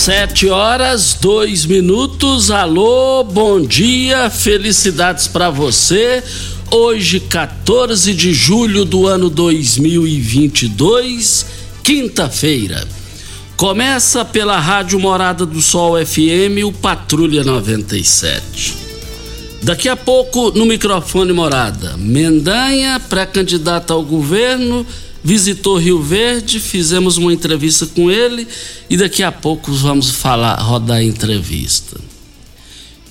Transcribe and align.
Sete 0.00 0.48
horas, 0.48 1.18
dois 1.20 1.66
minutos. 1.66 2.50
Alô, 2.50 3.22
bom 3.22 3.60
dia, 3.60 4.30
felicidades 4.30 5.28
para 5.28 5.50
você. 5.50 6.24
Hoje, 6.70 7.20
14 7.20 8.14
de 8.14 8.32
julho 8.32 8.86
do 8.86 9.06
ano 9.06 9.28
2022, 9.28 11.44
quinta-feira. 11.82 12.88
Começa 13.58 14.24
pela 14.24 14.58
Rádio 14.58 14.98
Morada 14.98 15.44
do 15.44 15.60
Sol 15.60 16.02
FM, 16.02 16.64
o 16.64 16.72
Patrulha 16.72 17.44
97. 17.44 18.74
Daqui 19.62 19.90
a 19.90 19.96
pouco, 19.96 20.50
no 20.52 20.64
microfone 20.64 21.34
Morada, 21.34 21.98
Mendanha, 21.98 22.98
pré-candidato 22.98 23.92
ao 23.92 24.02
governo, 24.02 24.86
visitou 25.22 25.76
Rio 25.78 26.02
Verde, 26.02 26.58
fizemos 26.58 27.16
uma 27.16 27.32
entrevista 27.32 27.86
com 27.86 28.10
ele 28.10 28.46
e 28.88 28.96
daqui 28.96 29.22
a 29.22 29.30
pouco 29.30 29.72
vamos 29.72 30.10
falar, 30.10 30.54
rodar 30.56 30.98
a 30.98 31.04
entrevista. 31.04 32.00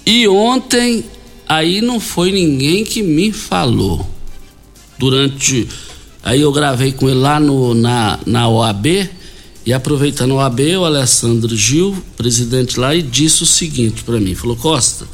E 0.06 0.28
ontem, 0.28 1.06
aí 1.48 1.82
não 1.82 2.00
foi 2.00 2.32
ninguém 2.32 2.84
que 2.84 3.04
me 3.04 3.32
falou. 3.32 4.10
Durante. 4.98 5.68
Aí 6.24 6.42
eu 6.42 6.52
gravei 6.52 6.92
com 6.92 7.08
ele 7.08 7.20
lá 7.20 7.40
no, 7.40 7.74
na, 7.74 8.20
na 8.26 8.50
OAB, 8.50 9.10
e 9.66 9.72
aproveitando 9.72 10.32
a 10.32 10.46
OAB, 10.46 10.60
o 10.80 10.86
Alessandro 10.86 11.56
Gil, 11.56 11.96
presidente 12.18 12.80
lá, 12.80 12.96
e 12.96 13.02
disse 13.02 13.44
o 13.44 13.46
seguinte 13.46 14.04
para 14.04 14.20
mim: 14.20 14.34
falou, 14.34 14.56
Costa, 14.56 15.08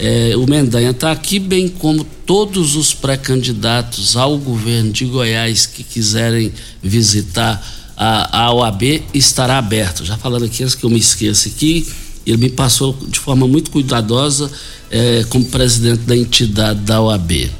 é, 0.00 0.36
o 0.36 0.46
Mendanha 0.46 0.90
está 0.90 1.10
aqui, 1.10 1.38
bem 1.38 1.68
como 1.68 2.04
todos 2.04 2.76
os 2.76 2.94
pré-candidatos 2.94 4.16
ao 4.16 4.38
governo 4.38 4.92
de 4.92 5.04
Goiás 5.04 5.66
que 5.66 5.82
quiserem 5.82 6.52
visitar 6.82 7.60
a, 7.96 8.44
a 8.44 8.52
OAB, 8.52 9.02
estará 9.12 9.58
aberto. 9.58 10.04
Já 10.04 10.16
falando 10.16 10.44
aqui, 10.44 10.62
antes 10.62 10.74
que 10.74 10.84
eu 10.84 10.90
me 10.90 10.98
esqueça 10.98 11.48
aqui, 11.48 11.86
ele 12.24 12.36
me 12.36 12.48
passou 12.48 12.96
de 13.08 13.18
forma 13.18 13.48
muito 13.48 13.70
cuidadosa 13.70 14.50
é, 14.90 15.24
como 15.30 15.44
presidente 15.46 16.02
da 16.02 16.16
entidade 16.16 16.80
da 16.80 17.00
OAB. 17.00 17.50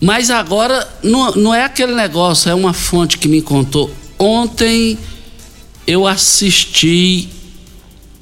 Mas 0.00 0.30
agora, 0.30 0.88
não, 1.02 1.32
não 1.32 1.54
é 1.54 1.64
aquele 1.64 1.94
negócio, 1.94 2.50
é 2.50 2.54
uma 2.54 2.72
fonte 2.72 3.18
que 3.18 3.28
me 3.28 3.42
contou. 3.42 3.90
Ontem 4.18 4.98
eu 5.86 6.06
assisti 6.06 7.28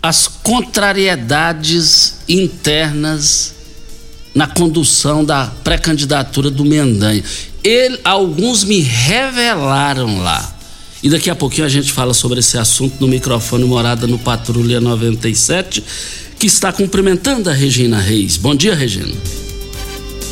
as 0.02 0.26
contrariedades 0.26 2.19
internas 2.30 3.54
na 4.34 4.46
condução 4.46 5.24
da 5.24 5.46
pré-candidatura 5.64 6.50
do 6.50 6.64
Mendanha. 6.64 7.22
Ele, 7.62 7.98
alguns 8.04 8.64
me 8.64 8.80
revelaram 8.80 10.22
lá. 10.22 10.56
E 11.02 11.08
daqui 11.10 11.30
a 11.30 11.34
pouquinho 11.34 11.66
a 11.66 11.70
gente 11.70 11.90
fala 11.92 12.14
sobre 12.14 12.40
esse 12.40 12.58
assunto 12.58 12.96
no 13.00 13.08
microfone 13.08 13.64
Morada 13.64 14.06
no 14.06 14.18
Patrulha 14.18 14.80
97, 14.80 15.82
que 16.38 16.46
está 16.46 16.72
cumprimentando 16.72 17.50
a 17.50 17.52
Regina 17.52 17.98
Reis. 17.98 18.36
Bom 18.36 18.54
dia, 18.54 18.74
Regina. 18.74 19.14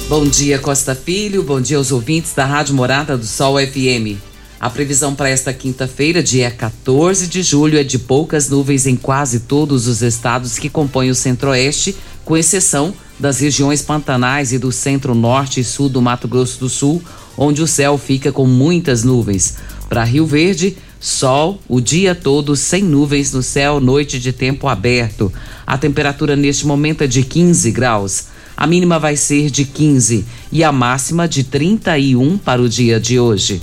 Bom 0.08 0.26
dia, 0.26 0.58
Costa 0.58 0.94
Filho. 0.94 1.42
Bom 1.42 1.60
dia 1.60 1.78
aos 1.78 1.90
ouvintes 1.90 2.32
da 2.34 2.44
Rádio 2.44 2.74
Morada 2.74 3.16
do 3.16 3.26
Sol 3.26 3.56
FM. 3.58 4.27
A 4.60 4.68
previsão 4.68 5.14
para 5.14 5.28
esta 5.28 5.52
quinta-feira, 5.52 6.20
dia 6.20 6.50
14 6.50 7.28
de 7.28 7.42
julho, 7.42 7.78
é 7.78 7.84
de 7.84 7.96
poucas 7.96 8.48
nuvens 8.48 8.88
em 8.88 8.96
quase 8.96 9.40
todos 9.40 9.86
os 9.86 10.02
estados 10.02 10.58
que 10.58 10.68
compõem 10.68 11.10
o 11.10 11.14
centro-oeste, 11.14 11.94
com 12.24 12.36
exceção 12.36 12.92
das 13.20 13.38
regiões 13.38 13.82
pantanais 13.82 14.52
e 14.52 14.58
do 14.58 14.72
centro-norte 14.72 15.60
e 15.60 15.64
sul 15.64 15.88
do 15.88 16.02
Mato 16.02 16.26
Grosso 16.26 16.58
do 16.58 16.68
Sul, 16.68 17.00
onde 17.36 17.62
o 17.62 17.68
céu 17.68 17.96
fica 17.96 18.32
com 18.32 18.46
muitas 18.46 19.04
nuvens. 19.04 19.54
Para 19.88 20.02
Rio 20.02 20.26
Verde, 20.26 20.76
sol 20.98 21.60
o 21.68 21.80
dia 21.80 22.12
todo 22.12 22.56
sem 22.56 22.82
nuvens 22.82 23.32
no 23.32 23.44
céu, 23.44 23.78
noite 23.78 24.18
de 24.18 24.32
tempo 24.32 24.66
aberto. 24.66 25.32
A 25.64 25.78
temperatura 25.78 26.34
neste 26.34 26.66
momento 26.66 27.02
é 27.02 27.06
de 27.06 27.22
15 27.22 27.70
graus. 27.70 28.24
A 28.56 28.66
mínima 28.66 28.98
vai 28.98 29.14
ser 29.14 29.52
de 29.52 29.64
15 29.64 30.24
e 30.50 30.64
a 30.64 30.72
máxima 30.72 31.28
de 31.28 31.44
31 31.44 32.38
para 32.38 32.60
o 32.60 32.68
dia 32.68 32.98
de 32.98 33.20
hoje. 33.20 33.62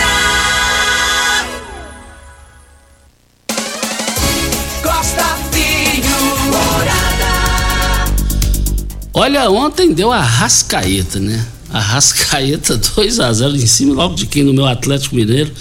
Olha, 9.13 9.49
ontem 9.49 9.93
deu 9.93 10.09
a 10.11 10.21
Rascaeta, 10.21 11.19
né? 11.19 11.45
A 11.69 11.79
Rascaeta 11.79 12.77
2 12.95 13.19
a 13.19 13.33
0 13.33 13.55
em 13.55 13.65
cima 13.65 13.93
logo 13.93 14.15
de 14.15 14.25
quem 14.25 14.43
no 14.43 14.53
meu 14.53 14.65
Atlético 14.65 15.15
Mineiro, 15.15 15.51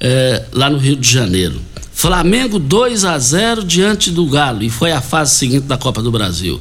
é, 0.00 0.44
lá 0.52 0.70
no 0.70 0.78
Rio 0.78 0.96
de 0.96 1.10
Janeiro. 1.10 1.60
Flamengo 1.92 2.58
2 2.58 3.04
a 3.04 3.18
0 3.18 3.64
diante 3.64 4.10
do 4.10 4.24
Galo 4.26 4.62
e 4.62 4.70
foi 4.70 4.92
a 4.92 5.02
fase 5.02 5.34
seguinte 5.34 5.64
da 5.64 5.76
Copa 5.76 6.00
do 6.00 6.10
Brasil. 6.10 6.60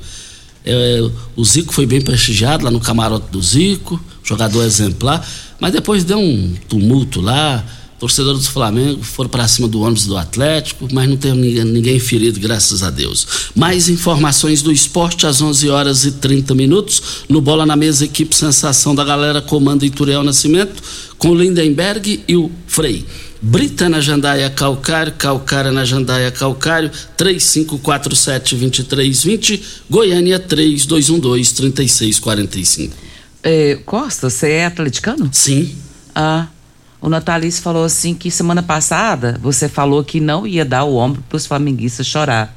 É, 0.66 1.00
o 1.36 1.46
Zico 1.46 1.74
foi 1.74 1.86
bem 1.86 2.02
prestigiado 2.02 2.66
lá 2.66 2.72
no 2.72 2.80
camarote 2.80 3.28
do 3.32 3.42
Zico, 3.42 3.98
jogador 4.22 4.64
exemplar, 4.64 5.26
mas 5.62 5.72
depois 5.72 6.04
deu 6.04 6.20
um 6.20 6.56
tumulto 6.68 7.22
lá, 7.22 7.64
torcedores 8.00 8.44
do 8.44 8.50
Flamengo 8.50 9.04
foram 9.04 9.30
para 9.30 9.48
cima 9.48 9.68
do 9.68 9.82
ônibus 9.82 10.06
do 10.06 10.18
Atlético, 10.18 10.88
mas 10.92 11.10
não 11.10 11.18
teve 11.18 11.36
ninguém, 11.36 11.66
ninguém, 11.66 12.00
ferido, 12.00 12.40
graças 12.40 12.84
a 12.84 12.90
Deus. 12.90 13.28
Mais 13.56 13.90
informações 13.90 14.62
do 14.62 14.72
esporte 14.72 15.26
às 15.26 15.42
11 15.42 15.70
horas 15.70 16.06
e 16.06 16.12
30 16.12 16.54
minutos. 16.54 17.24
No 17.28 17.42
Bola 17.42 17.66
na 17.66 17.76
Mesa, 17.76 18.06
equipe 18.06 18.36
Sensação 18.36 18.94
da 18.94 19.04
Galera 19.04 19.42
comanda 19.42 19.86
Ituriel 19.86 20.24
Nascimento, 20.24 20.82
com 21.18 21.36
Lindenberg 21.36 22.24
e 22.28 22.36
o 22.36 22.52
Frei. 22.68 23.06
Brita 23.42 23.88
na 23.88 24.02
Jandaia 24.02 24.50
Calcário, 24.50 25.14
Calcária 25.14 25.72
na 25.72 25.86
Jandaia 25.86 26.30
Calcário, 26.32 26.92
3547-2320, 27.18 29.62
Goiânia 29.90 30.40
3212-3645. 30.40 32.92
É, 33.44 33.76
Costa, 33.86 34.30
você 34.30 34.52
é 34.52 34.66
atleticano? 34.66 35.30
Sim. 35.32 35.74
Ah, 36.14 36.48
o 37.00 37.10
Natalice 37.10 37.62
falou 37.62 37.84
assim 37.84 38.14
que 38.14 38.32
semana 38.32 38.64
passada 38.64 39.40
você 39.42 39.70
falou 39.70 40.04
que 40.04 40.20
não 40.20 40.48
ia 40.48 40.66
dar 40.66 40.84
o 40.84 40.96
ombro 40.96 41.24
para 41.30 41.36
os 41.36 41.46
flamenguistas 41.46 42.08
chorar. 42.08 42.54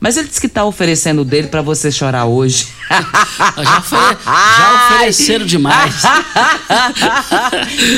Mas 0.00 0.16
ele 0.16 0.28
disse 0.28 0.40
que 0.40 0.46
está 0.46 0.64
oferecendo 0.64 1.24
dele 1.24 1.48
para 1.48 1.62
você 1.62 1.90
chorar 1.90 2.26
hoje. 2.26 2.68
já, 2.90 3.78
ofere... 3.78 4.16
já 4.24 4.74
ofereceram 4.74 5.46
demais. 5.46 6.02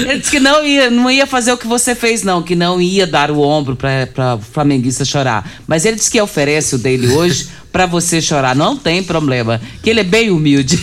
ele 0.06 0.18
disse 0.18 0.30
que 0.30 0.40
não 0.40 0.64
ia, 0.64 0.90
não 0.90 1.10
ia 1.10 1.26
fazer 1.26 1.52
o 1.52 1.58
que 1.58 1.66
você 1.66 1.94
fez, 1.94 2.22
não, 2.22 2.42
que 2.42 2.54
não 2.54 2.80
ia 2.80 3.06
dar 3.06 3.30
o 3.30 3.40
ombro 3.40 3.76
para 3.76 4.36
o 4.36 4.38
flamenguista 4.38 5.04
chorar. 5.04 5.50
Mas 5.66 5.84
ele 5.84 5.96
disse 5.96 6.10
que 6.10 6.20
oferece 6.20 6.76
o 6.76 6.78
dele 6.78 7.08
hoje 7.08 7.48
para 7.76 7.84
você 7.84 8.22
chorar. 8.22 8.56
Não 8.56 8.74
tem 8.74 9.02
problema, 9.02 9.60
que 9.82 9.90
ele 9.90 10.00
é 10.00 10.04
bem 10.04 10.30
humilde. 10.30 10.78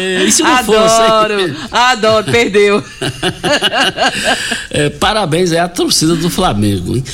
é, 0.00 0.30
se 0.30 0.42
não 0.42 0.54
adoro, 0.54 1.38
fosse? 1.38 1.56
Adoro, 1.70 2.32
perdeu. 2.32 2.82
é, 4.70 4.88
parabéns, 4.88 5.52
é 5.52 5.60
a 5.60 5.68
torcida 5.68 6.16
do 6.16 6.30
Flamengo, 6.30 6.96
hein? 6.96 7.04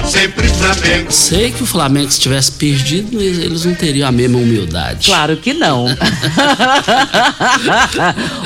sempre 0.07 0.47
Flamengo. 0.49 1.11
Sei 1.11 1.49
que 1.51 1.63
o 1.63 1.65
Flamengo 1.65 2.11
se 2.11 2.19
tivesse 2.19 2.51
perdido, 2.51 3.19
eles 3.19 3.65
não 3.65 3.73
teriam 3.73 4.07
a 4.07 4.11
mesma 4.11 4.37
humildade. 4.37 5.07
Claro 5.07 5.35
que 5.37 5.51
não. 5.51 5.87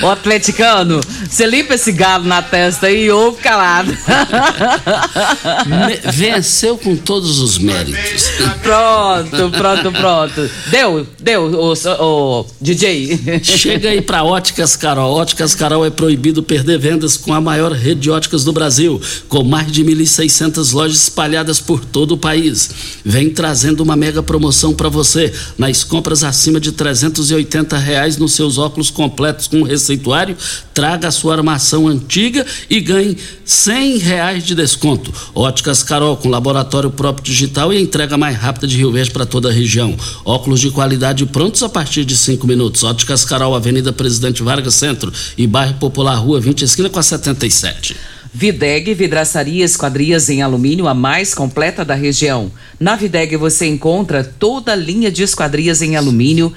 o 0.02 0.08
atleticano, 0.08 1.02
você 1.30 1.46
limpa 1.46 1.74
esse 1.76 1.92
galo 1.92 2.24
na 2.24 2.42
testa 2.42 2.88
aí 2.88 3.08
e 3.08 3.12
ouve 3.12 3.42
calado. 3.42 3.94
Venceu 6.14 6.78
com 6.78 6.96
todos 6.96 7.42
os 7.42 7.58
méritos. 7.58 8.30
pronto, 8.64 9.52
pronto, 9.52 9.92
pronto. 9.92 10.50
Deu, 10.68 11.06
deu, 11.20 11.44
o, 11.44 11.74
o 11.74 12.46
DJ. 12.62 13.17
Chega 13.44 13.90
aí 13.90 14.02
para 14.02 14.24
Óticas 14.24 14.76
Carol. 14.76 15.16
Óticas 15.16 15.56
Carol 15.56 15.86
é 15.86 15.90
proibido 15.90 16.44
perder 16.44 16.78
vendas 16.78 17.18
com 17.18 17.34
a 17.34 17.42
maior 17.42 17.72
rede 17.72 18.02
de 18.02 18.10
óticas 18.10 18.44
do 18.44 18.54
Brasil, 18.54 19.02
com 19.28 19.44
mais 19.44 19.72
de 19.72 19.84
1.600 19.84 20.74
lojas 20.74 21.04
espalhadas 21.04 21.60
por 21.60 21.84
todo 21.84 22.14
o 22.14 22.18
país. 22.18 22.70
Vem 23.04 23.30
trazendo 23.30 23.82
uma 23.82 23.96
mega 23.96 24.22
promoção 24.22 24.74
para 24.74 24.90
você 24.90 25.34
nas 25.58 25.84
compras 25.84 26.24
acima 26.24 26.60
de 26.60 26.72
380 26.72 27.78
reais 27.78 28.18
nos 28.18 28.34
seus 28.34 28.58
óculos 28.58 28.90
completos 28.90 29.48
com 29.48 29.64
receituário. 29.64 30.38
Traga 30.74 31.08
a 31.08 31.12
sua 31.12 31.34
armação 31.34 31.88
antiga 31.88 32.46
e 32.70 32.80
ganhe 32.80 33.18
100 33.44 33.98
reais 33.98 34.44
de 34.44 34.54
desconto. 34.54 35.12
Óticas 35.34 35.82
Carol 35.82 36.18
com 36.18 36.30
laboratório 36.30 36.92
próprio 36.92 37.26
digital 37.26 37.74
e 37.74 37.82
entrega 37.82 38.18
mais 38.18 38.38
rápida 38.38 38.68
de 38.68 38.78
Rio 38.78 38.92
Verde 38.92 39.12
para 39.12 39.26
toda 39.26 39.50
a 39.50 39.52
região. 39.52 39.96
Óculos 40.24 40.60
de 40.60 40.70
qualidade 40.70 41.26
prontos 41.26 41.64
a 41.64 41.70
partir 41.70 42.06
de 42.06 42.16
5 42.16 42.46
minutos. 42.46 42.84
Óticas 42.84 43.07
Óticas 43.08 43.24
Carol, 43.24 43.56
Avenida 43.56 43.94
Presidente 43.94 44.44
Vargas 44.44 44.76
Centro 44.76 45.14
e 45.38 45.48
Bairro 45.48 45.76
Popular, 45.76 46.16
Rua 46.16 46.42
20, 46.42 46.64
esquina 46.64 46.90
com 46.90 47.00
a 47.00 47.04
77. 47.04 47.96
Videg 48.34 48.94
Vidraçaria 48.94 49.64
Esquadrias 49.64 50.30
em 50.30 50.42
Alumínio, 50.42 50.90
a 50.90 50.94
mais 50.94 51.34
completa 51.34 51.86
da 51.86 51.94
região. 51.94 52.52
Na 52.78 52.98
Videg 52.98 53.38
você 53.38 53.66
encontra 53.66 54.26
toda 54.26 54.74
a 54.74 54.76
linha 54.76 55.10
de 55.10 55.24
esquadrias 55.24 55.82
em 55.82 55.96
alumínio, 55.96 56.52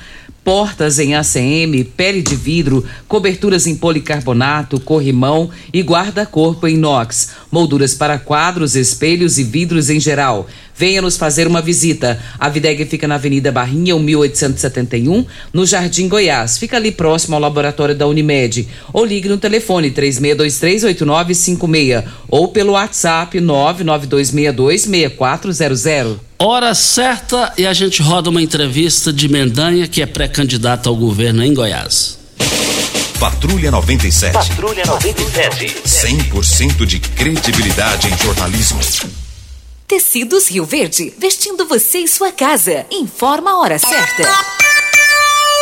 portas 0.51 0.99
em 0.99 1.15
ACM, 1.15 1.85
pele 1.97 2.21
de 2.23 2.35
vidro, 2.35 2.85
coberturas 3.07 3.69
em 3.69 3.77
policarbonato, 3.77 4.81
corrimão 4.81 5.49
e 5.73 5.81
guarda-corpo 5.81 6.67
em 6.67 6.75
inox, 6.75 7.29
molduras 7.53 7.95
para 7.95 8.19
quadros, 8.19 8.75
espelhos 8.75 9.39
e 9.39 9.45
vidros 9.45 9.89
em 9.91 10.01
geral. 10.01 10.49
Venha 10.77 11.01
nos 11.01 11.17
fazer 11.17 11.47
uma 11.47 11.63
visita. 11.63 12.21
A 12.37 12.49
Videg 12.49 12.85
fica 12.87 13.07
na 13.07 13.15
Avenida 13.15 13.53
Barrinha, 13.53 13.97
1871, 13.97 15.25
no 15.53 15.65
Jardim 15.65 16.09
Goiás. 16.09 16.59
Fica 16.59 16.79
ali 16.79 16.91
próximo 16.91 17.37
ao 17.37 17.41
laboratório 17.41 17.95
da 17.95 18.09
Unimed. 18.09 18.67
Ou 18.93 19.05
ligue 19.05 19.29
no 19.29 19.39
telefone 19.39 19.93
36238956 19.93 22.05
ou 22.29 22.49
pelo 22.49 22.73
WhatsApp 22.73 23.39
992626400. 23.39 26.30
Hora 26.43 26.75
certa 26.75 27.53
e 27.59 27.67
a 27.67 27.75
gente 27.75 28.01
roda 28.01 28.31
uma 28.31 28.41
entrevista 28.41 29.13
de 29.13 29.29
Mendanha, 29.29 29.87
que 29.87 30.01
é 30.01 30.07
pré-candidata 30.07 30.89
ao 30.89 30.97
governo 30.97 31.45
em 31.45 31.53
Goiás. 31.53 32.19
Patrulha 33.19 33.71
97. 33.71 34.33
Patrulha 34.33 34.87
97. 34.87 35.83
100% 35.85 36.87
de 36.87 36.99
credibilidade 36.99 38.09
em 38.09 38.17
jornalismo. 38.17 38.81
Tecidos 39.87 40.49
Rio 40.49 40.65
Verde, 40.65 41.13
vestindo 41.19 41.67
você 41.67 41.99
e 41.99 42.09
sua 42.09 42.33
casa. 42.33 42.87
Informa 42.91 43.51
a 43.51 43.59
hora 43.59 43.79
certa. 43.79 44.60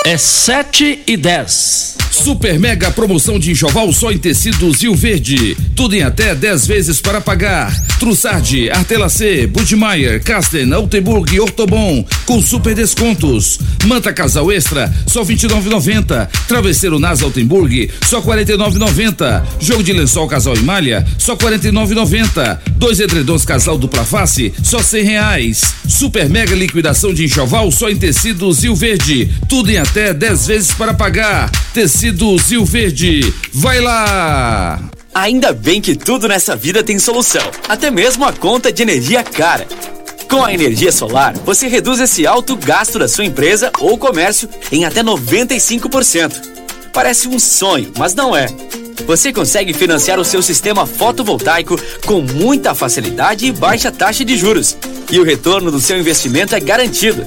É 0.05 0.17
7 0.17 1.01
e 1.07 1.17
10. 1.17 1.99
Super 2.11 2.59
mega 2.59 2.91
promoção 2.91 3.39
de 3.39 3.53
enxoval 3.53 3.93
só 3.93 4.11
em 4.11 4.19
tecidos 4.19 4.83
Rio 4.83 4.95
Verde. 4.95 5.57
Tudo 5.77 5.95
em 5.95 6.03
até 6.03 6.35
10 6.35 6.67
vezes 6.67 7.01
para 7.01 7.21
pagar. 7.21 7.73
Trussardi, 7.99 8.71
Artelacê, 8.71 9.47
Budmeier, 9.47 10.23
Casten, 10.23 10.73
Altenburg 10.73 11.35
e 11.35 11.41
Ortobon 11.41 12.05
com 12.25 12.41
super 12.41 12.75
descontos. 12.75 13.59
Manta 13.87 14.13
Casal 14.13 14.51
Extra 14.51 14.93
só 15.07 15.23
29,90. 15.23 16.29
Travesseiro 16.49 16.99
Nas 16.99 17.23
Altenburg 17.23 17.91
só 18.07 18.21
49,90. 18.21 19.43
Jogo 19.61 19.83
de 19.83 19.93
lençol 19.93 20.27
Casal 20.27 20.57
e 20.57 20.63
Malha 20.63 21.07
só 21.19 21.37
49,90. 21.37 22.59
Dois 22.73 23.01
edredons 23.01 23.45
Casal 23.45 23.79
dupla 23.79 24.05
face 24.05 24.53
só 24.63 24.83
100 24.83 25.05
reais. 25.05 25.75
Super 25.87 26.29
mega 26.29 26.55
liquidação 26.55 27.13
de 27.13 27.25
enxoval 27.25 27.71
só 27.71 27.89
em 27.89 27.97
tecidos 27.97 28.63
Rio 28.63 28.75
Verde. 28.75 29.31
Tudo 29.49 29.71
em 29.71 29.77
até 29.77 29.88
10 29.93 30.47
vezes 30.47 30.73
para 30.73 30.93
pagar. 30.93 31.51
Tecidos 31.73 32.51
Rio 32.51 32.65
Verde. 32.65 33.35
Vai 33.53 33.81
lá! 33.81 34.79
Ainda 35.15 35.53
bem 35.53 35.81
que 35.81 35.97
tudo 35.97 36.29
nessa 36.29 36.55
vida 36.55 36.83
tem 36.83 36.99
solução, 36.99 37.43
até 37.69 37.91
mesmo 37.91 38.25
a 38.25 38.33
conta 38.33 38.71
de 38.71 38.83
energia 38.83 39.25
cara. 39.25 39.67
Com 40.31 40.45
a 40.45 40.53
energia 40.53 40.93
solar, 40.93 41.35
você 41.39 41.67
reduz 41.67 41.99
esse 42.01 42.27
alto 42.27 42.55
gasto 42.55 42.99
da 42.99 43.09
sua 43.09 43.25
empresa 43.25 43.73
ou 43.81 43.97
comércio 43.97 44.49
em 44.71 44.85
até 44.85 45.03
95%. 45.03 46.33
Parece 46.93 47.27
um 47.27 47.39
sonho, 47.39 47.91
mas 47.97 48.15
não 48.15 48.37
é. 48.37 48.47
Você 49.07 49.33
consegue 49.33 49.73
financiar 49.73 50.21
o 50.21 50.25
seu 50.25 50.43
sistema 50.43 50.87
fotovoltaico 50.87 51.81
com 52.05 52.21
muita 52.21 52.75
facilidade 52.75 53.47
e 53.47 53.53
baixa 53.53 53.91
taxa 53.91 54.25
de 54.25 54.37
juros. 54.37 54.77
E 55.11 55.19
o 55.19 55.25
retorno 55.25 55.71
do 55.71 55.81
seu 55.81 55.99
investimento 55.99 56.55
é 56.55 56.61
garantido. 56.61 57.27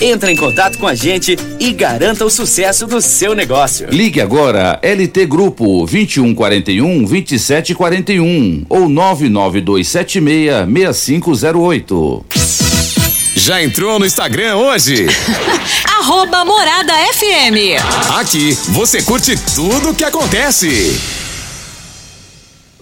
Entre 0.00 0.30
em 0.30 0.36
contato 0.36 0.78
com 0.78 0.86
a 0.86 0.94
gente 0.94 1.36
e 1.58 1.72
garanta 1.72 2.24
o 2.24 2.30
sucesso 2.30 2.86
do 2.86 3.00
seu 3.00 3.34
negócio. 3.34 3.88
Ligue 3.90 4.20
agora 4.20 4.78
LT 4.80 5.26
Grupo 5.26 5.84
2141 5.86 7.04
2741 7.04 8.64
ou 8.68 8.88
99276 8.88 10.92
6508. 10.94 12.24
Já 13.34 13.62
entrou 13.62 13.98
no 13.98 14.06
Instagram 14.06 14.56
hoje? 14.56 15.06
Arroba 15.98 16.44
Morada 16.44 16.92
FM. 17.14 17.82
Aqui 18.18 18.56
você 18.68 19.02
curte 19.02 19.36
tudo 19.54 19.90
o 19.90 19.94
que 19.94 20.04
acontece. 20.04 21.17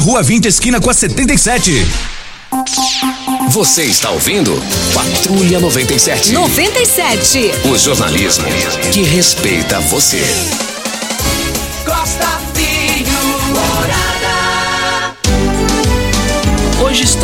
Rua 0.00 0.22
20, 0.22 0.46
esquina 0.46 0.80
com 0.80 0.90
a 0.90 0.94
77. 0.94 1.86
Você 3.50 3.84
está 3.84 4.10
ouvindo 4.10 4.52
Patrulha 4.94 5.58
97. 5.60 6.32
97. 6.32 7.50
O 7.70 7.76
jornalismo 7.76 8.46
que 8.92 9.02
respeita 9.02 9.80
você. 9.80 10.22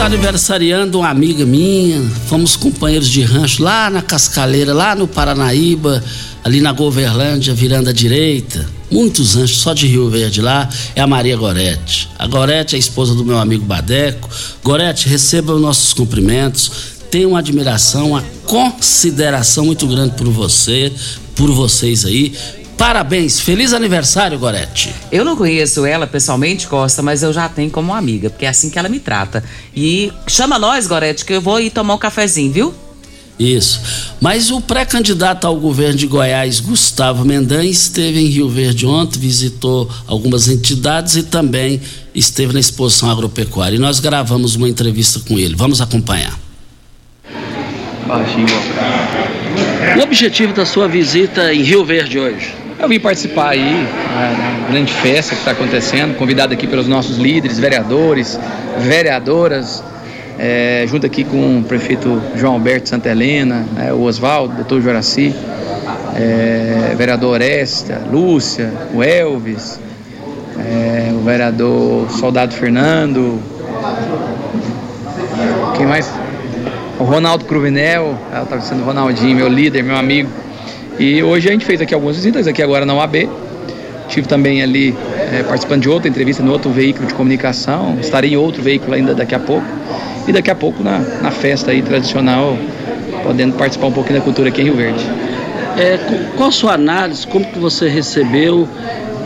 Aniversariando 0.05 0.99
uma 0.99 1.09
amiga 1.09 1.47
minha, 1.47 2.03
fomos 2.29 2.57
companheiros 2.57 3.09
de 3.09 3.23
rancho 3.23 3.63
lá 3.63 3.89
na 3.89 4.03
Cascaleira, 4.03 4.75
lá 4.75 4.95
no 4.95 5.09
Paranaíba, 5.09 6.05
ali 6.45 6.61
na 6.61 6.73
Goverlândia, 6.73 7.55
virando 7.55 7.89
à 7.89 7.93
direita. 7.93 8.69
Muitos 8.91 9.35
ranchos, 9.35 9.59
só 9.59 9.73
de 9.73 9.87
Rio 9.87 10.11
Verde 10.11 10.43
lá, 10.43 10.69
é 10.95 11.01
a 11.01 11.07
Maria 11.07 11.35
Gorete. 11.39 12.11
A 12.19 12.27
Gorete 12.27 12.75
é 12.75 12.77
a 12.77 12.79
esposa 12.79 13.15
do 13.15 13.25
meu 13.25 13.39
amigo 13.39 13.65
Badeco. 13.65 14.29
Gorete, 14.63 15.09
receba 15.09 15.55
os 15.55 15.61
nossos 15.61 15.95
cumprimentos. 15.95 16.71
Tenho 17.11 17.31
uma 17.31 17.39
admiração, 17.39 18.11
uma 18.11 18.25
consideração 18.45 19.65
muito 19.65 19.87
grande 19.87 20.15
por 20.17 20.29
você, 20.29 20.93
por 21.35 21.51
vocês 21.51 22.05
aí. 22.05 22.35
Parabéns, 22.77 23.41
feliz 23.41 23.73
aniversário, 23.73 24.39
Gorete. 24.39 24.95
Eu 25.11 25.25
não 25.25 25.37
conheço 25.37 25.87
ela 25.87 26.07
pessoalmente, 26.07 26.67
Costa, 26.67 27.03
mas 27.03 27.23
eu 27.23 27.33
já 27.33 27.49
tenho 27.49 27.71
como 27.71 27.95
amiga, 27.95 28.29
porque 28.29 28.45
é 28.45 28.49
assim 28.49 28.69
que 28.69 28.79
ela 28.79 28.89
me 28.89 28.99
trata. 28.99 29.45
E 29.75 30.13
chama 30.27 30.59
nós, 30.59 30.87
Gorete, 30.87 31.25
que 31.25 31.33
eu 31.33 31.41
vou 31.41 31.61
ir 31.61 31.71
tomar 31.71 31.95
um 31.95 31.99
cafezinho, 31.99 32.53
viu? 32.53 32.75
Isso. 33.39 33.81
Mas 34.21 34.51
o 34.51 34.61
pré-candidato 34.61 35.47
ao 35.47 35.57
governo 35.57 35.99
de 35.99 36.07
Goiás, 36.07 36.61
Gustavo 36.61 37.25
Mendan, 37.25 37.65
esteve 37.65 38.21
em 38.21 38.27
Rio 38.27 38.49
Verde 38.49 38.87
ontem, 38.87 39.19
visitou 39.19 39.91
algumas 40.07 40.49
entidades 40.49 41.17
e 41.17 41.25
também 41.25 41.81
esteve 42.15 42.53
na 42.53 42.61
exposição 42.61 43.11
agropecuária. 43.11 43.77
E 43.77 43.79
nós 43.79 43.99
gravamos 43.99 44.55
uma 44.55 44.69
entrevista 44.69 45.21
com 45.21 45.39
ele. 45.39 45.57
Vamos 45.57 45.81
acompanhar. 45.81 46.39
O 49.99 50.03
objetivo 50.03 50.53
da 50.53 50.65
sua 50.65 50.87
visita 50.87 51.53
em 51.53 51.63
Rio 51.63 51.85
Verde 51.85 52.19
hoje? 52.19 52.64
Eu 52.85 52.89
vim 52.89 53.01
participar 53.01 53.49
aí 53.49 53.89
da 54.13 54.69
grande 54.71 54.93
festa 54.93 55.35
que 55.35 55.41
está 55.41 55.53
acontecendo, 55.53 56.19
convidado 56.19 56.53
aqui 56.53 56.67
pelos 56.67 56.87
nossos 56.87 57.17
líderes, 57.17 57.59
vereadores, 57.59 58.39
vereadoras, 58.79 59.83
é, 60.39 60.85
junto 60.87 61.07
aqui 61.07 61.25
com 61.25 61.61
o 61.61 61.65
prefeito 61.65 62.21
João 62.37 62.53
Alberto 62.53 62.91
Santa 62.91 63.09
Helena, 63.09 63.65
é, 63.79 63.91
o 63.91 64.03
Oswaldo, 64.03 64.57
doutor 64.57 64.83
Joraci, 64.83 65.35
é, 66.15 66.95
vereador 66.95 67.31
Oresta, 67.33 68.03
Lúcia, 68.13 68.71
o 68.93 69.03
Elvis, 69.03 69.81
é, 70.59 71.11
o 71.15 71.21
vereador 71.21 72.11
Soldado 72.11 72.53
Fernando, 72.53 73.41
quem 75.75 75.87
mais? 75.87 76.13
O 77.01 77.05
Ronaldo 77.05 77.47
Cruvinel, 77.47 78.15
estava 78.43 78.61
sendo 78.61 78.85
Ronaldinho, 78.85 79.37
meu 79.37 79.49
líder, 79.49 79.83
meu 79.83 79.97
amigo. 79.97 80.44
E 80.99 81.23
hoje 81.23 81.49
a 81.49 81.53
gente 81.53 81.65
fez 81.65 81.81
aqui 81.81 81.93
algumas 81.93 82.17
visitas, 82.17 82.47
aqui 82.47 82.63
agora 82.63 82.87
na 82.87 82.95
UAB. 82.95 83.29
Tive 84.09 84.29
também 84.29 84.63
ali 84.63 84.95
é, 85.33 85.43
participando 85.43 85.83
de 85.83 85.89
outra 85.89 86.09
entrevista 86.09 86.43
no 86.43 86.53
outro 86.53 86.71
veículo 86.71 87.07
de 87.07 87.15
comunicação. 87.15 87.97
Estarei 88.01 88.35
em 88.35 88.37
outro 88.37 88.63
veículo 88.63 88.95
ainda 88.95 89.15
daqui 89.15 89.35
a 89.35 89.41
pouco. 89.41 89.67
E 90.29 90.33
daqui 90.33 90.51
a 90.51 90.55
pouco 90.55 90.83
na, 90.83 90.99
na 91.21 91.31
festa 91.31 91.71
aí 91.71 91.83
tradicional, 91.83 92.57
podendo 93.23 93.57
participar 93.57 93.89
um 93.89 93.93
pouquinho 93.93 94.19
da 94.19 94.25
cultura 94.25 94.49
aqui 94.49 94.61
em 94.61 94.65
Rio 94.65 94.77
Verde. 94.77 95.05
É, 95.77 95.99
qual 96.37 96.51
a 96.51 96.53
sua 96.53 96.75
análise, 96.75 97.27
como 97.27 97.45
que 97.45 97.59
você 97.59 97.89
recebeu 97.89 98.69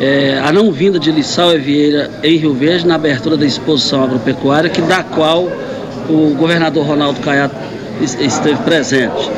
é, 0.00 0.40
a 0.42 0.50
não 0.52 0.72
vinda 0.72 0.98
de 0.98 1.12
Lissau 1.12 1.54
e 1.54 1.58
Vieira 1.58 2.10
em 2.22 2.36
Rio 2.36 2.54
Verde 2.54 2.86
na 2.86 2.94
abertura 2.94 3.36
da 3.36 3.44
exposição 3.44 4.02
agropecuária, 4.02 4.70
que 4.70 4.80
da 4.80 5.02
qual 5.02 5.48
o 6.08 6.34
governador 6.34 6.86
Ronaldo 6.86 7.20
Caiado 7.20 7.54
esteve 8.00 8.56
presente. 8.62 9.30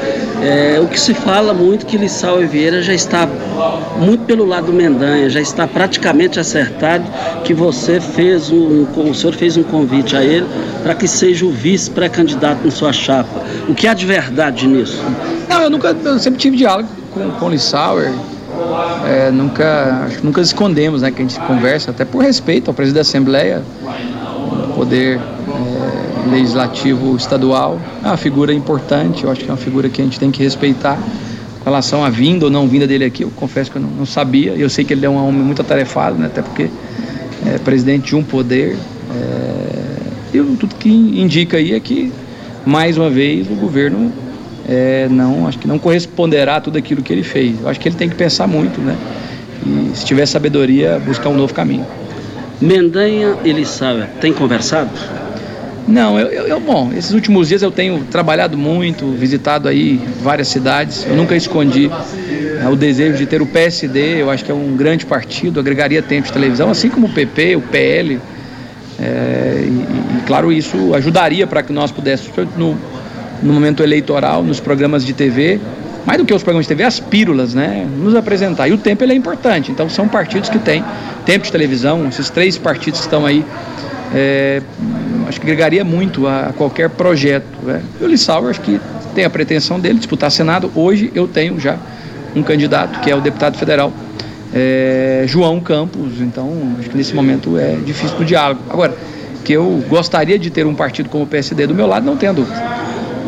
É, 0.43 0.81
o 0.81 0.87
que 0.87 0.99
se 0.99 1.13
fala 1.13 1.53
muito 1.53 1.85
que 1.85 1.99
Lissau 1.99 2.39
Vieira 2.39 2.83
já 2.83 2.95
está 2.95 3.29
muito 3.99 4.25
pelo 4.25 4.47
lado 4.47 4.67
do 4.67 4.73
Mendanha, 4.73 5.29
já 5.29 5.41
está 5.41 5.67
praticamente 5.67 6.41
acertado 6.41 7.05
que 7.45 7.53
você 7.53 8.01
fez 8.01 8.51
um, 8.51 8.87
o 8.97 9.15
senhor 9.15 9.35
fez 9.35 9.57
um 9.57 9.63
convite 9.63 10.17
a 10.17 10.25
ele 10.25 10.47
para 10.83 10.95
que 10.95 11.07
seja 11.07 11.45
o 11.45 11.51
vice 11.51 11.91
pré-candidato 11.91 12.67
em 12.67 12.71
sua 12.71 12.93
chapa. 12.93 13.43
O 13.69 13.75
que 13.75 13.87
há 13.87 13.93
de 13.93 14.07
verdade 14.07 14.67
nisso? 14.67 15.03
Não, 15.49 15.61
eu 15.61 15.71
nunca, 15.71 15.95
eu 16.05 16.19
sempre 16.19 16.41
tive 16.41 16.57
diálogo 16.57 16.89
com, 17.13 17.31
com 17.33 17.51
Lissauer. 17.51 18.13
É, 19.07 19.31
nunca, 19.31 20.05
acho 20.07 20.19
que 20.19 20.25
nunca 20.25 20.41
escondemos, 20.41 21.03
né, 21.03 21.11
que 21.11 21.23
a 21.23 21.25
gente 21.25 21.39
conversa, 21.41 21.91
até 21.91 22.05
por 22.05 22.23
respeito 22.23 22.69
ao 22.69 22.75
presidente 22.75 22.97
da 22.97 23.01
Assembleia, 23.03 23.63
poder 24.75 25.17
é, 25.17 25.21
legislativo 26.29 27.17
estadual, 27.17 27.81
é 28.03 28.07
uma 28.07 28.17
figura 28.17 28.53
importante, 28.53 29.25
eu 29.25 29.31
acho 29.31 29.41
que 29.41 29.49
é 29.49 29.53
uma 29.53 29.59
figura 29.59 29.89
que 29.89 30.00
a 30.00 30.05
gente 30.05 30.19
tem 30.19 30.31
que 30.31 30.43
respeitar. 30.43 30.99
Com 31.59 31.65
relação 31.65 32.03
à 32.03 32.09
vinda 32.09 32.47
ou 32.47 32.50
não 32.50 32.67
vinda 32.67 32.87
dele 32.87 33.05
aqui, 33.05 33.23
eu 33.23 33.31
confesso 33.31 33.71
que 33.71 33.77
eu 33.77 33.83
não, 33.83 33.91
não 33.91 34.07
sabia, 34.07 34.53
eu 34.53 34.71
sei 34.71 34.85
que 34.85 34.95
ele 34.95 35.05
é 35.05 35.11
um 35.11 35.17
homem 35.17 35.43
muito 35.43 35.61
atarefado, 35.61 36.17
né, 36.17 36.27
até 36.27 36.41
porque 36.41 36.71
é 37.47 37.59
presidente 37.59 38.09
de 38.09 38.17
um 38.17 38.23
poder. 38.23 38.77
É, 39.15 40.37
e 40.39 40.57
tudo 40.57 40.75
que 40.77 40.89
indica 40.89 41.59
aí 41.59 41.75
é 41.75 41.81
que, 41.81 42.12
mais 42.65 42.97
uma 42.97 43.11
vez, 43.11 43.47
o 43.50 43.55
governo 43.55 44.11
é, 44.67 45.07
não, 45.11 45.47
acho 45.47 45.59
que 45.59 45.69
não 45.69 45.79
corresponderá 45.79 46.57
a 46.57 46.61
tudo 46.61 46.79
aquilo 46.79 47.03
que 47.03 47.12
ele 47.12 47.23
fez. 47.23 47.61
Eu 47.61 47.69
acho 47.69 47.79
que 47.79 47.89
ele 47.89 47.97
tem 47.97 48.09
que 48.09 48.15
pensar 48.15 48.47
muito, 48.47 48.81
né? 48.81 48.97
e, 49.67 49.91
se 49.95 50.05
tiver 50.05 50.27
sabedoria, 50.27 51.00
buscar 51.05 51.29
um 51.29 51.37
novo 51.37 51.53
caminho. 51.53 51.87
Mendanha 52.61 53.37
e 53.45 53.53
Lissauer, 53.53 54.09
tem 54.21 54.33
conversado? 54.33 54.91
Não, 55.89 56.19
eu, 56.19 56.47
eu, 56.47 56.61
bom, 56.61 56.93
esses 56.97 57.13
últimos 57.13 57.49
dias 57.49 57.63
eu 57.63 57.71
tenho 57.71 58.05
trabalhado 58.05 58.57
muito, 58.57 59.11
visitado 59.13 59.69
aí 59.69 60.01
várias 60.23 60.49
cidades. 60.49 61.07
Eu 61.07 61.17
nunca 61.17 61.35
escondi 61.35 61.91
é, 62.63 62.69
o 62.69 62.77
desejo 62.77 63.17
de 63.17 63.27
ter 63.27 63.43
o 63.43 63.47
PSD, 63.47 64.23
eu 64.23 64.31
acho 64.31 64.45
que 64.45 64.51
é 64.51 64.55
um 64.55 64.77
grande 64.77 65.07
partido, 65.07 65.59
agregaria 65.59 66.03
tempo 66.03 66.27
de 66.27 66.33
televisão, 66.33 66.71
assim 66.71 66.89
como 66.89 67.07
o 67.07 67.11
PP, 67.11 67.57
o 67.57 67.63
PL. 67.63 68.21
É, 69.01 69.65
e, 69.65 70.19
e, 70.19 70.23
claro, 70.27 70.53
isso 70.53 70.95
ajudaria 70.95 71.47
para 71.47 71.63
que 71.63 71.73
nós 71.73 71.91
pudéssemos, 71.91 72.37
no, 72.57 72.77
no 73.43 73.53
momento 73.53 73.83
eleitoral, 73.83 74.43
nos 74.43 74.61
programas 74.61 75.05
de 75.05 75.13
TV, 75.13 75.59
mais 76.05 76.19
do 76.19 76.25
que 76.25 76.35
os 76.35 76.43
programas 76.43 76.67
de 76.67 76.69
TV, 76.69 76.85
as 76.85 77.01
pílulas, 77.01 77.55
né? 77.55 77.87
Nos 77.99 78.15
apresentar. 78.15 78.69
E 78.69 78.73
o 78.73 78.79
tempo 78.79 79.03
ele 79.03 79.13
é 79.13 79.17
importante. 79.17 79.71
Então 79.73 79.89
são 79.89 80.07
partidos 80.07 80.49
que 80.49 80.59
têm 80.59 80.85
tempo 81.25 81.45
de 81.45 81.53
televisão, 81.53 82.07
esses 82.09 82.31
três 82.31 82.59
partidos 82.59 83.01
que 83.01 83.07
estão 83.07 83.25
aí 83.25 83.45
é, 84.15 84.63
acho 85.31 85.41
que 85.41 85.47
agregaria 85.47 85.85
muito 85.85 86.27
a, 86.27 86.53
qualquer 86.57 86.91
projeto. 86.91 87.47
Né? 87.63 87.83
E 88.01 88.05
o 88.05 88.07
Lissauer, 88.07 88.51
acho 88.51 88.61
que 88.61 88.79
tem 89.15 89.25
a 89.25 89.31
pretensão 89.31 89.81
dele 89.81 89.99
disputar 89.99 90.31
Senado. 90.31 90.71
Hoje 90.75 91.11
eu 91.15 91.27
tenho 91.27 91.59
já 91.59 91.79
um 92.37 92.43
candidato, 92.43 93.01
que 93.01 93.11
é 93.11 93.17
o 93.17 93.21
deputado 93.21 93.57
federal 93.57 93.93
é, 94.53 95.25
João 95.27 95.61
Campos. 95.61 96.21
Então, 96.21 96.75
acho 96.79 96.91
que 96.91 96.97
nesse 96.97 97.15
momento 97.15 97.57
é 97.57 97.77
difícil 97.77 98.19
o 98.19 98.25
diálogo. 98.25 98.61
Agora, 98.69 98.95
que 99.45 99.53
eu 99.53 99.83
gostaria 99.89 100.39
de 100.39 100.51
ter 100.51 100.67
um 100.67 100.75
partido 100.75 101.09
como 101.09 101.25
o 101.25 101.27
PSD 101.27 101.67
do 101.67 101.75
meu 101.75 101.87
lado, 101.87 102.05
não 102.05 102.17
dúvida. 102.33 102.63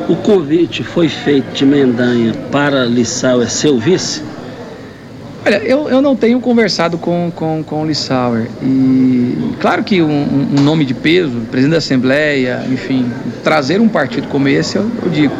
O 0.08 0.16
convite 0.16 0.82
foi 0.82 1.08
feito 1.08 1.52
de 1.54 1.64
Mendanha 1.64 2.34
para 2.50 2.84
Lissauer 2.84 3.48
ser 3.48 3.68
o 3.68 3.78
vice? 3.78 4.22
Olha, 5.44 5.56
eu, 5.56 5.88
eu 5.88 6.00
não 6.00 6.14
tenho 6.14 6.38
conversado 6.40 6.96
com, 6.96 7.32
com, 7.34 7.64
com 7.64 7.82
o 7.82 7.86
Lissauer. 7.86 8.46
E 8.62 9.54
claro 9.60 9.82
que 9.82 10.00
um, 10.00 10.48
um 10.56 10.62
nome 10.62 10.84
de 10.84 10.94
peso, 10.94 11.32
presidente 11.50 11.72
da 11.72 11.78
Assembleia, 11.78 12.64
enfim, 12.70 13.10
trazer 13.42 13.80
um 13.80 13.88
partido 13.88 14.28
como 14.28 14.46
esse, 14.46 14.76
eu, 14.76 14.88
eu 15.02 15.10
digo, 15.10 15.34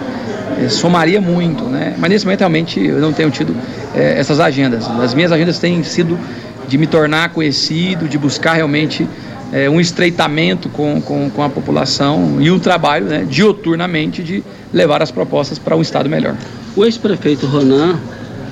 é, 0.61 0.69
somaria 0.69 1.21
muito, 1.21 1.65
né? 1.65 1.95
Mas 1.99 2.11
nesse 2.11 2.25
momento 2.25 2.41
realmente 2.41 2.85
eu 2.85 2.99
não 2.99 3.13
tenho 3.13 3.31
tido 3.31 3.55
é, 3.95 4.19
essas 4.19 4.41
agendas. 4.41 4.91
As 4.91 5.15
minhas 5.15 5.31
agendas 5.31 5.61
têm 5.61 5.85
sido 5.85 6.19
de 6.67 6.77
me 6.77 6.89
tornar 6.89 7.29
conhecido, 7.29 8.09
de 8.09 8.19
buscar 8.19 8.55
realmente 8.55 9.07
é, 9.53 9.71
um 9.71 9.81
estreitamento 9.81 10.69
com, 10.69 11.01
com, 11.01 11.31
com, 11.31 11.43
a 11.45 11.49
população 11.49 12.39
e 12.41 12.51
um 12.51 12.59
trabalho 12.59 13.07
né, 13.07 13.27
dioturnamente 13.29 14.23
de 14.23 14.43
levar 14.73 15.01
as 15.01 15.13
propostas 15.13 15.61
para 15.61 15.77
um 15.77 15.83
Estado 15.83 16.09
melhor. 16.09 16.35
O 16.75 16.85
ex-prefeito 16.85 17.47
Ronan 17.47 18.01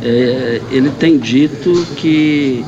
é, 0.03 0.61
ele 0.71 0.91
tem 0.91 1.19
dito 1.19 1.87
que 1.97 2.65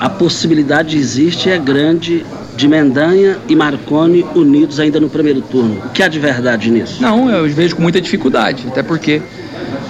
a 0.00 0.08
possibilidade 0.08 0.96
existe 0.96 1.48
é 1.48 1.58
grande 1.58 2.24
de 2.56 2.68
Mendanha 2.68 3.38
e 3.48 3.56
Marconi 3.56 4.24
unidos 4.34 4.78
ainda 4.78 5.00
no 5.00 5.08
primeiro 5.08 5.40
turno. 5.40 5.82
O 5.84 5.88
que 5.90 6.02
há 6.02 6.08
de 6.08 6.18
verdade 6.18 6.70
nisso? 6.70 7.02
Não, 7.02 7.30
eu 7.30 7.48
vejo 7.48 7.76
com 7.76 7.82
muita 7.82 8.00
dificuldade, 8.00 8.64
até 8.68 8.82
porque 8.82 9.20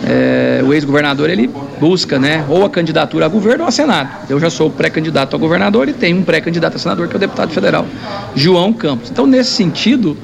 é, 0.07 0.62
o 0.64 0.72
ex-governador 0.72 1.28
ele 1.28 1.50
busca, 1.78 2.18
né, 2.18 2.44
ou 2.48 2.64
a 2.64 2.70
candidatura 2.70 3.26
a 3.26 3.28
governo 3.28 3.64
ou 3.64 3.68
a 3.68 3.70
senado. 3.70 4.09
Eu 4.28 4.38
já 4.40 4.48
sou 4.48 4.70
pré-candidato 4.70 5.35
a 5.35 5.38
governador 5.38 5.88
e 5.88 5.92
tenho 5.92 6.18
um 6.18 6.22
pré-candidato 6.22 6.76
a 6.76 6.78
senador 6.78 7.09
que 7.09 7.14
é 7.14 7.16
o 7.16 7.20
deputado 7.20 7.50
federal 7.50 7.87
João 8.35 8.72
Campos. 8.72 9.11
Então, 9.11 9.26
nesse 9.26 9.50
sentido, 9.50 10.16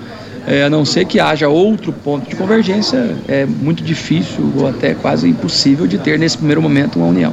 é, 0.51 0.65
a 0.65 0.71
não 0.71 0.85
ser 0.85 1.05
que 1.05 1.21
haja 1.21 1.49
outro 1.49 1.93
ponto 1.93 2.29
de 2.29 2.35
convergência, 2.35 3.17
é 3.29 3.47
muito 3.47 3.85
difícil 3.85 4.53
ou 4.57 4.69
até 4.69 4.95
quase 4.95 5.29
impossível 5.29 5.87
de 5.87 5.97
ter 5.97 6.19
nesse 6.19 6.37
primeiro 6.37 6.61
momento 6.61 6.97
uma 6.97 7.07
união. 7.07 7.33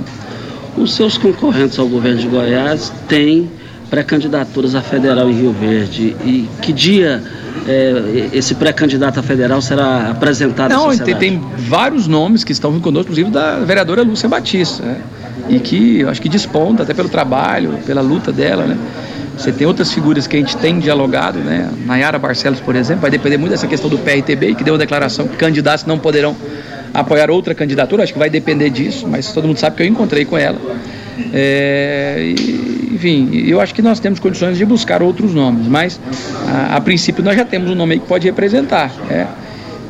Os 0.77 0.93
seus 0.93 1.17
concorrentes 1.17 1.79
ao 1.79 1.87
governo 1.87 2.19
de 2.19 2.27
Goiás 2.27 2.93
têm 3.07 3.49
pré-candidaturas 3.89 4.75
a 4.75 4.81
federal 4.81 5.27
em 5.31 5.33
Rio 5.33 5.51
Verde. 5.51 6.15
E 6.23 6.47
que 6.61 6.71
dia 6.71 7.23
é, 7.67 8.29
esse 8.33 8.53
pré-candidato 8.53 9.19
a 9.19 9.23
federal 9.23 9.63
será 9.63 10.11
apresentado 10.11 10.69
Não, 10.69 10.95
tem, 10.95 11.15
tem, 11.15 11.41
vários 11.57 12.05
nomes 12.05 12.43
que 12.43 12.51
estão 12.51 12.79
conosco, 12.79 13.11
inclusive 13.11 13.31
da 13.31 13.57
vereadora 13.59 14.03
Lúcia 14.03 14.29
Batista, 14.29 14.83
né? 14.83 15.01
e 15.49 15.59
que 15.59 16.01
eu 16.01 16.09
acho 16.09 16.21
que 16.21 16.29
desponta 16.29 16.83
até 16.83 16.93
pelo 16.93 17.09
trabalho, 17.09 17.79
pela 17.83 18.01
luta 18.01 18.31
dela, 18.31 18.65
né? 18.65 18.77
Você 19.37 19.51
tem 19.51 19.67
outras 19.67 19.93
figuras 19.93 20.25
que 20.25 20.35
a 20.35 20.39
gente 20.39 20.57
tem 20.57 20.79
dialogado, 20.79 21.39
né? 21.39 21.69
Nayara 21.85 22.17
Barcelos, 22.17 22.59
por 22.59 22.75
exemplo, 22.75 23.01
vai 23.01 23.11
depender 23.11 23.37
muito 23.37 23.51
dessa 23.51 23.67
questão 23.67 23.89
do 23.89 23.97
PRTB, 23.97 24.55
que 24.55 24.63
deu 24.63 24.73
uma 24.73 24.79
declaração 24.79 25.27
que 25.27 25.37
candidatos 25.37 25.85
não 25.85 25.99
poderão 25.99 26.35
apoiar 26.93 27.29
outra 27.29 27.53
candidatura, 27.53 28.03
acho 28.03 28.13
que 28.13 28.19
vai 28.19 28.29
depender 28.29 28.69
disso, 28.69 29.07
mas 29.07 29.31
todo 29.31 29.47
mundo 29.47 29.57
sabe 29.57 29.75
que 29.75 29.83
eu 29.83 29.87
encontrei 29.87 30.25
com 30.25 30.37
ela. 30.37 30.59
É, 31.33 32.33
enfim, 32.91 33.43
eu 33.47 33.61
acho 33.61 33.73
que 33.73 33.81
nós 33.81 33.99
temos 33.99 34.19
condições 34.19 34.57
de 34.57 34.65
buscar 34.65 35.03
outros 35.03 35.33
nomes, 35.33 35.67
mas 35.67 35.99
a, 36.47 36.77
a 36.77 36.81
princípio 36.81 37.23
nós 37.23 37.35
já 37.35 37.45
temos 37.45 37.69
um 37.69 37.75
nome 37.75 37.99
que 37.99 38.07
pode 38.07 38.25
representar. 38.25 38.91
É. 39.09 39.27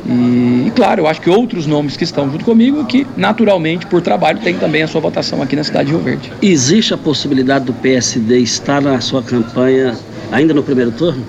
E, 0.06 0.66
e, 0.66 0.72
claro, 0.74 1.02
eu 1.02 1.06
acho 1.06 1.20
que 1.20 1.28
outros 1.28 1.66
nomes 1.66 1.96
que 1.96 2.04
estão 2.04 2.30
junto 2.30 2.44
comigo, 2.44 2.84
que 2.84 3.06
naturalmente, 3.16 3.86
por 3.86 4.00
trabalho, 4.00 4.38
tem 4.40 4.54
também 4.54 4.82
a 4.82 4.86
sua 4.86 5.00
votação 5.00 5.42
aqui 5.42 5.56
na 5.56 5.64
cidade 5.64 5.86
de 5.86 5.92
Rio 5.92 6.02
Verde. 6.02 6.32
Existe 6.40 6.94
a 6.94 6.96
possibilidade 6.96 7.64
do 7.64 7.72
PSD 7.72 8.38
estar 8.38 8.80
na 8.80 9.00
sua 9.00 9.22
campanha 9.22 9.96
ainda 10.30 10.54
no 10.54 10.62
primeiro 10.62 10.92
turno? 10.92 11.24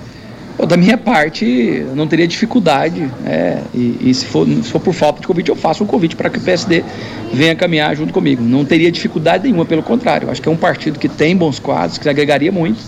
da 0.66 0.76
minha 0.76 0.98
parte, 0.98 1.44
eu 1.44 1.96
não 1.96 2.06
teria 2.06 2.26
dificuldade, 2.26 3.10
é, 3.24 3.62
e, 3.74 3.96
e 4.02 4.14
se, 4.14 4.26
for, 4.26 4.46
se, 4.46 4.70
for, 4.70 4.80
por 4.80 4.92
falta 4.92 5.20
de 5.20 5.26
convite, 5.26 5.48
eu 5.48 5.56
faço 5.56 5.82
um 5.84 5.86
convite 5.86 6.16
para 6.16 6.28
que 6.28 6.38
o 6.38 6.40
PSD 6.40 6.84
venha 7.32 7.54
caminhar 7.54 7.94
junto 7.96 8.12
comigo. 8.12 8.42
Não 8.42 8.64
teria 8.64 8.90
dificuldade 8.90 9.44
nenhuma, 9.44 9.64
pelo 9.64 9.82
contrário. 9.82 10.30
Acho 10.30 10.42
que 10.42 10.48
é 10.48 10.52
um 10.52 10.56
partido 10.56 10.98
que 10.98 11.08
tem 11.08 11.36
bons 11.36 11.58
quadros, 11.58 11.98
que 11.98 12.08
agregaria 12.08 12.52
muito, 12.52 12.78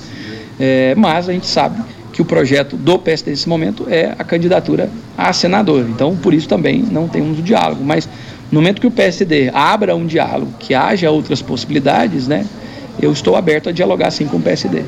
é, 0.60 0.94
mas 0.96 1.28
a 1.28 1.32
gente 1.32 1.46
sabe 1.46 1.80
que 2.12 2.20
o 2.20 2.24
projeto 2.24 2.76
do 2.76 2.98
PSD 2.98 3.30
nesse 3.30 3.48
momento 3.48 3.86
é 3.88 4.14
a 4.18 4.24
candidatura 4.24 4.90
a 5.16 5.32
senador. 5.32 5.86
Então, 5.88 6.14
por 6.16 6.34
isso 6.34 6.46
também 6.46 6.82
não 6.90 7.08
temos 7.08 7.38
um 7.38 7.42
diálogo. 7.42 7.82
Mas 7.82 8.08
no 8.50 8.60
momento 8.60 8.80
que 8.80 8.86
o 8.86 8.90
PSD 8.90 9.50
abra 9.52 9.96
um 9.96 10.06
diálogo, 10.06 10.52
que 10.58 10.74
haja 10.74 11.10
outras 11.10 11.40
possibilidades, 11.40 12.28
né, 12.28 12.46
eu 13.00 13.10
estou 13.10 13.34
aberto 13.34 13.70
a 13.70 13.72
dialogar 13.72 14.10
sim 14.10 14.26
com 14.26 14.36
o 14.36 14.40
PSD. 14.40 14.82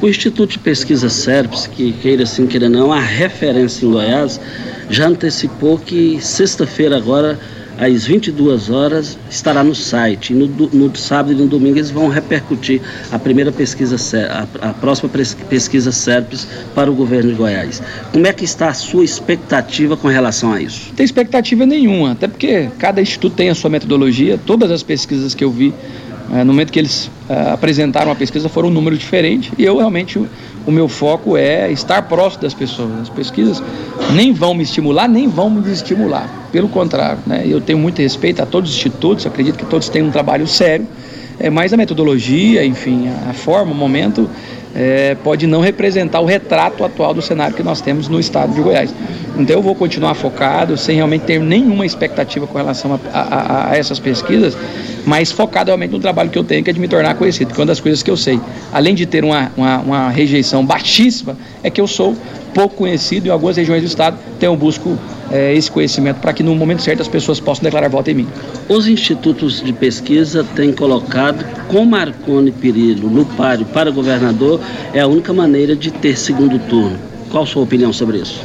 O 0.00 0.06
Instituto 0.06 0.52
de 0.52 0.58
Pesquisa 0.60 1.08
SERPS, 1.08 1.66
que 1.66 1.92
queira 1.92 2.24
sim, 2.24 2.46
queira 2.46 2.68
não, 2.68 2.92
a 2.92 3.00
referência 3.00 3.84
em 3.84 3.90
Goiás, 3.90 4.40
já 4.88 5.08
antecipou 5.08 5.76
que 5.76 6.20
sexta-feira 6.20 6.96
agora 6.96 7.38
às 7.78 8.06
22 8.06 8.70
horas, 8.70 9.18
estará 9.30 9.62
no 9.62 9.74
site. 9.74 10.34
No, 10.34 10.46
no, 10.48 10.96
sábado 10.96 11.32
e 11.32 11.36
no 11.36 11.46
domingo 11.46 11.78
eles 11.78 11.90
vão 11.90 12.08
repercutir 12.08 12.82
a 13.12 13.18
primeira 13.18 13.52
pesquisa, 13.52 13.96
a, 14.28 14.70
a 14.70 14.74
próxima 14.74 15.08
pesquisa 15.48 15.92
SERPES 15.92 16.48
para 16.74 16.90
o 16.90 16.94
governo 16.94 17.30
de 17.30 17.36
Goiás. 17.36 17.80
Como 18.12 18.26
é 18.26 18.32
que 18.32 18.44
está 18.44 18.68
a 18.68 18.74
sua 18.74 19.04
expectativa 19.04 19.96
com 19.96 20.08
relação 20.08 20.52
a 20.52 20.60
isso? 20.60 20.88
Não 20.88 20.96
tem 20.96 21.04
expectativa 21.04 21.64
nenhuma, 21.64 22.12
até 22.12 22.26
porque 22.26 22.68
cada 22.78 23.00
instituto 23.00 23.36
tem 23.36 23.48
a 23.48 23.54
sua 23.54 23.70
metodologia. 23.70 24.38
Todas 24.44 24.70
as 24.70 24.82
pesquisas 24.82 25.34
que 25.34 25.44
eu 25.44 25.50
vi 25.50 25.72
é, 26.32 26.44
no 26.44 26.52
momento 26.52 26.72
que 26.72 26.78
eles 26.78 27.10
é, 27.28 27.50
apresentaram 27.50 28.12
a 28.12 28.14
pesquisa 28.14 28.48
foram 28.48 28.68
um 28.68 28.72
número 28.72 28.96
diferente 28.96 29.50
e 29.56 29.64
eu 29.64 29.78
realmente 29.78 30.20
o 30.68 30.70
meu 30.70 30.86
foco 30.86 31.34
é 31.34 31.72
estar 31.72 32.02
próximo 32.02 32.42
das 32.42 32.52
pessoas. 32.52 32.90
As 33.00 33.08
pesquisas 33.08 33.62
nem 34.12 34.34
vão 34.34 34.52
me 34.52 34.62
estimular, 34.62 35.08
nem 35.08 35.26
vão 35.26 35.48
me 35.48 35.62
desestimular. 35.62 36.28
Pelo 36.52 36.68
contrário, 36.68 37.20
né? 37.26 37.42
eu 37.46 37.58
tenho 37.58 37.78
muito 37.78 38.02
respeito 38.02 38.42
a 38.42 38.46
todos 38.46 38.68
os 38.68 38.76
institutos, 38.76 39.26
acredito 39.26 39.56
que 39.56 39.64
todos 39.64 39.88
têm 39.88 40.02
um 40.02 40.10
trabalho 40.10 40.46
sério, 40.46 40.86
é, 41.40 41.50
mas 41.50 41.72
a 41.72 41.76
metodologia, 41.76 42.64
enfim, 42.64 43.08
a 43.28 43.32
forma, 43.32 43.72
o 43.72 43.74
momento, 43.74 44.28
é, 44.74 45.16
pode 45.22 45.46
não 45.46 45.60
representar 45.60 46.20
o 46.20 46.24
retrato 46.24 46.84
atual 46.84 47.14
do 47.14 47.22
cenário 47.22 47.54
que 47.54 47.62
nós 47.62 47.80
temos 47.80 48.08
no 48.08 48.18
estado 48.18 48.52
de 48.54 48.60
Goiás. 48.60 48.94
Então 49.36 49.56
eu 49.56 49.62
vou 49.62 49.74
continuar 49.74 50.14
focado, 50.14 50.76
sem 50.76 50.96
realmente 50.96 51.22
ter 51.22 51.40
nenhuma 51.40 51.86
expectativa 51.86 52.46
com 52.46 52.58
relação 52.58 52.92
a, 53.12 53.18
a, 53.18 53.70
a 53.70 53.76
essas 53.76 53.98
pesquisas, 53.98 54.56
mas 55.06 55.30
focado 55.30 55.68
realmente 55.68 55.92
no 55.92 56.00
trabalho 56.00 56.28
que 56.28 56.38
eu 56.38 56.44
tenho, 56.44 56.62
que 56.62 56.70
é 56.70 56.72
de 56.72 56.80
me 56.80 56.88
tornar 56.88 57.14
conhecido. 57.14 57.48
Porque 57.48 57.60
uma 57.60 57.66
das 57.66 57.80
coisas 57.80 58.02
que 58.02 58.10
eu 58.10 58.16
sei, 58.16 58.40
além 58.72 58.94
de 58.94 59.06
ter 59.06 59.24
uma, 59.24 59.50
uma, 59.56 59.78
uma 59.78 60.10
rejeição 60.10 60.66
baixíssima, 60.66 61.36
é 61.62 61.70
que 61.70 61.80
eu 61.80 61.86
sou 61.86 62.16
pouco 62.52 62.74
conhecido 62.74 63.28
em 63.28 63.30
algumas 63.30 63.56
regiões 63.56 63.82
do 63.82 63.86
estado, 63.86 64.18
então 64.36 64.52
eu 64.52 64.56
busco 64.56 64.98
é, 65.30 65.54
esse 65.54 65.70
conhecimento 65.70 66.20
para 66.20 66.32
que 66.32 66.42
no 66.42 66.54
momento 66.54 66.82
certo 66.82 67.02
as 67.02 67.08
pessoas 67.08 67.40
possam 67.40 67.64
declarar 67.64 67.88
voto 67.88 68.10
em 68.10 68.14
mim. 68.14 68.28
Os 68.68 68.86
institutos 68.86 69.62
de 69.62 69.72
pesquisa 69.72 70.44
têm 70.54 70.72
colocado 70.72 71.44
com 71.68 71.84
Marconi 71.84 72.50
Perillo 72.50 73.10
no 73.10 73.24
páreo 73.24 73.66
para 73.66 73.90
governador 73.90 74.60
é 74.92 75.00
a 75.00 75.06
única 75.06 75.32
maneira 75.32 75.76
de 75.76 75.90
ter 75.90 76.16
segundo 76.16 76.58
turno. 76.58 76.98
Qual 77.30 77.42
a 77.42 77.46
sua 77.46 77.62
opinião 77.62 77.92
sobre 77.92 78.18
isso? 78.18 78.40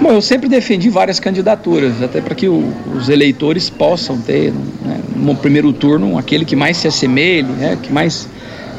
Bom, 0.00 0.12
eu 0.12 0.20
sempre 0.20 0.48
defendi 0.48 0.90
várias 0.90 1.18
candidaturas, 1.18 2.02
até 2.02 2.20
para 2.20 2.34
que 2.34 2.48
o, 2.48 2.70
os 2.94 3.08
eleitores 3.08 3.70
possam 3.70 4.18
ter, 4.18 4.52
né, 4.84 5.00
no 5.16 5.34
primeiro 5.34 5.72
turno, 5.72 6.18
aquele 6.18 6.44
que 6.44 6.54
mais 6.54 6.76
se 6.76 6.86
assemelhe, 6.86 7.48
né, 7.48 7.78
que 7.82 7.90
mais 7.90 8.28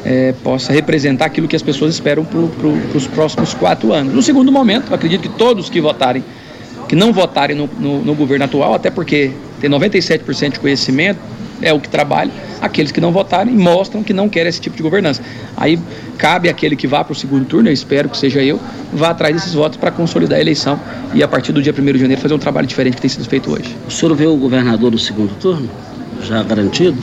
é, 0.04 0.32
possa 0.44 0.72
representar 0.72 1.26
aquilo 1.26 1.48
que 1.48 1.56
as 1.56 1.62
pessoas 1.62 1.94
esperam 1.94 2.24
para 2.24 2.40
pro, 2.40 2.72
os 2.94 3.06
próximos 3.08 3.52
quatro 3.52 3.92
anos. 3.92 4.14
No 4.14 4.22
segundo 4.22 4.52
momento, 4.52 4.94
acredito 4.94 5.22
que 5.22 5.28
todos 5.28 5.68
que 5.68 5.80
votarem, 5.80 6.22
que 6.88 6.96
não 6.96 7.12
votarem 7.12 7.54
no, 7.56 7.68
no, 7.78 8.02
no 8.02 8.14
governo 8.14 8.46
atual, 8.46 8.74
até 8.74 8.90
porque 8.90 9.32
tem 9.60 9.68
97% 9.68 10.52
de 10.52 10.60
conhecimento, 10.60 11.20
é 11.60 11.72
o 11.72 11.80
que 11.80 11.88
trabalha, 11.88 12.30
aqueles 12.60 12.92
que 12.92 13.00
não 13.00 13.12
votarem 13.12 13.54
mostram 13.54 14.02
que 14.02 14.12
não 14.12 14.28
querem 14.28 14.48
esse 14.48 14.60
tipo 14.60 14.76
de 14.76 14.82
governança. 14.82 15.22
Aí 15.56 15.78
cabe 16.16 16.48
aquele 16.48 16.76
que 16.76 16.86
vá 16.86 17.02
para 17.04 17.12
o 17.12 17.16
segundo 17.16 17.44
turno, 17.44 17.68
eu 17.68 17.72
espero 17.72 18.08
que 18.08 18.16
seja 18.16 18.42
eu, 18.42 18.60
vá 18.92 19.10
atrás 19.10 19.34
desses 19.34 19.54
votos 19.54 19.76
para 19.76 19.90
consolidar 19.90 20.38
a 20.38 20.40
eleição 20.40 20.80
e 21.14 21.22
a 21.22 21.28
partir 21.28 21.52
do 21.52 21.60
dia 21.60 21.74
1 21.76 21.84
de 21.84 21.98
janeiro 21.98 22.22
fazer 22.22 22.34
um 22.34 22.38
trabalho 22.38 22.66
diferente 22.66 22.94
que 22.94 23.00
tem 23.00 23.10
sido 23.10 23.28
feito 23.28 23.52
hoje. 23.52 23.76
O 23.86 23.90
senhor 23.90 24.14
vê 24.14 24.26
o 24.26 24.36
governador 24.36 24.92
no 24.92 24.98
segundo 24.98 25.34
turno? 25.38 25.68
Já 26.22 26.42
garantido? 26.42 26.96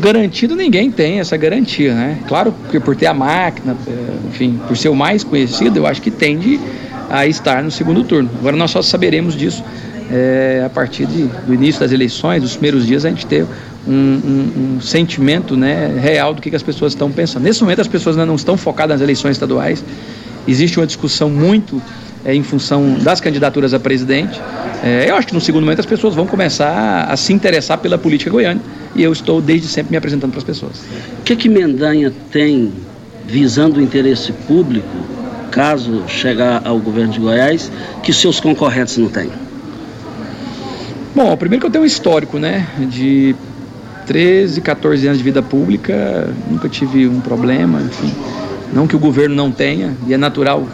Garantido 0.00 0.56
ninguém 0.56 0.90
tem 0.90 1.20
essa 1.20 1.36
garantia, 1.36 1.94
né? 1.94 2.18
Claro 2.26 2.54
que 2.70 2.80
por 2.80 2.96
ter 2.96 3.06
a 3.06 3.14
máquina, 3.14 3.76
eh, 3.86 3.92
enfim, 4.28 4.60
por 4.66 4.76
ser 4.76 4.88
o 4.88 4.96
mais 4.96 5.22
conhecido, 5.22 5.78
eu 5.78 5.86
acho 5.86 6.02
que 6.02 6.10
tende 6.10 6.58
a 7.10 7.26
estar 7.26 7.62
no 7.62 7.70
segundo 7.70 8.04
turno. 8.04 8.30
Agora 8.38 8.56
nós 8.56 8.70
só 8.70 8.82
saberemos 8.82 9.36
disso 9.36 9.62
é, 10.10 10.62
a 10.64 10.70
partir 10.70 11.06
de, 11.06 11.24
do 11.24 11.54
início 11.54 11.80
das 11.80 11.92
eleições, 11.92 12.42
dos 12.42 12.52
primeiros 12.52 12.86
dias, 12.86 13.04
a 13.04 13.08
gente 13.08 13.26
ter 13.26 13.44
um, 13.86 13.92
um, 13.92 14.76
um 14.76 14.80
sentimento 14.80 15.56
né, 15.56 15.98
real 16.00 16.34
do 16.34 16.42
que, 16.42 16.50
que 16.50 16.56
as 16.56 16.62
pessoas 16.62 16.92
estão 16.92 17.10
pensando. 17.10 17.42
Nesse 17.42 17.62
momento 17.62 17.80
as 17.80 17.88
pessoas 17.88 18.16
ainda 18.16 18.26
não 18.26 18.36
estão 18.36 18.56
focadas 18.56 18.96
nas 18.96 19.02
eleições 19.02 19.32
estaduais, 19.32 19.84
existe 20.46 20.78
uma 20.78 20.86
discussão 20.86 21.28
muito 21.28 21.82
é, 22.24 22.34
em 22.34 22.42
função 22.42 22.94
das 22.94 23.20
candidaturas 23.20 23.72
a 23.74 23.80
presidente. 23.80 24.40
É, 24.82 25.06
eu 25.08 25.16
acho 25.16 25.28
que 25.28 25.34
no 25.34 25.40
segundo 25.40 25.64
momento 25.64 25.80
as 25.80 25.86
pessoas 25.86 26.14
vão 26.14 26.26
começar 26.26 27.06
a 27.08 27.16
se 27.16 27.32
interessar 27.32 27.78
pela 27.78 27.96
política 27.96 28.30
goiana 28.30 28.60
e 28.94 29.02
eu 29.02 29.12
estou 29.12 29.40
desde 29.40 29.68
sempre 29.68 29.92
me 29.92 29.96
apresentando 29.96 30.30
para 30.30 30.38
as 30.38 30.44
pessoas. 30.44 30.82
O 31.20 31.22
que, 31.24 31.36
que 31.36 31.48
Mendanha 31.48 32.12
tem 32.30 32.72
visando 33.26 33.80
o 33.80 33.82
interesse 33.82 34.32
público, 34.32 34.86
caso 35.56 36.04
chegar 36.06 36.60
ao 36.66 36.78
governo 36.78 37.14
de 37.14 37.18
Goiás, 37.18 37.72
que 38.02 38.12
seus 38.12 38.38
concorrentes 38.38 38.98
não 38.98 39.08
têm? 39.08 39.30
Bom, 41.14 41.34
primeiro 41.34 41.62
que 41.62 41.66
eu 41.66 41.70
tenho 41.70 41.82
um 41.82 41.86
histórico, 41.86 42.38
né, 42.38 42.66
de 42.90 43.34
13, 44.06 44.60
14 44.60 45.06
anos 45.06 45.16
de 45.16 45.24
vida 45.24 45.42
pública, 45.42 46.28
nunca 46.50 46.68
tive 46.68 47.08
um 47.08 47.20
problema, 47.20 47.80
enfim. 47.80 48.12
Não 48.70 48.86
que 48.86 48.94
o 48.94 48.98
governo 48.98 49.34
não 49.34 49.50
tenha, 49.50 49.96
e 50.06 50.12
é 50.12 50.18
natural, 50.18 50.68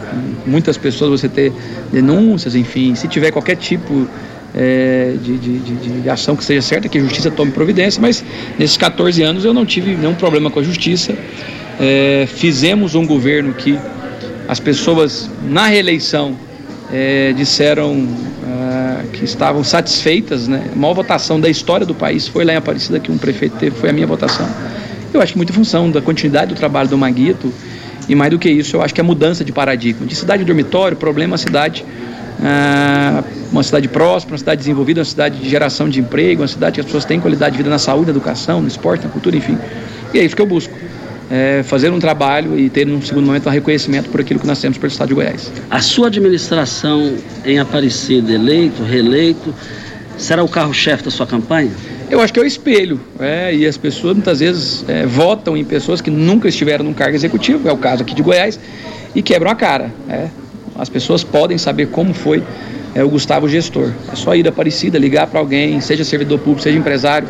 muitas 0.45 0.75
pessoas 0.75 1.21
você 1.21 1.29
ter 1.29 1.53
denúncias, 1.89 2.53
enfim, 2.53 2.93
se 2.93 3.07
tiver 3.07 3.31
qualquer 3.31 3.55
tipo 3.55 4.05
é, 4.53 5.15
de, 5.23 5.37
de, 5.37 5.59
de, 5.59 6.01
de, 6.01 6.09
ação 6.09 6.35
que 6.35 6.43
seja 6.43 6.61
certa, 6.61 6.89
que 6.89 6.97
a 6.97 7.01
justiça 7.01 7.31
tome 7.31 7.51
providência, 7.51 8.01
mas 8.01 8.21
nesses 8.59 8.75
14 8.75 9.23
anos 9.23 9.45
eu 9.45 9.53
não 9.53 9.65
tive 9.65 9.95
nenhum 9.95 10.13
problema 10.13 10.51
com 10.51 10.59
a 10.59 10.63
justiça. 10.63 11.15
É, 11.79 12.27
fizemos 12.27 12.95
um 12.95 13.07
governo 13.07 13.53
que 13.53 13.79
as 14.47 14.59
pessoas 14.59 15.29
na 15.43 15.67
reeleição 15.67 16.35
é, 16.91 17.33
disseram 17.33 18.07
ah, 18.45 19.03
que 19.11 19.23
estavam 19.23 19.63
satisfeitas, 19.63 20.47
né? 20.47 20.69
A 20.71 20.75
maior 20.75 20.93
votação 20.93 21.39
da 21.39 21.49
história 21.49 21.85
do 21.85 21.95
país 21.95 22.27
foi 22.27 22.43
lá 22.45 22.53
em 22.53 22.57
Aparecida 22.57 22.99
que 22.99 23.11
um 23.11 23.17
prefeito 23.17 23.57
teve, 23.57 23.75
foi 23.77 23.89
a 23.89 23.93
minha 23.93 24.07
votação. 24.07 24.47
Eu 25.13 25.21
acho 25.21 25.33
que 25.33 25.37
muito 25.37 25.51
em 25.51 25.55
função 25.55 25.89
da 25.89 26.01
continuidade 26.01 26.53
do 26.53 26.57
trabalho 26.57 26.89
do 26.89 26.97
Maguito 26.97 27.53
e 28.09 28.15
mais 28.15 28.31
do 28.31 28.39
que 28.39 28.49
isso, 28.49 28.75
eu 28.75 28.81
acho 28.81 28.93
que 28.93 29.01
a 29.01 29.03
mudança 29.03 29.45
de 29.45 29.51
paradigma. 29.51 30.05
De 30.05 30.15
cidade 30.15 30.39
de 30.39 30.45
dormitório, 30.45 30.97
problema 30.97 31.35
é 31.35 31.37
cidade 31.37 31.85
ah, 32.41 33.23
uma 33.51 33.63
cidade 33.63 33.87
próspera, 33.87 34.33
uma 34.33 34.37
cidade 34.37 34.59
desenvolvida, 34.59 34.99
uma 34.99 35.05
cidade 35.05 35.39
de 35.39 35.49
geração 35.49 35.87
de 35.87 35.99
emprego, 35.99 36.41
uma 36.41 36.47
cidade 36.47 36.75
que 36.75 36.79
as 36.81 36.85
pessoas 36.85 37.05
têm 37.05 37.19
qualidade 37.19 37.51
de 37.53 37.57
vida 37.57 37.69
na 37.69 37.79
saúde, 37.79 38.07
na 38.07 38.11
educação, 38.11 38.61
no 38.61 38.67
esporte, 38.67 39.05
na 39.05 39.11
cultura, 39.11 39.37
enfim. 39.37 39.57
E 40.13 40.19
é 40.19 40.25
isso 40.25 40.35
que 40.35 40.41
eu 40.41 40.45
busco. 40.45 40.73
É 41.35 41.63
fazer 41.63 41.91
um 41.91 41.99
trabalho 41.99 42.59
e 42.59 42.69
ter, 42.69 42.85
num 42.85 43.01
segundo 43.01 43.25
momento, 43.25 43.49
um 43.49 43.51
reconhecimento 43.51 44.07
por 44.07 44.21
aquilo 44.21 44.39
que 44.39 44.45
nós 44.45 44.61
temos 44.61 44.77
pelo 44.77 44.91
Estado 44.91 45.07
de 45.07 45.15
Goiás. 45.15 45.51
A 45.67 45.81
sua 45.81 46.05
administração 46.05 47.15
em 47.43 47.57
Aparecida, 47.57 48.31
eleito, 48.31 48.83
reeleito, 48.83 49.51
será 50.15 50.43
o 50.43 50.47
carro-chefe 50.47 51.03
da 51.03 51.09
sua 51.09 51.25
campanha? 51.25 51.71
Eu 52.07 52.21
acho 52.21 52.31
que 52.31 52.39
é 52.39 52.43
o 52.43 52.45
espelho, 52.45 53.01
é, 53.19 53.51
e 53.51 53.65
as 53.65 53.77
pessoas 53.77 54.13
muitas 54.13 54.41
vezes 54.41 54.85
é, 54.87 55.07
votam 55.07 55.57
em 55.57 55.65
pessoas 55.65 56.01
que 56.01 56.11
nunca 56.11 56.47
estiveram 56.47 56.85
num 56.85 56.93
cargo 56.93 57.15
executivo, 57.15 57.67
é 57.67 57.71
o 57.71 57.77
caso 57.77 58.03
aqui 58.03 58.13
de 58.13 58.21
Goiás, 58.21 58.59
e 59.15 59.23
quebram 59.23 59.49
a 59.49 59.55
cara. 59.55 59.91
É. 60.07 60.27
As 60.75 60.87
pessoas 60.87 61.23
podem 61.23 61.57
saber 61.57 61.87
como 61.87 62.13
foi 62.13 62.43
é, 62.93 63.03
o 63.03 63.09
Gustavo 63.09 63.49
gestor. 63.49 63.91
É 64.11 64.15
só 64.15 64.35
ir 64.35 64.43
da 64.43 64.49
Aparecida, 64.49 64.99
ligar 64.99 65.25
para 65.25 65.39
alguém, 65.39 65.81
seja 65.81 66.03
servidor 66.03 66.37
público, 66.37 66.61
seja 66.61 66.77
empresário, 66.77 67.27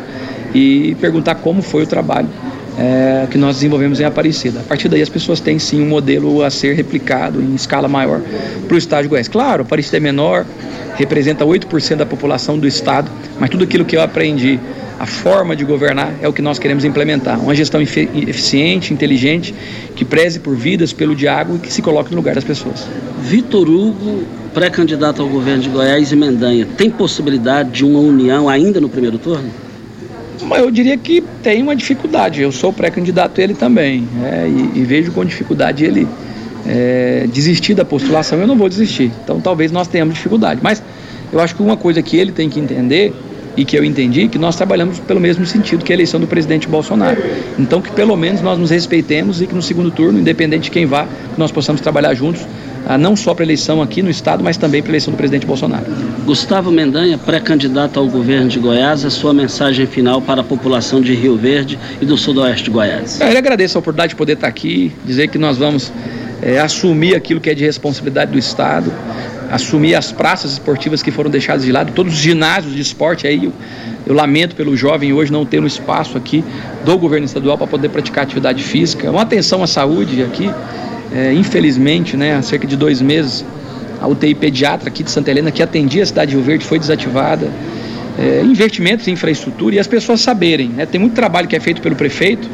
e 0.54 0.94
perguntar 1.00 1.36
como 1.36 1.62
foi 1.62 1.84
o 1.84 1.86
trabalho 1.86 2.28
é, 2.78 3.26
que 3.30 3.38
nós 3.38 3.56
desenvolvemos 3.56 4.00
em 4.00 4.04
Aparecida. 4.04 4.60
A 4.60 4.62
partir 4.62 4.88
daí 4.88 5.02
as 5.02 5.08
pessoas 5.08 5.40
têm 5.40 5.58
sim 5.58 5.82
um 5.82 5.88
modelo 5.88 6.42
a 6.42 6.50
ser 6.50 6.74
replicado 6.74 7.40
em 7.40 7.54
escala 7.54 7.88
maior 7.88 8.20
para 8.66 8.74
o 8.74 8.78
estado 8.78 9.02
de 9.02 9.08
Goiás. 9.08 9.28
Claro, 9.28 9.62
Aparecida 9.62 9.96
é 9.96 10.00
menor, 10.00 10.44
representa 10.96 11.44
8% 11.44 11.96
da 11.96 12.06
população 12.06 12.58
do 12.58 12.66
estado, 12.66 13.10
mas 13.38 13.50
tudo 13.50 13.64
aquilo 13.64 13.84
que 13.84 13.96
eu 13.96 14.02
aprendi, 14.02 14.58
a 14.98 15.06
forma 15.06 15.56
de 15.56 15.64
governar 15.64 16.14
é 16.22 16.28
o 16.28 16.32
que 16.32 16.40
nós 16.40 16.58
queremos 16.58 16.84
implementar. 16.84 17.40
Uma 17.40 17.54
gestão 17.54 17.80
eficiente, 17.80 18.92
inteligente, 18.92 19.54
que 19.94 20.04
preze 20.04 20.38
por 20.38 20.54
vidas, 20.54 20.92
pelo 20.92 21.14
diálogo 21.14 21.56
e 21.56 21.58
que 21.58 21.72
se 21.72 21.82
coloque 21.82 22.10
no 22.10 22.16
lugar 22.16 22.34
das 22.34 22.44
pessoas. 22.44 22.86
Vitor 23.20 23.68
Hugo, 23.68 24.22
pré-candidato 24.52 25.20
ao 25.20 25.28
governo 25.28 25.62
de 25.62 25.68
Goiás 25.68 26.12
e 26.12 26.16
Mendanha, 26.16 26.66
tem 26.76 26.90
possibilidade 26.90 27.70
de 27.70 27.84
uma 27.84 27.98
união 27.98 28.48
ainda 28.48 28.80
no 28.80 28.88
primeiro 28.88 29.18
turno? 29.18 29.50
Eu 30.56 30.70
diria 30.70 30.96
que 30.96 31.22
tem 31.42 31.62
uma 31.62 31.74
dificuldade. 31.74 32.40
Eu 32.40 32.52
sou 32.52 32.72
pré-candidato 32.72 33.40
ele 33.40 33.54
também. 33.54 34.08
É, 34.22 34.46
e, 34.48 34.80
e, 34.80 34.84
vejo 34.84 35.12
com 35.12 35.24
dificuldade 35.24 35.84
ele 35.84 36.06
é, 36.66 37.26
desistir 37.32 37.74
da 37.74 37.84
postulação. 37.84 38.38
Eu 38.38 38.46
não 38.46 38.56
vou 38.56 38.68
desistir. 38.68 39.10
Então 39.22 39.40
talvez 39.40 39.70
nós 39.70 39.88
tenhamos 39.88 40.14
dificuldade. 40.14 40.60
Mas 40.62 40.82
eu 41.32 41.40
acho 41.40 41.54
que 41.54 41.62
uma 41.62 41.76
coisa 41.76 42.02
que 42.02 42.16
ele 42.16 42.32
tem 42.32 42.48
que 42.48 42.60
entender 42.60 43.12
e 43.56 43.64
que 43.64 43.78
eu 43.78 43.84
entendi 43.84 44.28
que 44.28 44.38
nós 44.38 44.56
trabalhamos 44.56 44.98
pelo 44.98 45.20
mesmo 45.20 45.46
sentido 45.46 45.84
que 45.84 45.92
a 45.92 45.94
eleição 45.94 46.18
do 46.18 46.26
presidente 46.26 46.66
Bolsonaro. 46.66 47.22
Então 47.58 47.80
que 47.80 47.90
pelo 47.92 48.16
menos 48.16 48.40
nós 48.40 48.58
nos 48.58 48.70
respeitemos 48.70 49.40
e 49.40 49.46
que 49.46 49.54
no 49.54 49.62
segundo 49.62 49.90
turno, 49.90 50.18
independente 50.18 50.64
de 50.64 50.70
quem 50.70 50.86
vá, 50.86 51.06
nós 51.36 51.52
possamos 51.52 51.80
trabalhar 51.80 52.14
juntos 52.14 52.46
não 52.98 53.16
só 53.16 53.34
para 53.34 53.44
a 53.44 53.46
eleição 53.46 53.80
aqui 53.80 54.02
no 54.02 54.10
estado, 54.10 54.44
mas 54.44 54.56
também 54.56 54.82
para 54.82 54.90
a 54.90 54.92
eleição 54.92 55.12
do 55.12 55.16
presidente 55.16 55.46
Bolsonaro. 55.46 55.86
Gustavo 56.24 56.70
Mendanha, 56.70 57.18
pré-candidato 57.18 57.98
ao 57.98 58.06
governo 58.06 58.48
de 58.48 58.58
Goiás, 58.58 59.04
a 59.04 59.10
sua 59.10 59.32
mensagem 59.32 59.86
final 59.86 60.20
para 60.20 60.42
a 60.42 60.44
população 60.44 61.00
de 61.00 61.14
Rio 61.14 61.36
Verde 61.36 61.78
e 62.00 62.04
do 62.04 62.16
sudoeste 62.16 62.64
de 62.64 62.70
Goiás. 62.70 63.20
Eu 63.20 63.38
agradeço 63.38 63.78
a 63.78 63.80
oportunidade 63.80 64.10
de 64.10 64.16
poder 64.16 64.34
estar 64.34 64.48
aqui, 64.48 64.92
dizer 65.04 65.28
que 65.28 65.38
nós 65.38 65.56
vamos 65.56 65.92
é, 66.42 66.58
assumir 66.58 67.14
aquilo 67.14 67.40
que 67.40 67.50
é 67.50 67.54
de 67.54 67.64
responsabilidade 67.64 68.32
do 68.32 68.38
Estado, 68.38 68.92
assumir 69.50 69.94
as 69.94 70.12
praças 70.12 70.52
esportivas 70.52 71.02
que 71.02 71.10
foram 71.10 71.30
deixadas 71.30 71.64
de 71.64 71.72
lado, 71.72 71.92
todos 71.92 72.12
os 72.12 72.18
ginásios 72.18 72.74
de 72.74 72.80
esporte 72.82 73.26
aí. 73.26 73.44
Eu, 73.44 73.52
eu 74.06 74.14
lamento 74.14 74.54
pelo 74.54 74.76
jovem 74.76 75.12
hoje 75.12 75.32
não 75.32 75.46
ter 75.46 75.60
um 75.60 75.66
espaço 75.66 76.18
aqui 76.18 76.44
do 76.84 76.98
governo 76.98 77.24
estadual 77.24 77.56
para 77.56 77.66
poder 77.66 77.88
praticar 77.88 78.24
atividade 78.24 78.62
física. 78.62 79.10
Uma 79.10 79.22
atenção 79.22 79.62
à 79.62 79.66
saúde 79.66 80.22
aqui. 80.22 80.50
É, 81.14 81.32
infelizmente, 81.32 82.16
né, 82.16 82.34
há 82.34 82.42
cerca 82.42 82.66
de 82.66 82.76
dois 82.76 83.00
meses, 83.00 83.44
a 84.00 84.08
UTI 84.08 84.34
pediatra 84.34 84.88
aqui 84.88 85.04
de 85.04 85.10
Santa 85.10 85.30
Helena, 85.30 85.52
que 85.52 85.62
atendia 85.62 86.02
a 86.02 86.06
cidade 86.06 86.32
de 86.32 86.36
Rio 86.36 86.44
Verde, 86.44 86.64
foi 86.64 86.78
desativada. 86.78 87.48
É, 88.18 88.42
investimentos 88.44 89.06
em 89.06 89.12
infraestrutura 89.12 89.76
e 89.76 89.78
as 89.78 89.86
pessoas 89.86 90.20
saberem. 90.20 90.68
Né, 90.68 90.86
tem 90.86 91.00
muito 91.00 91.14
trabalho 91.14 91.46
que 91.46 91.54
é 91.54 91.60
feito 91.60 91.80
pelo 91.80 91.94
prefeito, 91.94 92.48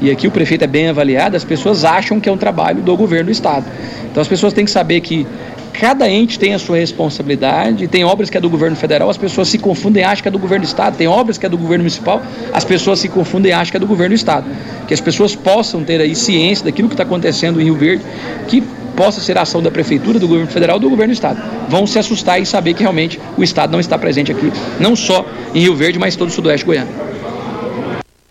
e 0.00 0.10
aqui 0.10 0.28
o 0.28 0.30
prefeito 0.30 0.62
é 0.62 0.68
bem 0.68 0.88
avaliado, 0.88 1.36
as 1.36 1.44
pessoas 1.44 1.84
acham 1.84 2.20
que 2.20 2.28
é 2.28 2.32
um 2.32 2.36
trabalho 2.36 2.80
do 2.80 2.96
governo 2.96 3.26
do 3.26 3.32
estado. 3.32 3.66
Então 4.10 4.20
as 4.20 4.28
pessoas 4.28 4.52
têm 4.52 4.64
que 4.64 4.70
saber 4.70 5.00
que 5.00 5.26
cada 5.72 6.08
ente 6.08 6.38
tem 6.38 6.54
a 6.54 6.58
sua 6.58 6.76
responsabilidade, 6.76 7.88
tem 7.88 8.04
obras 8.04 8.28
que 8.28 8.36
é 8.36 8.40
do 8.40 8.50
governo 8.50 8.76
federal, 8.76 9.08
as 9.08 9.16
pessoas 9.16 9.48
se 9.48 9.58
confundem 9.58 10.02
e 10.02 10.04
acham 10.04 10.22
que 10.22 10.28
é 10.28 10.30
do 10.30 10.38
governo 10.38 10.64
do 10.64 10.68
estado, 10.68 10.96
tem 10.96 11.06
obras 11.06 11.38
que 11.38 11.46
é 11.46 11.48
do 11.48 11.56
governo 11.56 11.84
municipal, 11.84 12.22
as 12.52 12.64
pessoas 12.64 12.98
se 12.98 13.08
confundem 13.08 13.50
e 13.50 13.52
acham 13.52 13.70
que 13.70 13.76
é 13.76 13.80
do 13.80 13.86
governo 13.86 14.14
do 14.14 14.18
estado. 14.18 14.46
Que 14.86 14.94
as 14.94 15.00
pessoas 15.00 15.34
possam 15.34 15.82
ter 15.82 16.00
aí 16.00 16.14
ciência 16.14 16.64
daquilo 16.64 16.88
que 16.88 16.94
está 16.94 17.04
acontecendo 17.04 17.60
em 17.60 17.64
Rio 17.64 17.76
Verde, 17.76 18.04
que 18.48 18.62
possa 18.96 19.20
ser 19.20 19.38
ação 19.38 19.62
da 19.62 19.70
prefeitura, 19.70 20.18
do 20.18 20.28
governo 20.28 20.50
federal 20.50 20.78
do 20.78 20.90
governo 20.90 21.12
do 21.12 21.16
estado. 21.16 21.40
Vão 21.68 21.86
se 21.86 21.98
assustar 21.98 22.40
e 22.40 22.44
saber 22.44 22.74
que 22.74 22.82
realmente 22.82 23.18
o 23.36 23.42
estado 23.42 23.70
não 23.72 23.80
está 23.80 23.98
presente 23.98 24.30
aqui, 24.30 24.52
não 24.78 24.94
só 24.94 25.24
em 25.54 25.60
Rio 25.60 25.74
Verde, 25.74 25.98
mas 25.98 26.16
todo 26.16 26.28
o 26.28 26.32
sudoeste 26.32 26.66
goiano. 26.66 26.90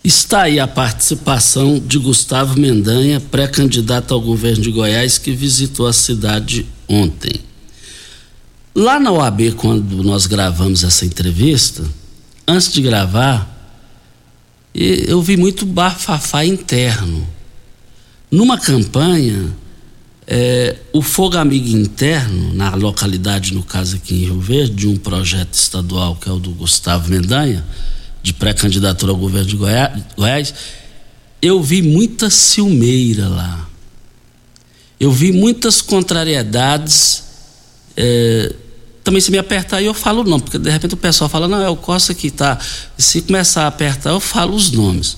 Está 0.04 0.43
aí 0.43 0.60
a 0.60 0.67
participação 0.67 1.78
de 1.78 1.97
Gustavo 1.97 2.60
Mendanha, 2.60 3.19
pré-candidato 3.19 4.13
ao 4.13 4.21
governo 4.21 4.62
de 4.62 4.71
Goiás, 4.71 5.17
que 5.17 5.32
visitou 5.32 5.88
a 5.88 5.93
cidade 5.93 6.65
ontem. 6.89 7.41
Lá 8.73 8.99
na 8.99 9.12
OAB, 9.12 9.54
quando 9.56 10.04
nós 10.04 10.25
gravamos 10.25 10.84
essa 10.84 11.06
entrevista, 11.06 11.84
antes 12.47 12.73
de 12.73 12.82
gravar, 12.82 13.56
eu 14.73 15.21
vi 15.21 15.38
muito 15.38 15.65
bafafá 15.65 16.45
interno. 16.45 17.28
Numa 18.32 18.58
campanha, 18.58 19.54
é, 20.25 20.78
o 20.93 21.02
Fogo 21.02 21.38
Amigo 21.38 21.67
Interno, 21.67 22.54
na 22.54 22.73
localidade, 22.75 23.54
no 23.54 23.63
caso 23.63 23.95
aqui 23.95 24.15
em 24.15 24.25
Rio 24.25 24.39
Verde, 24.39 24.73
de 24.73 24.88
um 24.88 24.97
projeto 24.97 25.54
estadual 25.54 26.15
que 26.15 26.30
é 26.30 26.32
o 26.32 26.39
do 26.39 26.52
Gustavo 26.52 27.10
Mendanha, 27.10 27.65
de 28.21 28.34
pré-candidatura 28.34 29.12
ao 29.12 29.17
governo 29.17 29.47
de 29.47 29.56
Goiás, 29.56 30.54
eu 31.41 31.62
vi 31.62 31.82
muita 31.82 32.30
ciumeira 32.30 33.28
lá 33.28 33.69
eu 35.00 35.12
vi 35.12 35.32
muitas 35.32 35.82
contrariedades 35.82 37.24
é, 37.96 38.54
também 39.04 39.22
se 39.22 39.32
me 39.32 39.38
apertar 39.38 39.82
eu 39.82 39.94
falo 39.94 40.22
o 40.22 40.24
nome, 40.24 40.44
porque 40.44 40.58
de 40.58 40.70
repente 40.70 40.94
o 40.94 40.98
pessoal 40.98 41.30
fala, 41.30 41.48
não, 41.48 41.62
é 41.62 41.68
o 41.68 41.76
Costa 41.76 42.14
que 42.14 42.28
está. 42.28 42.58
Se 42.98 43.22
começar 43.22 43.64
a 43.64 43.68
apertar, 43.68 44.12
eu 44.12 44.20
falo 44.20 44.56
os 44.56 44.72
nomes. 44.72 45.18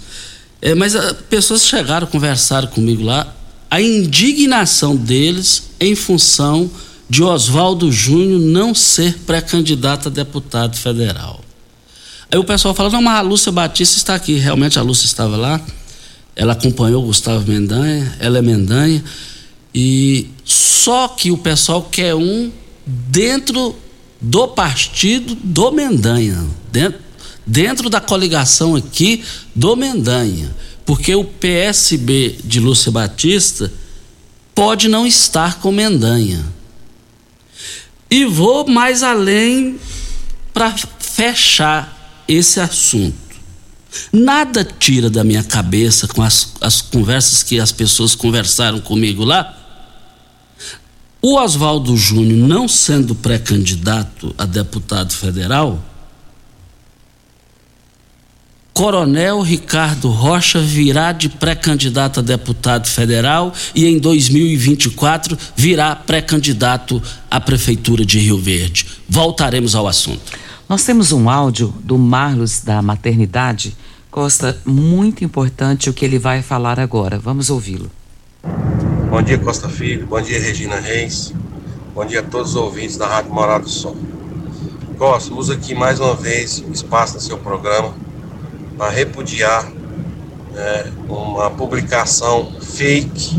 É, 0.61 0.73
mas 0.73 0.95
a, 0.95 1.13
pessoas 1.13 1.65
chegaram, 1.65 2.07
conversaram 2.07 2.67
comigo 2.67 3.03
lá, 3.03 3.27
a 3.69 3.81
indignação 3.81 4.95
deles 4.95 5.63
em 5.79 5.95
função 5.95 6.71
de 7.09 7.21
Oswaldo 7.21 7.91
Júnior 7.91 8.39
não 8.39 8.73
ser 8.73 9.17
pré-candidato 9.25 10.07
a 10.07 10.11
deputado 10.11 10.77
federal. 10.77 11.41
Aí 12.31 12.39
o 12.39 12.43
pessoal 12.43 12.73
fala, 12.73 12.89
não, 12.89 13.01
mas 13.01 13.19
a 13.19 13.21
Lúcia 13.21 13.51
Batista 13.51 13.97
está 13.97 14.15
aqui. 14.15 14.35
Realmente 14.35 14.79
a 14.79 14.81
Lúcia 14.81 15.05
estava 15.05 15.35
lá, 15.35 15.59
ela 16.33 16.53
acompanhou 16.53 17.03
o 17.03 17.07
Gustavo 17.07 17.45
Mendanha, 17.51 18.15
ela 18.19 18.37
é 18.37 18.41
Mendanha, 18.41 19.03
e 19.73 20.29
só 20.43 21.07
que 21.07 21.31
o 21.31 21.37
pessoal 21.37 21.83
quer 21.83 22.15
um 22.15 22.51
dentro 22.85 23.75
do 24.19 24.47
partido 24.47 25.35
do 25.35 25.71
Mendanha, 25.71 26.45
dentro, 26.71 26.99
dentro 27.45 27.89
da 27.89 28.01
coligação 28.01 28.75
aqui 28.75 29.23
do 29.55 29.75
Mendanha, 29.75 30.55
porque 30.85 31.15
o 31.15 31.23
PSB 31.23 32.37
de 32.43 32.59
Lúcia 32.59 32.91
Batista 32.91 33.71
pode 34.53 34.87
não 34.87 35.07
estar 35.07 35.59
com 35.59 35.71
Mendanha. 35.71 36.45
E 38.09 38.25
vou 38.25 38.67
mais 38.67 39.03
além 39.03 39.79
para 40.53 40.75
fechar 40.99 42.23
esse 42.27 42.59
assunto. 42.59 43.15
Nada 44.11 44.65
tira 44.65 45.09
da 45.09 45.23
minha 45.23 45.43
cabeça 45.43 46.07
com 46.07 46.21
as, 46.21 46.53
as 46.59 46.81
conversas 46.81 47.43
que 47.43 47.59
as 47.59 47.71
pessoas 47.71 48.15
conversaram 48.15 48.79
comigo 48.79 49.23
lá 49.23 49.60
o 51.21 51.37
Oswaldo 51.37 51.95
Júnior, 51.95 52.47
não 52.47 52.67
sendo 52.67 53.13
pré-candidato 53.13 54.33
a 54.37 54.45
deputado 54.45 55.13
federal, 55.13 55.79
Coronel 58.73 59.41
Ricardo 59.41 60.09
Rocha 60.09 60.59
virá 60.59 61.11
de 61.11 61.29
pré-candidato 61.29 62.19
a 62.19 62.23
deputado 62.23 62.87
federal 62.87 63.53
e 63.75 63.85
em 63.85 63.99
2024 63.99 65.37
virá 65.55 65.95
pré-candidato 65.95 66.99
à 67.29 67.39
Prefeitura 67.39 68.03
de 68.03 68.17
Rio 68.17 68.39
Verde. 68.39 68.87
Voltaremos 69.07 69.75
ao 69.75 69.87
assunto. 69.87 70.31
Nós 70.67 70.83
temos 70.83 71.11
um 71.11 71.29
áudio 71.29 71.71
do 71.83 71.97
Marlos 71.97 72.61
da 72.61 72.81
Maternidade. 72.81 73.75
Costa, 74.09 74.57
muito 74.65 75.23
importante 75.23 75.89
o 75.89 75.93
que 75.93 76.03
ele 76.03 76.17
vai 76.17 76.41
falar 76.41 76.79
agora. 76.79 77.19
Vamos 77.19 77.49
ouvi-lo. 77.51 77.91
Bom 79.11 79.21
dia, 79.21 79.37
Costa 79.37 79.67
Filho. 79.67 80.07
Bom 80.07 80.21
dia, 80.21 80.39
Regina 80.39 80.77
Reis. 80.77 81.33
Bom 81.93 82.05
dia 82.05 82.21
a 82.21 82.23
todos 82.23 82.51
os 82.51 82.55
ouvintes 82.55 82.95
da 82.95 83.05
Rádio 83.05 83.33
Morado 83.33 83.65
do 83.65 83.69
Sol. 83.69 83.93
Costa, 84.97 85.33
usa 85.33 85.53
aqui 85.53 85.75
mais 85.75 85.99
uma 85.99 86.15
vez 86.15 86.63
o 86.65 86.71
espaço 86.71 87.15
do 87.15 87.19
seu 87.21 87.37
programa 87.37 87.93
para 88.77 88.89
repudiar 88.89 89.69
é, 90.55 90.87
uma 91.09 91.51
publicação 91.51 92.53
fake 92.61 93.37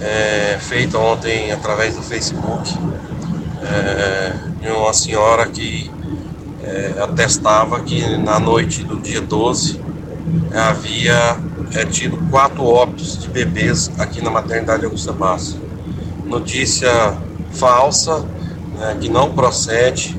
é, 0.00 0.58
feita 0.58 0.98
ontem 0.98 1.52
através 1.52 1.94
do 1.94 2.02
Facebook 2.02 2.76
é, 3.62 4.32
de 4.60 4.72
uma 4.72 4.92
senhora 4.92 5.46
que 5.46 5.88
é, 6.64 7.00
atestava 7.00 7.78
que 7.78 8.16
na 8.16 8.40
noite 8.40 8.82
do 8.82 8.98
dia 8.98 9.20
12 9.20 9.80
havia 10.54 11.36
é, 11.74 11.84
tido 11.84 12.16
quatro 12.30 12.64
óbitos 12.64 13.18
de 13.18 13.28
bebês 13.28 13.90
aqui 13.98 14.22
na 14.22 14.30
maternidade 14.30 14.84
Augusta 14.84 15.12
Bassi. 15.12 15.56
Notícia 16.26 17.16
falsa, 17.52 18.24
né, 18.78 18.96
que 19.00 19.08
não 19.08 19.32
procede. 19.32 20.18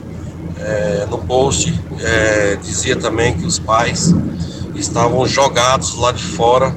É, 0.60 1.08
no 1.10 1.17
post 1.17 1.74
é, 2.00 2.56
dizia 2.62 2.95
também 2.95 3.36
que 3.36 3.45
os 3.45 3.58
pais 3.58 4.13
estavam 4.76 5.26
jogados 5.26 5.95
lá 5.95 6.12
de 6.12 6.24
fora, 6.24 6.76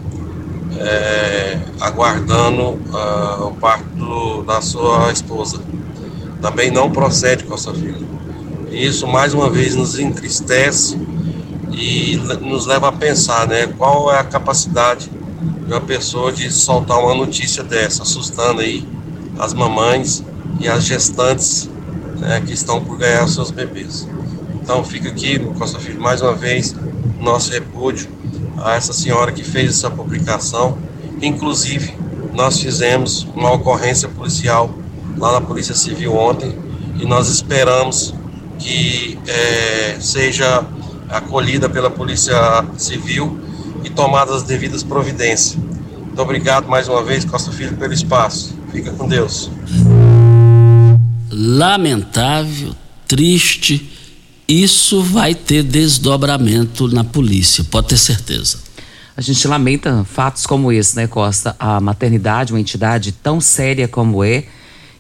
aguardando 1.81 2.63
uh, 2.63 3.47
o 3.47 3.55
parto 3.55 4.43
da 4.43 4.61
sua 4.61 5.13
esposa. 5.13 5.61
Também 6.41 6.71
não 6.71 6.91
procede, 6.91 7.45
Costa 7.45 7.73
Filho. 7.73 8.07
Isso 8.71 9.07
mais 9.07 9.33
uma 9.35 9.49
vez 9.49 9.75
nos 9.75 9.99
entristece 9.99 10.99
e 11.77 12.17
nos 12.41 12.67
leva 12.67 12.89
a 12.89 12.93
pensar, 12.93 13.47
né, 13.49 13.67
qual 13.67 14.13
é 14.13 14.19
a 14.19 14.25
capacidade 14.25 15.11
de 15.67 15.73
uma 15.73 15.81
pessoa 15.81 16.31
de 16.31 16.51
soltar 16.51 16.99
uma 16.99 17.15
notícia 17.15 17.63
dessa, 17.63 18.03
assustando 18.03 18.61
aí 18.61 18.87
as 19.39 19.53
mamães 19.53 20.23
e 20.61 20.69
as 20.69 20.85
gestantes 20.85 21.69
né, 22.19 22.41
que 22.47 22.53
estão 22.53 22.83
por 22.83 22.97
ganhar 22.97 23.27
seus 23.29 23.51
bebês. 23.51 24.07
Então 24.63 24.85
fica 24.85 25.09
aqui 25.09 25.39
no 25.39 25.53
Costa 25.55 25.79
Filho 25.79 26.01
mais 26.01 26.23
uma 26.23 26.35
vez 26.35 26.75
nosso 27.21 27.51
repúdio 27.51 28.09
a 28.59 28.75
essa 28.75 28.93
senhora 28.93 29.33
que 29.33 29.43
fez 29.43 29.71
essa 29.71 29.91
publicação. 29.91 30.79
Inclusive, 31.21 31.95
nós 32.35 32.61
fizemos 32.61 33.27
uma 33.35 33.53
ocorrência 33.53 34.09
policial 34.09 34.71
lá 35.17 35.33
na 35.33 35.41
Polícia 35.41 35.75
Civil 35.75 36.15
ontem 36.15 36.57
e 37.01 37.07
nós 37.07 37.29
esperamos 37.29 38.15
que 38.59 39.19
é, 39.27 39.97
seja 40.01 40.65
acolhida 41.09 41.69
pela 41.69 41.91
Polícia 41.91 42.35
Civil 42.77 43.39
e 43.85 43.91
tomadas 43.91 44.37
as 44.37 44.43
devidas 44.43 44.83
providências. 44.83 45.57
Muito 45.57 46.21
obrigado 46.21 46.69
mais 46.69 46.89
uma 46.89 47.03
vez, 47.03 47.25
Costa 47.25 47.51
Filho, 47.51 47.77
pelo 47.77 47.93
espaço. 47.93 48.55
Fica 48.71 48.91
com 48.93 49.09
Deus. 49.09 49.51
Lamentável, 51.31 52.75
triste, 53.07 53.91
isso 54.47 55.03
vai 55.03 55.35
ter 55.35 55.63
desdobramento 55.63 56.89
na 56.89 57.03
polícia, 57.03 57.65
pode 57.65 57.89
ter 57.89 57.97
certeza. 57.97 58.59
A 59.17 59.21
gente 59.21 59.47
lamenta 59.47 60.05
fatos 60.05 60.45
como 60.45 60.73
esse, 60.73 60.97
né, 60.97 61.07
Costa? 61.07 61.55
A 61.59 61.81
maternidade, 61.81 62.53
uma 62.53 62.61
entidade 62.61 63.13
tão 63.13 63.41
séria 63.41 63.87
como 63.87 64.25
é, 64.25 64.45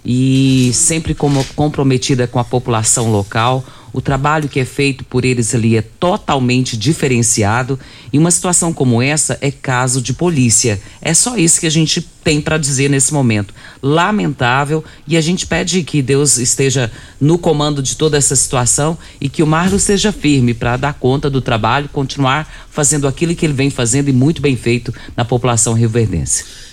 e 0.04 0.70
sempre 0.72 1.14
como 1.14 1.44
comprometida 1.56 2.26
com 2.26 2.38
a 2.38 2.44
população 2.44 3.10
local, 3.10 3.64
o 3.94 4.00
trabalho 4.00 4.48
que 4.48 4.58
é 4.58 4.64
feito 4.64 5.04
por 5.04 5.24
eles 5.24 5.54
ali 5.54 5.76
é 5.76 5.82
totalmente 5.82 6.76
diferenciado 6.76 7.78
e 8.12 8.18
uma 8.18 8.30
situação 8.32 8.72
como 8.72 9.00
essa 9.00 9.38
é 9.40 9.52
caso 9.52 10.02
de 10.02 10.12
polícia. 10.12 10.82
É 11.00 11.14
só 11.14 11.36
isso 11.36 11.60
que 11.60 11.66
a 11.66 11.70
gente 11.70 12.00
tem 12.02 12.40
para 12.40 12.58
dizer 12.58 12.90
nesse 12.90 13.14
momento. 13.14 13.54
Lamentável 13.80 14.82
e 15.06 15.16
a 15.16 15.20
gente 15.20 15.46
pede 15.46 15.84
que 15.84 16.02
Deus 16.02 16.38
esteja 16.38 16.90
no 17.20 17.38
comando 17.38 17.80
de 17.80 17.96
toda 17.96 18.16
essa 18.16 18.34
situação 18.34 18.98
e 19.20 19.28
que 19.28 19.44
o 19.44 19.46
Marlos 19.46 19.82
esteja 19.82 20.10
firme 20.10 20.54
para 20.54 20.76
dar 20.76 20.94
conta 20.94 21.30
do 21.30 21.40
trabalho, 21.40 21.88
continuar 21.88 22.66
fazendo 22.68 23.06
aquilo 23.06 23.36
que 23.36 23.46
ele 23.46 23.52
vem 23.52 23.70
fazendo 23.70 24.08
e 24.08 24.12
muito 24.12 24.42
bem 24.42 24.56
feito 24.56 24.92
na 25.16 25.24
população 25.24 25.72
rioverdense. 25.72 26.63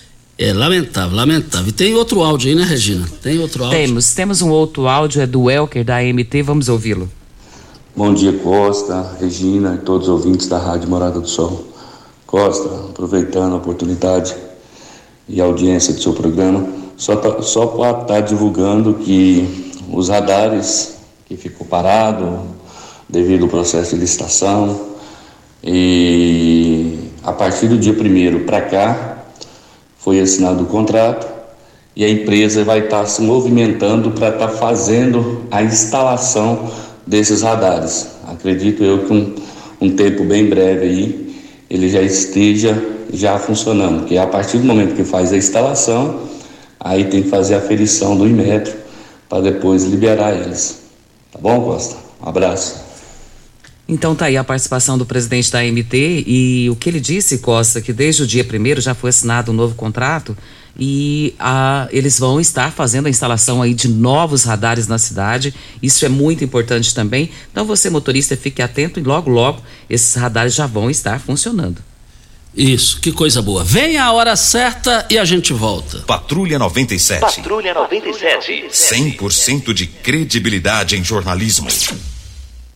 É 0.43 0.51
lamentável, 0.53 1.15
lamentável. 1.15 1.67
E 1.67 1.71
tem 1.71 1.93
outro 1.93 2.23
áudio 2.23 2.49
aí, 2.49 2.55
né, 2.55 2.63
Regina? 2.63 3.07
Tem 3.21 3.37
outro 3.37 3.63
áudio? 3.63 3.77
Temos, 3.77 4.11
temos 4.15 4.41
um 4.41 4.49
outro 4.49 4.87
áudio, 4.87 5.21
é 5.21 5.27
do 5.27 5.51
Elker 5.51 5.85
da 5.85 5.97
AMT, 5.97 6.41
vamos 6.43 6.67
ouvi-lo. 6.67 7.07
Bom 7.95 8.11
dia, 8.11 8.33
Costa, 8.33 9.17
Regina 9.19 9.75
e 9.75 9.85
todos 9.85 10.07
os 10.07 10.13
ouvintes 10.15 10.47
da 10.47 10.57
Rádio 10.57 10.89
Morada 10.89 11.19
do 11.19 11.27
Sol. 11.27 11.67
Costa, 12.25 12.67
aproveitando 12.89 13.53
a 13.53 13.57
oportunidade 13.57 14.35
e 15.29 15.39
a 15.39 15.43
audiência 15.43 15.93
do 15.93 16.01
seu 16.01 16.13
programa, 16.13 16.67
só, 16.97 17.15
tá, 17.17 17.39
só 17.43 17.67
para 17.67 17.91
estar 17.91 18.05
tá 18.05 18.21
divulgando 18.21 18.95
que 18.95 19.71
os 19.93 20.09
radares 20.09 20.95
que 21.27 21.37
ficou 21.37 21.67
parado 21.67 22.47
devido 23.07 23.43
ao 23.43 23.47
processo 23.47 23.93
de 23.93 24.01
licitação 24.01 24.87
e 25.63 26.97
a 27.21 27.31
partir 27.31 27.67
do 27.67 27.77
dia 27.77 27.93
primeiro 27.93 28.39
para 28.39 28.61
cá 28.61 29.10
foi 30.03 30.19
assinado 30.19 30.63
o 30.63 30.65
contrato 30.65 31.27
e 31.95 32.03
a 32.03 32.09
empresa 32.09 32.63
vai 32.63 32.79
estar 32.79 33.05
se 33.05 33.21
movimentando 33.21 34.11
para 34.11 34.29
estar 34.29 34.49
fazendo 34.49 35.43
a 35.51 35.63
instalação 35.63 36.71
desses 37.05 37.41
radares. 37.41 38.07
Acredito 38.27 38.83
eu 38.83 39.05
que 39.05 39.13
um, 39.13 39.35
um 39.79 39.95
tempo 39.95 40.23
bem 40.23 40.47
breve 40.47 40.85
aí 40.85 41.35
ele 41.69 41.89
já 41.89 42.01
esteja 42.01 42.77
já 43.13 43.37
funcionando, 43.37 43.99
porque 43.99 44.17
a 44.17 44.27
partir 44.27 44.57
do 44.57 44.63
momento 44.63 44.95
que 44.95 45.03
faz 45.03 45.33
a 45.33 45.37
instalação, 45.37 46.21
aí 46.79 47.05
tem 47.05 47.23
que 47.23 47.29
fazer 47.29 47.55
a 47.55 47.57
aferição 47.57 48.17
do 48.17 48.27
Inmetro 48.27 48.73
para 49.29 49.41
depois 49.41 49.83
liberar 49.83 50.33
eles. 50.33 50.79
Tá 51.31 51.39
bom, 51.39 51.61
Costa? 51.61 51.95
Um 52.21 52.29
abraço. 52.29 52.90
Então 53.91 54.15
tá 54.15 54.27
aí 54.27 54.37
a 54.37 54.43
participação 54.43 54.97
do 54.97 55.05
presidente 55.05 55.51
da 55.51 55.61
MT 55.61 56.23
e 56.25 56.69
o 56.69 56.77
que 56.77 56.89
ele 56.89 57.01
disse, 57.01 57.39
Costa, 57.39 57.81
que 57.81 57.91
desde 57.91 58.23
o 58.23 58.27
dia 58.27 58.41
primeiro 58.41 58.79
já 58.79 58.95
foi 58.95 59.09
assinado 59.09 59.51
um 59.51 59.53
novo 59.53 59.75
contrato 59.75 60.35
e 60.79 61.35
a, 61.37 61.89
eles 61.91 62.17
vão 62.17 62.39
estar 62.39 62.71
fazendo 62.71 63.07
a 63.07 63.09
instalação 63.09 63.61
aí 63.61 63.73
de 63.73 63.89
novos 63.89 64.45
radares 64.45 64.87
na 64.87 64.97
cidade. 64.97 65.53
Isso 65.83 66.05
é 66.05 66.09
muito 66.09 66.41
importante 66.41 66.95
também. 66.95 67.31
Então 67.51 67.65
você 67.65 67.89
motorista 67.89 68.37
fique 68.37 68.61
atento 68.61 68.97
e 68.97 69.03
logo 69.03 69.29
logo 69.29 69.61
esses 69.89 70.15
radares 70.15 70.55
já 70.55 70.65
vão 70.65 70.89
estar 70.89 71.19
funcionando. 71.19 71.83
Isso, 72.55 73.01
que 73.01 73.11
coisa 73.11 73.41
boa. 73.41 73.61
Vem 73.61 73.97
a 73.97 74.09
hora 74.13 74.37
certa 74.37 75.05
e 75.09 75.17
a 75.17 75.25
gente 75.25 75.51
volta. 75.51 75.99
Patrulha 76.07 76.57
97. 76.57 77.19
Patrulha 77.19 77.73
97. 77.73 78.67
100% 78.71 79.73
de 79.73 79.85
credibilidade 79.85 80.97
em 80.97 81.03
jornalismo. 81.03 81.67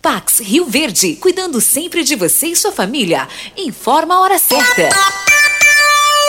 Pax 0.06 0.40
Rio 0.40 0.66
Verde, 0.66 1.16
cuidando 1.16 1.60
sempre 1.60 2.04
de 2.04 2.16
você 2.16 2.50
e 2.50 2.56
sua 2.56 2.72
família. 2.72 3.28
Informa 3.58 4.14
a 4.14 4.20
hora 4.20 4.38
certa. 4.38 4.90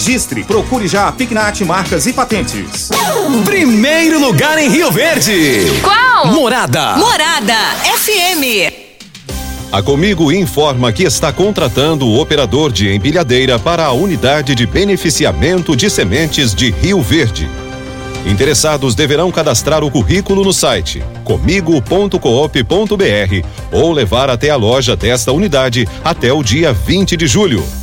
registre, 0.01 0.43
procure 0.43 0.87
já 0.87 1.07
a 1.07 1.11
Pignat 1.11 1.63
Marcas 1.63 2.07
e 2.07 2.13
Patentes. 2.13 2.89
Primeiro 3.45 4.19
lugar 4.19 4.57
em 4.57 4.67
Rio 4.67 4.91
Verde. 4.91 5.79
Qual? 5.83 6.25
Morada. 6.33 6.97
Morada 6.97 7.53
FM. 7.99 8.73
A 9.71 9.83
Comigo 9.83 10.31
informa 10.31 10.91
que 10.91 11.03
está 11.03 11.31
contratando 11.31 12.07
o 12.07 12.19
operador 12.19 12.71
de 12.71 12.91
empilhadeira 12.91 13.59
para 13.59 13.85
a 13.85 13.91
unidade 13.91 14.55
de 14.55 14.65
beneficiamento 14.65 15.75
de 15.75 15.87
sementes 15.87 16.55
de 16.55 16.71
Rio 16.71 16.99
Verde. 16.99 17.47
Interessados 18.25 18.95
deverão 18.95 19.31
cadastrar 19.31 19.83
o 19.83 19.91
currículo 19.91 20.43
no 20.43 20.51
site 20.51 21.03
comigo.coop.br 21.23 22.17
ou 23.71 23.91
levar 23.91 24.31
até 24.31 24.49
a 24.49 24.55
loja 24.55 24.95
desta 24.95 25.31
unidade 25.31 25.87
até 26.03 26.33
o 26.33 26.41
dia 26.41 26.73
20 26.73 27.15
de 27.15 27.27
julho. 27.27 27.80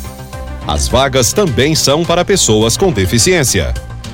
As 0.69 0.87
vagas 0.87 1.33
também 1.33 1.73
são 1.73 2.05
para 2.05 2.23
pessoas 2.23 2.77
com 2.77 2.91
deficiência. 2.91 3.73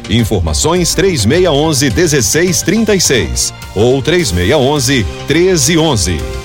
Informações 0.09 0.95
3611 0.95 1.89
1636 1.89 3.53
ou 3.75 4.01
3611 4.01 5.05
1311. 5.27 6.44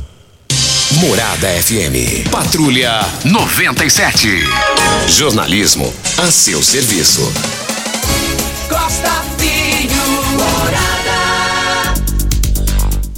Morada 0.99 1.47
FM. 1.47 2.29
Patrulha 2.29 3.01
97. 3.25 4.27
Jornalismo 5.07 5.91
a 6.17 6.29
seu 6.29 6.61
serviço. 6.61 7.21
Costa 8.69 9.23
Filho, 9.37 9.95
Morada. 10.33 11.93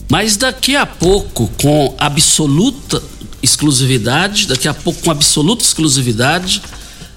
Mas 0.10 0.38
daqui 0.38 0.76
a 0.76 0.86
pouco, 0.86 1.50
com 1.62 1.96
absoluta 1.98 3.02
exclusividade, 3.42 4.48
daqui 4.48 4.68
a 4.68 4.74
pouco 4.74 5.02
com 5.02 5.12
absoluta 5.12 5.64
exclusividade, 5.64 6.62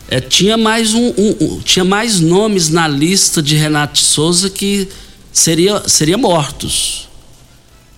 é, 0.09 0.21
tinha 0.21 0.57
mais 0.57 0.95
um, 0.95 1.09
um- 1.19 1.37
um- 1.41 1.61
tinha 1.61 1.85
mais 1.85 2.19
nomes 2.21 2.69
na 2.71 2.89
lista 2.89 3.43
de 3.43 3.57
Renato 3.57 3.99
Souza 3.99 4.49
que 4.51 4.89
seria, 5.33 5.83
seria 5.89 6.17
mortos. 6.17 7.07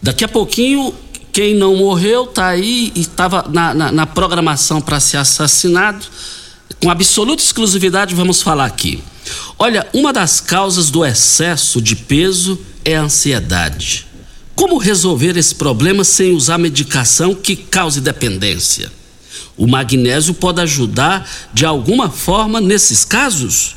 Daqui 0.03 0.25
a 0.25 0.29
pouquinho, 0.29 0.95
quem 1.33 1.55
não 1.55 1.77
morreu 1.77 2.27
tá 2.27 2.49
aí 2.49 2.93
e 2.95 3.01
estava 3.01 3.45
na, 3.49 3.73
na- 3.75 3.93
na 3.93 4.07
programação 4.07 4.81
para 4.81 4.99
ser 5.01 5.17
assassinado. 5.19 6.05
Com 6.83 6.91
absoluta 6.91 7.43
exclusividade, 7.43 8.15
vamos 8.15 8.43
falar 8.43 8.65
aqui. 8.67 9.03
Olha, 9.59 9.87
uma 9.93 10.13
das 10.13 10.41
causas 10.41 10.91
do 10.91 11.05
excesso 11.05 11.81
de 11.83 11.97
peso 11.97 12.59
é 12.85 12.97
a 12.97 13.03
ansiedade. 13.03 14.07
Como 14.55 14.79
resolver 14.79 15.37
esse 15.37 15.55
problema 15.55 16.03
sem 16.05 16.33
usar 16.33 16.59
medicação 16.59 17.35
que 17.35 17.55
cause 17.57 18.01
dependência? 18.01 18.91
O 19.57 19.67
magnésio 19.67 20.35
pode 20.35 20.61
ajudar 20.61 21.29
de 21.53 21.65
alguma 21.67 22.11
forma 22.11 22.61
nesses 22.61 23.05
casos? 23.05 23.77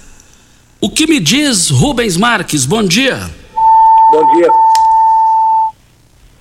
O 0.80 0.90
que 0.90 1.06
me 1.08 1.20
diz 1.20 1.70
Rubens 1.70 2.18
Marques? 2.18 2.66
Bom 2.66 2.84
dia. 2.84 3.30
Bom 4.12 4.36
dia. 4.36 4.50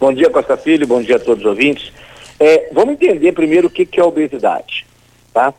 Bom 0.01 0.15
dia, 0.15 0.31
Costa 0.31 0.57
Filho. 0.57 0.87
Bom 0.87 1.03
dia 1.03 1.17
a 1.17 1.19
todos 1.19 1.45
os 1.45 1.51
ouvintes. 1.51 1.93
É, 2.39 2.71
vamos 2.73 2.95
entender 2.95 3.33
primeiro 3.33 3.69
o 3.69 3.71
que, 3.71 3.85
que 3.85 4.01
é 4.01 4.03
obesidade, 4.03 4.87
tá? 5.31 5.53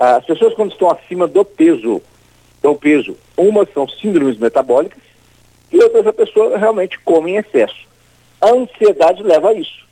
As 0.00 0.24
pessoas 0.24 0.54
quando 0.54 0.72
estão 0.72 0.90
acima 0.90 1.28
do 1.28 1.44
peso, 1.44 2.00
do 2.62 2.74
peso, 2.74 3.18
umas 3.36 3.70
são 3.74 3.86
síndromes 3.86 4.38
metabólicas 4.38 5.02
e 5.70 5.76
outras 5.76 6.06
a 6.06 6.12
pessoa 6.14 6.56
realmente 6.56 6.98
come 7.00 7.32
em 7.32 7.36
excesso. 7.36 7.76
A 8.40 8.48
ansiedade 8.48 9.22
leva 9.22 9.50
a 9.50 9.52
isso. 9.52 9.86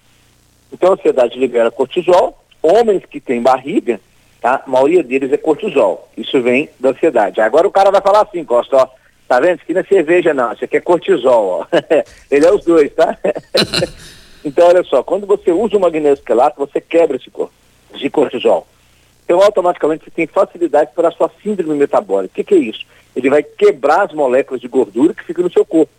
Então 0.73 0.93
a 0.93 0.95
ansiedade 0.95 1.39
libera 1.39 1.71
cortisol. 1.71 2.43
Homens 2.63 3.05
que 3.05 3.21
têm 3.21 3.43
barriga, 3.43 4.01
tá? 4.41 4.63
A 4.67 4.71
maioria 4.71 5.03
deles 5.03 5.31
é 5.31 5.37
cortisol. 5.37 6.09
Isso 6.17 6.41
vem 6.41 6.71
da 6.81 6.89
ansiedade. 6.89 7.39
Agora 7.39 7.69
o 7.69 7.71
cara 7.71 7.91
vai 7.91 8.01
falar 8.01 8.23
assim, 8.23 8.47
Costa, 8.47 8.79
ó, 8.79 8.89
tá 9.35 9.41
vendo? 9.41 9.57
Isso 9.57 9.65
aqui 9.65 9.75
não 9.75 9.81
é 9.81 9.85
cerveja 9.85 10.35
não, 10.35 10.53
isso 10.53 10.65
aqui 10.65 10.77
é 10.77 10.81
cortisol, 10.81 11.61
ó. 11.61 11.67
Ele 12.31 12.47
é 12.47 12.53
os 12.53 12.65
dois, 12.65 12.93
tá? 12.93 13.19
então 14.45 14.69
olha 14.69 14.85
só, 14.85 15.03
quando 15.03 15.27
você 15.27 15.51
usa 15.51 15.77
o 15.77 15.81
magnésio 15.81 16.25
quelato, 16.25 16.59
você 16.59 16.81
quebra 16.81 17.17
esse 17.17 17.31
corpo 17.31 17.53
de 17.95 18.11
cortisol. 18.11 18.67
Então 19.25 19.43
automaticamente 19.43 20.05
você 20.05 20.11
tem 20.11 20.27
facilidade 20.27 20.91
para 20.95 21.09
a 21.09 21.13
sua 21.13 21.31
síndrome 21.43 21.75
metabólica. 21.75 22.33
O 22.33 22.35
que, 22.37 22.45
que 22.45 22.55
é 22.55 22.59
isso? 22.59 22.87
Ele 23.17 23.31
vai 23.31 23.43
quebrar 23.43 24.03
as 24.03 24.13
moléculas 24.13 24.61
de 24.61 24.69
gordura 24.69 25.15
que 25.15 25.25
ficam 25.25 25.45
no 25.45 25.53
seu 25.53 25.65
corpo. 25.65 25.93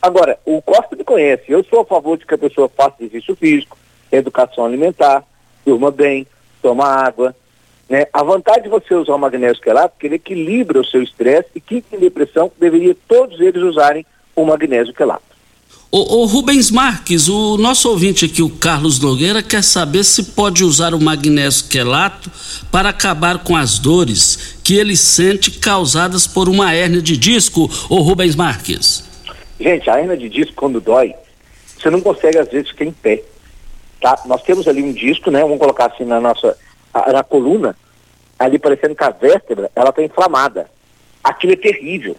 Agora, 0.00 0.38
o 0.44 0.62
Costa 0.62 0.94
me 0.94 1.02
conhece, 1.02 1.44
eu 1.48 1.64
sou 1.64 1.80
a 1.80 1.84
favor 1.84 2.16
de 2.16 2.24
que 2.24 2.34
a 2.34 2.38
pessoa 2.38 2.68
faça 2.68 3.02
exercício 3.02 3.34
físico, 3.34 3.76
educação 4.12 4.64
alimentar, 4.64 5.24
durma 5.66 5.90
bem, 5.90 6.26
toma 6.62 6.86
água. 6.86 7.34
Né? 7.88 8.06
A 8.12 8.22
vantagem 8.22 8.64
de 8.64 8.68
você 8.68 8.94
usar 8.94 9.14
o 9.14 9.18
magnésio 9.18 9.62
quelato 9.62 9.94
é 9.96 10.00
que 10.00 10.06
ele 10.06 10.14
equilibra 10.16 10.80
o 10.80 10.84
seu 10.84 11.02
estresse 11.02 11.48
e 11.54 11.60
quem 11.60 11.80
tem 11.80 11.98
depressão 11.98 12.52
deveria 12.58 12.94
todos 13.08 13.40
eles 13.40 13.62
usarem 13.62 14.04
o 14.36 14.44
magnésio 14.44 14.92
quelato. 14.92 15.28
O, 15.90 16.20
o, 16.20 16.26
Rubens 16.26 16.70
Marques, 16.70 17.28
o 17.28 17.56
nosso 17.56 17.88
ouvinte 17.88 18.26
aqui, 18.26 18.42
o 18.42 18.50
Carlos 18.50 19.00
Nogueira, 19.00 19.42
quer 19.42 19.64
saber 19.64 20.04
se 20.04 20.32
pode 20.32 20.62
usar 20.62 20.92
o 20.92 21.00
magnésio 21.00 21.66
quelato 21.66 22.30
para 22.70 22.90
acabar 22.90 23.42
com 23.42 23.56
as 23.56 23.78
dores 23.78 24.58
que 24.62 24.76
ele 24.76 24.94
sente 24.94 25.50
causadas 25.52 26.26
por 26.26 26.46
uma 26.46 26.74
hérnia 26.74 27.00
de 27.00 27.16
disco, 27.16 27.70
o 27.88 28.00
Rubens 28.02 28.36
Marques. 28.36 29.02
Gente, 29.58 29.88
a 29.88 29.98
hérnia 29.98 30.16
de 30.18 30.28
disco, 30.28 30.52
quando 30.54 30.78
dói, 30.78 31.14
você 31.78 31.88
não 31.88 32.02
consegue 32.02 32.36
às 32.36 32.48
vezes 32.50 32.68
ficar 32.68 32.84
em 32.84 32.92
pé. 32.92 33.22
Tá? 33.98 34.20
Nós 34.26 34.42
temos 34.42 34.68
ali 34.68 34.82
um 34.82 34.92
disco, 34.92 35.30
né? 35.30 35.40
Vamos 35.40 35.58
colocar 35.58 35.86
assim 35.86 36.04
na 36.04 36.20
nossa 36.20 36.54
na 36.94 37.22
coluna, 37.22 37.76
ali 38.38 38.58
parecendo 38.58 38.94
que 38.94 39.04
a 39.04 39.10
vértebra, 39.10 39.70
ela 39.74 39.90
está 39.90 40.02
inflamada. 40.02 40.70
Aquilo 41.22 41.52
é 41.52 41.56
terrível. 41.56 42.16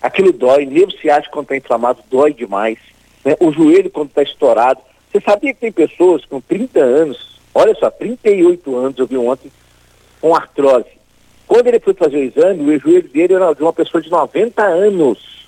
Aquilo 0.00 0.32
dói, 0.32 0.66
nervo 0.66 0.92
ciático 0.92 1.32
quando 1.32 1.44
está 1.44 1.56
inflamado 1.56 2.02
dói 2.10 2.32
demais 2.32 2.78
né? 3.24 3.36
o 3.40 3.52
joelho 3.52 3.90
quando 3.90 4.08
está 4.08 4.22
estourado. 4.22 4.80
Você 5.10 5.20
sabia 5.20 5.52
que 5.52 5.60
tem 5.60 5.72
pessoas 5.72 6.24
com 6.24 6.40
30 6.40 6.80
anos, 6.80 7.40
olha 7.54 7.74
só, 7.74 7.90
38 7.90 8.76
anos, 8.76 8.98
eu 8.98 9.06
vi 9.06 9.16
ontem, 9.16 9.52
com 10.20 10.34
artrose. 10.34 10.86
Quando 11.46 11.66
ele 11.66 11.80
foi 11.80 11.92
fazer 11.94 12.16
o 12.16 12.24
exame, 12.24 12.76
o 12.76 12.80
joelho 12.80 13.08
dele 13.08 13.34
era 13.34 13.52
de 13.52 13.62
uma 13.62 13.72
pessoa 13.72 14.02
de 14.02 14.10
90 14.10 14.62
anos. 14.62 15.46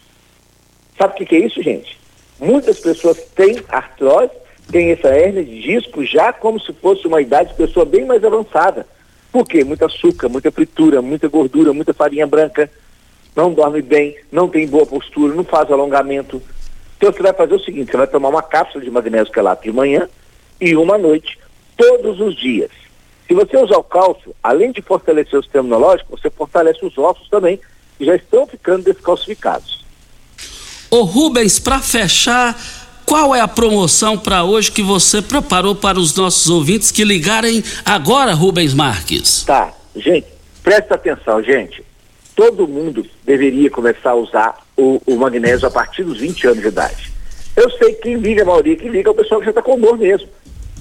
Sabe 0.98 1.14
o 1.14 1.16
que, 1.16 1.26
que 1.26 1.36
é 1.36 1.46
isso, 1.46 1.62
gente? 1.62 1.98
Muitas 2.38 2.78
pessoas 2.78 3.22
têm 3.34 3.62
artrose, 3.68 4.32
têm 4.70 4.90
essa 4.90 5.08
hérnia 5.08 5.44
de 5.44 5.60
disco 5.60 6.04
já 6.04 6.32
como 6.32 6.60
se 6.60 6.72
fosse 6.72 7.06
uma 7.06 7.20
idade 7.20 7.50
de 7.50 7.56
pessoa 7.56 7.84
bem 7.84 8.04
mais 8.04 8.24
avançada. 8.24 8.86
Por 9.30 9.46
quê? 9.46 9.64
Muito 9.64 9.84
açúcar, 9.84 10.28
muita 10.28 10.50
fritura, 10.50 11.02
muita 11.02 11.28
gordura, 11.28 11.72
muita 11.72 11.92
farinha 11.92 12.26
branca, 12.26 12.70
não 13.34 13.52
dorme 13.52 13.82
bem, 13.82 14.16
não 14.30 14.48
tem 14.48 14.66
boa 14.66 14.86
postura, 14.86 15.34
não 15.34 15.44
faz 15.44 15.70
alongamento, 15.70 16.40
então 16.96 17.12
você 17.12 17.22
vai 17.22 17.34
fazer 17.34 17.54
o 17.54 17.60
seguinte, 17.62 17.90
você 17.90 17.98
vai 17.98 18.06
tomar 18.06 18.30
uma 18.30 18.42
cápsula 18.42 18.82
de 18.82 18.90
magnésio 18.90 19.32
quelato 19.32 19.62
de 19.62 19.72
manhã 19.72 20.08
e 20.58 20.74
uma 20.74 20.94
à 20.94 20.98
noite, 20.98 21.38
todos 21.76 22.18
os 22.18 22.34
dias. 22.34 22.70
Se 23.28 23.34
você 23.34 23.58
usar 23.58 23.76
o 23.76 23.84
cálcio, 23.84 24.34
além 24.42 24.72
de 24.72 24.80
fortalecer 24.80 25.38
o 25.38 25.42
sistema 25.42 25.66
imunológico, 25.66 26.16
você 26.16 26.30
fortalece 26.30 26.84
os 26.84 26.96
ossos 26.96 27.28
também, 27.28 27.60
que 27.98 28.04
já 28.04 28.16
estão 28.16 28.46
ficando 28.46 28.84
descalcificados. 28.84 29.84
Ô 30.90 31.02
Rubens, 31.02 31.58
para 31.58 31.80
fechar, 31.80 32.56
qual 33.06 33.34
é 33.34 33.40
a 33.40 33.48
promoção 33.48 34.18
para 34.18 34.44
hoje 34.44 34.72
que 34.72 34.82
você 34.82 35.20
preparou 35.20 35.74
para 35.74 35.98
os 35.98 36.14
nossos 36.16 36.48
ouvintes 36.48 36.90
que 36.90 37.04
ligarem 37.04 37.62
agora, 37.84 38.32
Rubens 38.32 38.74
Marques? 38.74 39.44
Tá, 39.44 39.72
gente, 39.94 40.26
presta 40.62 40.94
atenção, 40.94 41.42
gente. 41.42 41.84
Todo 42.34 42.66
mundo 42.66 43.06
deveria 43.24 43.70
começar 43.70 44.10
a 44.10 44.14
usar 44.14 44.58
o, 44.76 45.00
o, 45.06 45.16
magnésio 45.16 45.68
a 45.68 45.70
partir 45.70 46.02
dos 46.02 46.18
20 46.18 46.46
anos 46.48 46.62
de 46.62 46.68
idade. 46.68 47.12
Eu 47.54 47.70
sei 47.70 47.94
que 47.94 48.02
quem 48.02 48.16
liga, 48.16 48.42
a 48.42 48.46
maioria 48.46 48.76
que 48.76 48.88
liga 48.88 49.08
é 49.08 49.12
o 49.12 49.14
pessoal 49.14 49.40
que 49.40 49.46
já 49.46 49.50
está 49.50 49.62
com 49.62 49.78
dor 49.78 49.96
mesmo. 49.96 50.28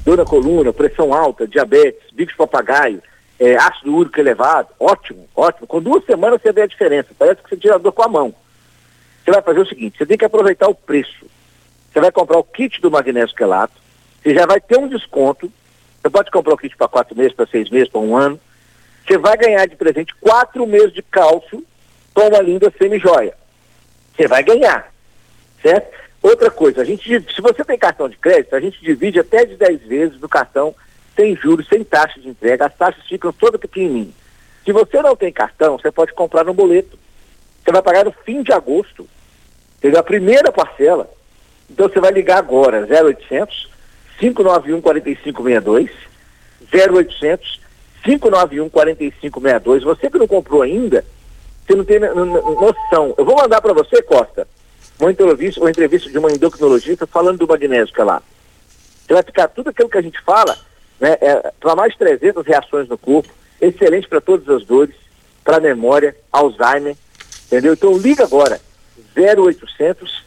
Dor 0.04 0.18
na 0.18 0.26
coluna, 0.26 0.74
pressão 0.74 1.14
alta, 1.14 1.48
diabetes, 1.48 2.12
bico 2.12 2.32
de 2.32 2.38
papagaio, 2.38 3.02
é, 3.40 3.56
ácido 3.56 3.96
úrico 3.96 4.20
elevado, 4.20 4.70
ótimo, 4.80 5.28
ótimo. 5.36 5.68
Com 5.68 5.82
duas 5.82 6.04
semanas 6.06 6.42
você 6.42 6.52
vê 6.52 6.64
a 6.64 6.68
diferença, 6.68 7.10
parece 7.18 7.42
que 7.44 7.50
você 7.50 7.58
tira 7.58 7.76
a 7.76 7.78
dor 7.78 7.92
com 7.92 8.04
a 8.04 8.08
mão. 8.08 8.34
Você 9.24 9.32
vai 9.32 9.42
fazer 9.42 9.60
o 9.60 9.68
seguinte, 9.68 9.98
você 9.98 10.06
tem 10.06 10.18
que 10.18 10.26
aproveitar 10.26 10.68
o 10.68 10.76
preço. 10.76 11.26
Você 11.94 12.02
vai 12.02 12.12
comprar 12.12 12.40
o 12.40 12.44
kit 12.44 12.82
do 12.82 12.90
magnésio 12.90 13.36
quelato, 13.36 13.80
você 14.22 14.34
já 14.34 14.48
vai 14.48 14.60
ter 14.60 14.80
um 14.80 14.88
desconto, 14.88 15.52
você 16.02 16.10
pode 16.10 16.32
comprar 16.32 16.56
o 16.56 16.58
kit 16.58 16.76
para 16.76 16.88
quatro 16.88 17.16
meses, 17.16 17.34
para 17.34 17.46
seis 17.46 17.70
meses, 17.70 17.88
para 17.88 18.02
um 18.02 18.18
ano. 18.18 18.40
Você 19.06 19.18
vai 19.18 19.38
ganhar 19.38 19.68
de 19.68 19.76
presente 19.76 20.16
quatro 20.16 20.66
meses 20.66 20.92
de 20.92 21.04
cálcio 21.04 21.64
com 22.14 22.28
uma 22.28 22.42
linda 22.42 22.74
semi-joia. 22.78 23.36
Você 24.16 24.28
vai 24.28 24.42
ganhar, 24.42 24.92
certo? 25.62 25.96
Outra 26.22 26.50
coisa, 26.50 26.82
a 26.82 26.86
gente, 26.86 27.04
se 27.04 27.42
você 27.42 27.64
tem 27.64 27.78
cartão 27.78 28.10
de 28.10 28.18
crédito, 28.18 28.56
a 28.56 28.60
gente 28.60 28.82
divide 28.82 29.20
até 29.20 29.46
de 29.46 29.56
10 29.56 29.82
vezes 29.82 30.20
no 30.20 30.30
cartão, 30.30 30.74
sem 31.16 31.36
juros, 31.36 31.68
sem 31.68 31.84
taxa 31.84 32.20
de 32.20 32.30
entrega, 32.30 32.66
as 32.66 32.76
taxas 32.76 33.06
ficam 33.06 33.32
todas 33.32 33.60
pequenininhas. 33.60 34.16
Se 34.66 34.72
você 34.72 35.02
não 35.02 35.16
tem 35.16 35.32
cartão, 35.32 35.78
você 35.78 35.92
pode 35.92 36.14
comprar 36.14 36.44
no 36.44 36.54
boleto. 36.54 36.98
Você 37.64 37.72
vai 37.72 37.82
pagar 37.82 38.06
no 38.06 38.12
fim 38.12 38.42
de 38.42 38.52
agosto. 38.52 39.08
Teve 39.80 39.98
a 39.98 40.04
primeira 40.04 40.52
parcela. 40.52 41.10
Então 41.74 41.90
você 41.90 42.00
vai 42.00 42.12
ligar 42.12 42.38
agora, 42.38 42.88
0800 42.88 43.68
591 44.20 44.80
4562, 44.80 45.90
0800 46.72 47.60
591 48.04 48.70
4562. 48.70 49.84
Você 49.84 50.10
que 50.10 50.20
não 50.20 50.28
comprou 50.28 50.62
ainda, 50.62 51.04
você 51.66 51.76
não 51.76 51.84
tem 51.84 52.00
noção. 52.00 53.16
Eu 53.18 53.26
vou 53.26 53.36
mandar 53.36 53.60
para 53.60 53.74
você, 53.74 54.04
Costa, 54.04 54.48
uma 55.00 55.12
entrevista, 55.12 55.60
uma 55.60 55.72
entrevista 55.72 56.12
de 56.12 56.18
uma 56.20 56.32
endocrinologista 56.32 57.08
falando 57.08 57.40
do 57.40 57.48
magnésio 57.48 57.94
que 57.94 58.02
é 58.02 58.04
lá. 58.04 58.22
Você 59.08 59.14
vai 59.14 59.24
ficar 59.24 59.48
tudo 59.48 59.72
aquilo 59.72 59.90
que 59.90 59.98
a 59.98 60.02
gente 60.02 60.22
fala, 60.22 60.56
né, 61.00 61.18
é, 61.20 61.52
para 61.60 61.76
mais 61.76 61.94
de 61.94 61.98
300 61.98 62.46
reações 62.46 62.88
no 62.88 63.00
corpo, 63.00 63.30
excelente 63.60 64.08
para 64.08 64.22
todas 64.22 64.48
as 64.48 64.64
dores, 64.64 64.96
para 65.44 65.60
memória, 65.60 66.16
Alzheimer, 66.32 66.96
entendeu? 67.48 67.74
Então 67.74 67.98
liga 67.98 68.24
agora, 68.24 68.62
0800 69.18 70.24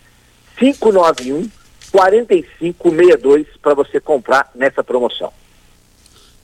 591 0.58 1.48
4562 1.90 3.46
para 3.62 3.74
você 3.74 4.00
comprar 4.00 4.50
nessa 4.54 4.82
promoção. 4.84 5.32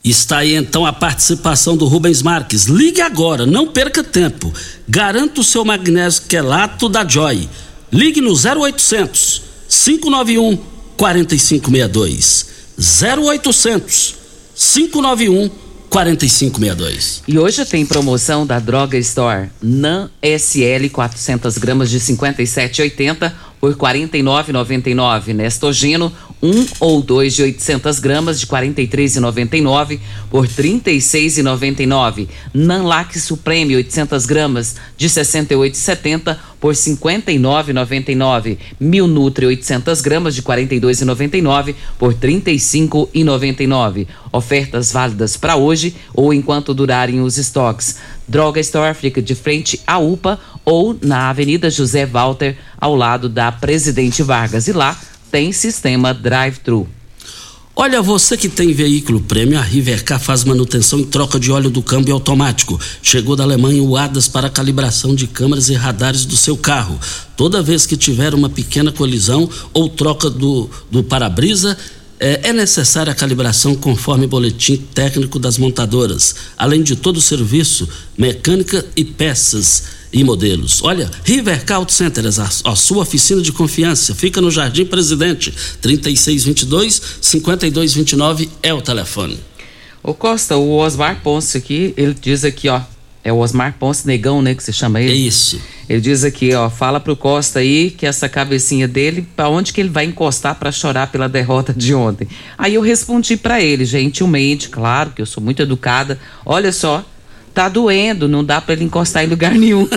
Está 0.04 0.38
aí 0.38 0.54
então 0.54 0.84
a 0.84 0.92
participação 0.92 1.76
do 1.76 1.86
Rubens 1.86 2.22
Marques. 2.22 2.64
Ligue 2.64 3.00
agora, 3.00 3.46
não 3.46 3.68
perca 3.68 4.02
tempo. 4.02 4.52
Garanta 4.88 5.40
o 5.40 5.44
seu 5.44 5.64
magnésio 5.64 6.24
quelato 6.28 6.88
da 6.88 7.06
Joy. 7.06 7.48
Ligue 7.92 8.20
no 8.20 8.32
0800 8.32 9.42
591 9.68 10.56
4562. 10.96 12.46
0800 12.76 14.16
591 14.56 15.50
4562. 15.88 17.22
E 17.28 17.38
hoje 17.38 17.64
tem 17.66 17.84
promoção 17.84 18.46
da 18.46 18.58
Droga 18.58 18.96
Store. 18.98 19.50
NAN 19.62 20.10
SL 20.20 20.88
400 20.90 21.58
gramas 21.58 21.90
de 21.90 22.00
57,80 22.00 23.30
por 23.62 23.70
R$ 23.70 23.78
49,99. 23.78 25.32
Nestogeno 25.32 26.12
um 26.42 26.66
ou 26.80 27.00
dois 27.00 27.36
de 27.36 27.44
800 27.44 28.00
gramas 28.00 28.40
de 28.40 28.46
43,99 28.48 30.00
por 30.28 30.48
36,99. 30.48 32.26
Nanlac 32.52 33.16
Supreme 33.20 33.76
800 33.76 34.26
gramas 34.26 34.74
de 34.96 35.08
68,70 35.08 36.36
por 36.60 36.74
59,99. 36.74 38.58
Mil 38.80 39.06
Nutri 39.06 39.46
800 39.46 40.00
gramas 40.00 40.34
de 40.34 40.42
42,99 40.42 41.76
por 41.96 42.14
35,99. 42.14 44.08
Ofertas 44.32 44.90
válidas 44.90 45.36
para 45.36 45.54
hoje 45.54 45.94
ou 46.12 46.34
enquanto 46.34 46.74
durarem 46.74 47.20
os 47.20 47.38
estoques. 47.38 47.98
Droga 48.26 48.60
Store 48.60 48.94
fica 48.94 49.22
de 49.22 49.34
frente 49.34 49.80
à 49.86 49.98
UPA 49.98 50.40
ou 50.64 50.96
na 51.00 51.30
Avenida 51.30 51.70
José 51.70 52.06
Walter, 52.06 52.56
ao 52.80 52.94
lado 52.94 53.28
da 53.28 53.50
Presidente 53.50 54.22
Vargas. 54.22 54.68
E 54.68 54.72
lá 54.72 54.98
tem 55.30 55.52
sistema 55.52 56.12
drive-thru. 56.12 56.88
Olha, 57.74 58.02
você 58.02 58.36
que 58.36 58.50
tem 58.50 58.70
veículo 58.74 59.18
prêmio, 59.18 59.58
a 59.58 59.62
Rivercar 59.62 60.20
faz 60.20 60.44
manutenção 60.44 61.00
e 61.00 61.06
troca 61.06 61.40
de 61.40 61.50
óleo 61.50 61.70
do 61.70 61.82
câmbio 61.82 62.12
automático. 62.12 62.78
Chegou 63.02 63.34
da 63.34 63.44
Alemanha 63.44 63.82
o 63.82 63.96
ADAS 63.96 64.28
para 64.28 64.50
calibração 64.50 65.14
de 65.14 65.26
câmeras 65.26 65.70
e 65.70 65.74
radares 65.74 66.26
do 66.26 66.36
seu 66.36 66.54
carro. 66.54 67.00
Toda 67.34 67.62
vez 67.62 67.86
que 67.86 67.96
tiver 67.96 68.34
uma 68.34 68.50
pequena 68.50 68.92
colisão 68.92 69.48
ou 69.72 69.88
troca 69.88 70.28
do, 70.28 70.68
do 70.90 71.02
para-brisa, 71.02 71.78
é, 72.20 72.50
é 72.50 72.52
necessária 72.52 73.10
a 73.10 73.16
calibração 73.16 73.74
conforme 73.74 74.26
boletim 74.26 74.76
técnico 74.76 75.38
das 75.38 75.56
montadoras, 75.56 76.34
além 76.58 76.82
de 76.82 76.94
todo 76.94 77.16
o 77.16 77.22
serviço, 77.22 77.88
mecânica 78.18 78.84
e 78.94 79.02
peças 79.02 80.01
e 80.12 80.22
modelos. 80.22 80.82
Olha, 80.82 81.10
Rivercar 81.24 81.78
Auto 81.78 81.92
Center, 81.92 82.24
a, 82.26 82.70
a, 82.70 82.76
sua 82.76 83.02
oficina 83.02 83.40
de 83.40 83.52
confiança, 83.52 84.14
fica 84.14 84.40
no 84.40 84.50
Jardim 84.50 84.84
Presidente, 84.84 85.52
3622 85.80 87.00
5229 87.20 88.50
é 88.62 88.74
o 88.74 88.82
telefone. 88.82 89.38
Ô 90.02 90.12
Costa, 90.12 90.56
o 90.56 90.76
Osmar 90.76 91.20
Ponce 91.22 91.56
aqui, 91.56 91.94
ele 91.96 92.14
diz 92.14 92.44
aqui, 92.44 92.68
ó, 92.68 92.80
é 93.24 93.32
o 93.32 93.38
Osmar 93.38 93.76
Ponce 93.78 94.04
Negão, 94.04 94.42
né, 94.42 94.52
que 94.52 94.62
se 94.64 94.72
chama 94.72 95.00
ele? 95.00 95.12
É 95.12 95.14
isso. 95.14 95.60
Ele 95.88 96.00
diz 96.00 96.24
aqui, 96.24 96.52
ó, 96.54 96.68
fala 96.68 96.98
pro 96.98 97.14
Costa 97.14 97.60
aí 97.60 97.90
que 97.90 98.04
essa 98.04 98.28
cabecinha 98.28 98.88
dele, 98.88 99.26
para 99.36 99.48
onde 99.48 99.72
que 99.72 99.80
ele 99.80 99.90
vai 99.90 100.04
encostar 100.04 100.56
para 100.56 100.72
chorar 100.72 101.06
pela 101.12 101.28
derrota 101.28 101.72
de 101.72 101.94
ontem. 101.94 102.26
Aí 102.58 102.74
eu 102.74 102.80
respondi 102.80 103.36
para 103.36 103.62
ele, 103.62 103.84
gentilmente, 103.84 104.68
claro 104.68 105.10
que 105.10 105.22
eu 105.22 105.26
sou 105.26 105.42
muito 105.42 105.62
educada. 105.62 106.18
Olha 106.44 106.72
só, 106.72 107.04
tá 107.52 107.68
doendo, 107.68 108.28
não 108.28 108.44
dá 108.44 108.60
para 108.60 108.74
ele 108.74 108.84
encostar 108.84 109.24
em 109.24 109.28
lugar 109.28 109.52
nenhum. 109.52 109.88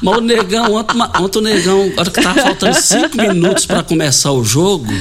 Mas 0.00 0.16
o 0.16 0.20
negão, 0.20 0.74
ontem, 0.74 0.96
ontem 1.20 1.38
o 1.38 1.42
negão, 1.42 1.92
hora 1.96 2.10
que 2.10 2.20
tava 2.20 2.40
faltando 2.40 2.74
cinco 2.80 3.16
minutos 3.16 3.66
para 3.66 3.82
começar 3.82 4.32
o 4.32 4.44
jogo, 4.44 4.92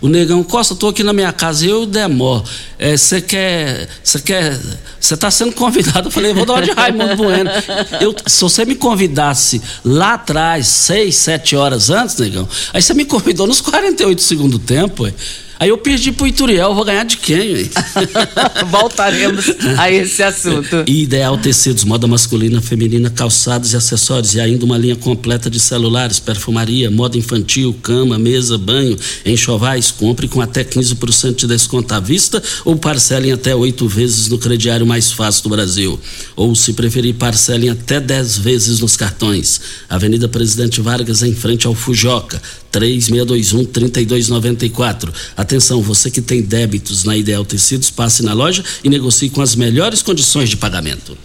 O 0.00 0.08
negão, 0.08 0.42
Costa, 0.44 0.74
tô 0.74 0.88
aqui 0.88 1.02
na 1.02 1.12
minha 1.12 1.32
casa, 1.32 1.66
eu 1.66 1.82
o 1.82 1.86
Demó. 1.86 2.42
Você 2.78 3.16
é, 3.16 3.20
quer. 3.20 3.88
Você 4.04 4.20
quer. 4.20 4.60
Você 5.00 5.16
tá 5.16 5.30
sendo 5.30 5.52
convidado. 5.52 6.08
Eu 6.08 6.12
falei, 6.12 6.34
vou 6.34 6.44
dar 6.44 6.54
uma 6.54 6.62
de 6.62 6.70
Raimundo 6.70 7.16
Bueno. 7.16 7.50
Eu, 7.98 8.14
se 8.26 8.42
você 8.42 8.66
me 8.66 8.74
convidasse 8.74 9.60
lá 9.82 10.14
atrás, 10.14 10.66
seis, 10.66 11.16
sete 11.16 11.56
horas 11.56 11.88
antes, 11.88 12.18
negão, 12.18 12.46
aí 12.74 12.82
você 12.82 12.92
me 12.92 13.06
convidou 13.06 13.46
nos 13.46 13.62
48 13.62 14.20
segundos 14.22 14.58
do 14.60 14.64
tempo, 14.66 15.04
ué. 15.04 15.14
Aí 15.58 15.70
eu 15.70 15.78
perdi 15.78 16.12
pro 16.12 16.26
Ituriel, 16.26 16.74
vou 16.74 16.84
ganhar 16.84 17.04
de 17.04 17.16
quem? 17.16 17.68
Voltaremos 18.70 19.46
a 19.78 19.90
esse 19.90 20.22
assunto. 20.22 20.84
Ideal 20.86 21.38
Tecidos, 21.38 21.84
moda 21.84 22.06
masculina, 22.06 22.60
feminina, 22.60 23.08
calçados 23.08 23.72
e 23.72 23.76
acessórios. 23.76 24.34
E 24.34 24.40
ainda 24.40 24.66
uma 24.66 24.76
linha 24.76 24.96
completa 24.96 25.48
de 25.48 25.58
celulares, 25.58 26.20
perfumaria, 26.20 26.90
moda 26.90 27.16
infantil, 27.16 27.74
cama, 27.82 28.18
mesa, 28.18 28.58
banho, 28.58 28.98
enxovais. 29.24 29.90
Compre 29.90 30.28
com 30.28 30.42
até 30.42 30.62
15% 30.62 31.36
de 31.36 31.46
desconto 31.46 31.94
à 31.94 32.00
vista 32.00 32.42
ou 32.64 32.76
parcelem 32.76 33.32
até 33.32 33.54
oito 33.54 33.88
vezes 33.88 34.28
no 34.28 34.38
crediário 34.38 34.86
mais 34.86 35.10
fácil 35.10 35.44
do 35.44 35.48
Brasil. 35.50 35.98
Ou, 36.34 36.54
se 36.54 36.74
preferir, 36.74 37.14
parcelem 37.14 37.70
até 37.70 37.98
10 37.98 38.38
vezes 38.38 38.80
nos 38.80 38.96
cartões. 38.96 39.60
Avenida 39.88 40.28
Presidente 40.28 40.82
Vargas, 40.82 41.22
em 41.22 41.34
frente 41.34 41.66
ao 41.66 41.74
Fujoca. 41.74 42.40
3621-3294. 42.76 45.12
Atenção, 45.36 45.80
você 45.80 46.10
que 46.10 46.20
tem 46.20 46.42
débitos 46.42 47.04
na 47.04 47.16
Ideal 47.16 47.44
Tecidos, 47.44 47.90
passe 47.90 48.22
na 48.22 48.34
loja 48.34 48.62
e 48.84 48.90
negocie 48.90 49.30
com 49.30 49.40
as 49.40 49.56
melhores 49.56 50.02
condições 50.02 50.50
de 50.50 50.56
pagamento. 50.56 51.16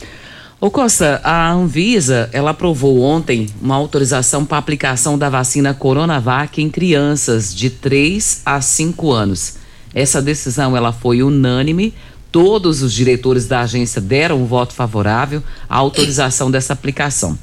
Ô 0.60 0.70
Costa, 0.70 1.20
a 1.24 1.52
Anvisa, 1.52 2.30
ela 2.32 2.52
aprovou 2.52 3.02
ontem 3.02 3.48
uma 3.60 3.74
autorização 3.76 4.46
para 4.46 4.60
aplicação 4.60 5.18
da 5.18 5.28
vacina 5.28 5.74
Coronavac 5.74 6.62
em 6.62 6.70
crianças 6.70 7.52
de 7.54 7.70
3 7.72 8.42
a 8.46 8.62
5 8.62 9.12
anos. 9.12 9.56
Essa 9.94 10.22
decisão 10.22 10.78
ela 10.78 10.94
foi 10.94 11.22
unânime, 11.24 11.94
todos 12.32 12.84
os 12.84 12.94
diretores 12.94 13.48
da 13.48 13.62
agência 13.62 14.00
deram 14.00 14.42
um 14.42 14.46
voto 14.46 14.74
favorável 14.74 15.44
à 15.68 15.78
autorização 15.78 16.52
dessa 16.52 16.74
aplicação. 16.74 17.38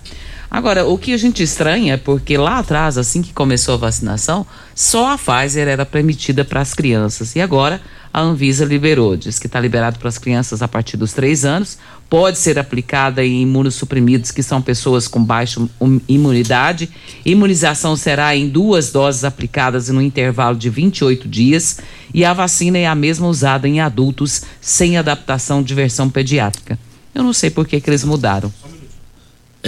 Agora, 0.51 0.87
o 0.87 0.97
que 0.97 1.13
a 1.13 1.17
gente 1.17 1.43
estranha 1.43 1.95
é 1.95 1.97
porque 1.97 2.39
lá 2.39 2.59
atrás, 2.59 2.97
assim 2.97 3.21
que 3.21 3.35
começou 3.35 3.75
a 3.75 3.79
vacinação, 3.79 4.47
só 4.75 5.13
a 5.13 5.19
Pfizer 5.19 5.69
era 5.69 5.85
permitida 5.85 6.43
para 6.45 6.61
as 6.61 6.73
crianças. 6.73 7.37
E 7.37 7.41
agora 7.41 7.81
a 8.13 8.21
Anvisa 8.23 8.65
liberou, 8.65 9.15
diz 9.15 9.39
que 9.39 9.47
está 9.47 9.61
liberado 9.61 9.99
para 9.99 10.09
as 10.09 10.17
crianças 10.17 10.63
a 10.63 10.69
partir 10.69 10.97
dos 10.97 11.13
três 11.13 11.45
anos, 11.45 11.77
pode 12.09 12.39
ser 12.39 12.59
aplicada 12.59 13.23
em 13.23 13.43
imunossuprimidos, 13.43 14.31
que 14.31 14.43
são 14.43 14.63
pessoas 14.63 15.07
com 15.07 15.23
baixa 15.23 15.61
imunidade. 16.09 16.89
Imunização 17.27 17.95
será 17.95 18.35
em 18.35 18.49
duas 18.49 18.91
doses 18.91 19.25
aplicadas 19.25 19.91
no 19.91 20.01
intervalo 20.01 20.57
de 20.57 20.71
28 20.71 21.29
dias 21.29 21.79
e 22.15 22.25
a 22.25 22.33
vacina 22.33 22.79
é 22.79 22.87
a 22.87 22.95
mesma 22.95 23.29
usada 23.29 23.69
em 23.69 23.81
adultos 23.81 24.43
sem 24.61 24.97
adaptação 24.97 25.63
de 25.63 25.75
versão 25.75 26.09
pediátrica. 26.09 26.79
Eu 27.15 27.23
não 27.23 27.35
sei 27.35 27.51
por 27.51 27.67
que, 27.67 27.81
que 27.81 27.91
eles 27.91 28.05
mudaram. 28.05 28.51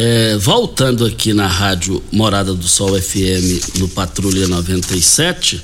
É, 0.03 0.35
voltando 0.39 1.05
aqui 1.05 1.35
na 1.35 1.47
rádio 1.47 2.03
Morada 2.11 2.55
do 2.55 2.67
Sol 2.67 2.99
FM 2.99 3.77
no 3.79 3.87
Patrulha 3.87 4.49
97, 4.49 5.61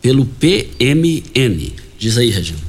pelo 0.00 0.24
PMN. 0.24 1.72
Diz 1.98 2.16
aí, 2.16 2.30
Regina. 2.30 2.61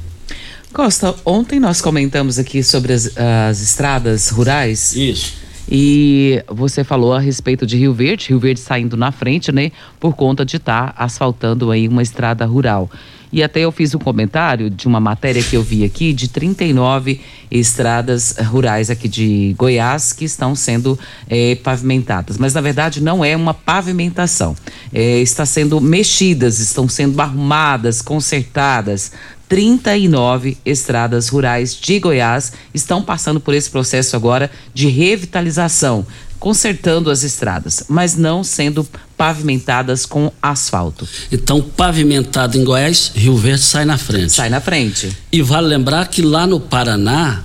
Costa, 0.72 1.14
ontem 1.24 1.60
nós 1.60 1.80
comentamos 1.80 2.38
aqui 2.38 2.62
sobre 2.62 2.92
as, 2.92 3.10
as 3.16 3.60
estradas 3.60 4.28
rurais. 4.30 4.96
Isso. 4.96 5.41
E 5.70 6.42
você 6.48 6.84
falou 6.84 7.12
a 7.12 7.20
respeito 7.20 7.66
de 7.66 7.76
Rio 7.76 7.94
Verde, 7.94 8.28
Rio 8.28 8.38
Verde 8.38 8.60
saindo 8.60 8.96
na 8.96 9.12
frente, 9.12 9.52
né? 9.52 9.70
Por 9.98 10.14
conta 10.14 10.44
de 10.44 10.56
estar 10.56 10.92
tá 10.92 11.04
asfaltando 11.04 11.70
aí 11.70 11.88
uma 11.88 12.02
estrada 12.02 12.44
rural. 12.44 12.90
E 13.32 13.42
até 13.42 13.60
eu 13.60 13.72
fiz 13.72 13.94
um 13.94 13.98
comentário 13.98 14.68
de 14.68 14.86
uma 14.86 15.00
matéria 15.00 15.42
que 15.42 15.56
eu 15.56 15.62
vi 15.62 15.84
aqui 15.84 16.12
de 16.12 16.28
39 16.28 17.18
estradas 17.50 18.36
rurais 18.38 18.90
aqui 18.90 19.08
de 19.08 19.54
Goiás 19.56 20.12
que 20.12 20.26
estão 20.26 20.54
sendo 20.54 20.98
é, 21.26 21.54
pavimentadas. 21.54 22.36
Mas 22.36 22.52
na 22.52 22.60
verdade 22.60 23.02
não 23.02 23.24
é 23.24 23.34
uma 23.34 23.54
pavimentação. 23.54 24.54
É, 24.92 25.20
está 25.20 25.46
sendo 25.46 25.80
mexidas, 25.80 26.58
estão 26.58 26.86
sendo 26.86 27.18
arrumadas, 27.22 28.02
consertadas. 28.02 29.12
39 29.52 30.56
estradas 30.64 31.28
rurais 31.28 31.74
de 31.78 32.00
Goiás 32.00 32.54
estão 32.72 33.02
passando 33.02 33.38
por 33.38 33.52
esse 33.52 33.68
processo 33.68 34.16
agora 34.16 34.50
de 34.72 34.88
revitalização, 34.88 36.06
consertando 36.38 37.10
as 37.10 37.22
estradas, 37.22 37.84
mas 37.86 38.16
não 38.16 38.42
sendo 38.42 38.88
pavimentadas 39.14 40.06
com 40.06 40.32
asfalto. 40.40 41.06
Então, 41.30 41.60
pavimentado 41.60 42.56
em 42.56 42.64
Goiás, 42.64 43.12
Rio 43.14 43.36
Verde 43.36 43.60
sai 43.60 43.84
na 43.84 43.98
frente. 43.98 44.32
Sai 44.32 44.48
na 44.48 44.58
frente. 44.58 45.14
E 45.30 45.42
vale 45.42 45.66
lembrar 45.66 46.08
que 46.08 46.22
lá 46.22 46.46
no 46.46 46.58
Paraná, 46.58 47.44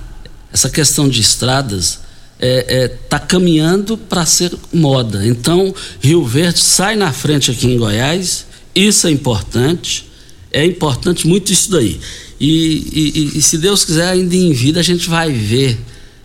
essa 0.50 0.70
questão 0.70 1.10
de 1.10 1.20
estradas 1.20 1.88
está 1.88 2.06
é, 2.40 2.84
é, 2.84 2.88
tá 2.88 3.18
caminhando 3.18 3.98
para 3.98 4.24
ser 4.24 4.56
moda. 4.72 5.26
Então, 5.26 5.74
Rio 6.00 6.24
Verde 6.24 6.60
sai 6.60 6.96
na 6.96 7.12
frente 7.12 7.50
aqui 7.50 7.66
em 7.66 7.76
Goiás, 7.76 8.46
isso 8.74 9.06
é 9.06 9.10
importante 9.10 10.07
é 10.52 10.64
importante 10.64 11.26
muito 11.26 11.52
isso 11.52 11.70
daí. 11.70 12.00
E, 12.40 13.32
e, 13.34 13.38
e, 13.38 13.42
se 13.42 13.58
Deus 13.58 13.84
quiser, 13.84 14.10
ainda 14.10 14.34
em 14.34 14.52
vida, 14.52 14.80
a 14.80 14.82
gente 14.82 15.08
vai 15.08 15.32
ver 15.32 15.78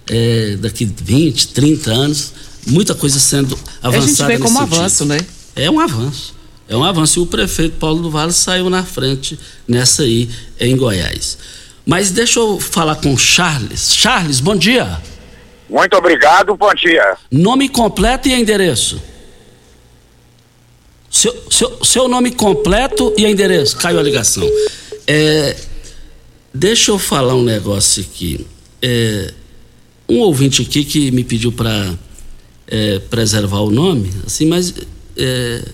é, 0.09 0.57
daqui 0.57 0.86
20, 0.86 1.49
30 1.49 1.91
anos, 1.91 2.34
muita 2.67 2.93
coisa 2.93 3.19
sendo 3.19 3.57
avançada. 3.82 4.03
A 4.03 4.07
gente 4.07 4.26
vê 4.26 4.38
como 4.38 4.59
sentido. 4.59 4.76
avanço, 4.76 5.05
né? 5.05 5.17
É 5.55 5.69
um 5.69 5.80
avanço. 5.80 6.36
É 6.69 6.78
um 6.78 6.84
avanço. 6.84 7.19
E 7.19 7.21
o 7.21 7.26
prefeito 7.26 7.78
Paulo 7.78 8.01
do 8.01 8.11
Vale 8.11 8.32
saiu 8.32 8.69
na 8.69 8.84
frente 8.84 9.39
nessa 9.67 10.03
aí 10.03 10.30
em 10.59 10.78
Goiás. 10.78 11.38
Mas 11.86 12.11
deixa 12.11 12.39
eu 12.39 12.59
falar 12.59 12.95
com 12.95 13.13
o 13.13 13.17
Charles. 13.17 13.93
Charles, 13.93 14.39
bom 14.39 14.55
dia. 14.55 15.01
Muito 15.69 15.95
obrigado, 15.97 16.55
bom 16.55 16.74
dia. 16.74 17.17
Nome 17.32 17.67
completo 17.67 18.30
e 18.30 18.34
endereço. 18.34 19.01
Seu, 21.24 21.34
seu, 21.49 21.86
seu 21.86 22.07
nome 22.09 22.32
completo 22.32 23.13
e 23.15 23.26
endereço. 23.26 23.78
Caiu 23.78 23.97
a 23.97 24.03
ligação. 24.03 24.45
É, 25.07 25.55
deixa 26.53 26.91
eu 26.91 26.99
falar 26.99 27.34
um 27.34 27.43
negócio 27.45 28.03
aqui. 28.03 28.45
É, 28.82 29.34
um 30.09 30.19
ouvinte 30.19 30.61
aqui 30.61 30.84
que 30.84 31.11
me 31.11 31.24
pediu 31.24 31.49
para 31.49 31.97
é, 32.67 32.99
preservar 32.99 33.61
o 33.61 33.71
nome, 33.71 34.11
assim, 34.28 34.45
mas 34.45 34.74
é, 35.15 35.65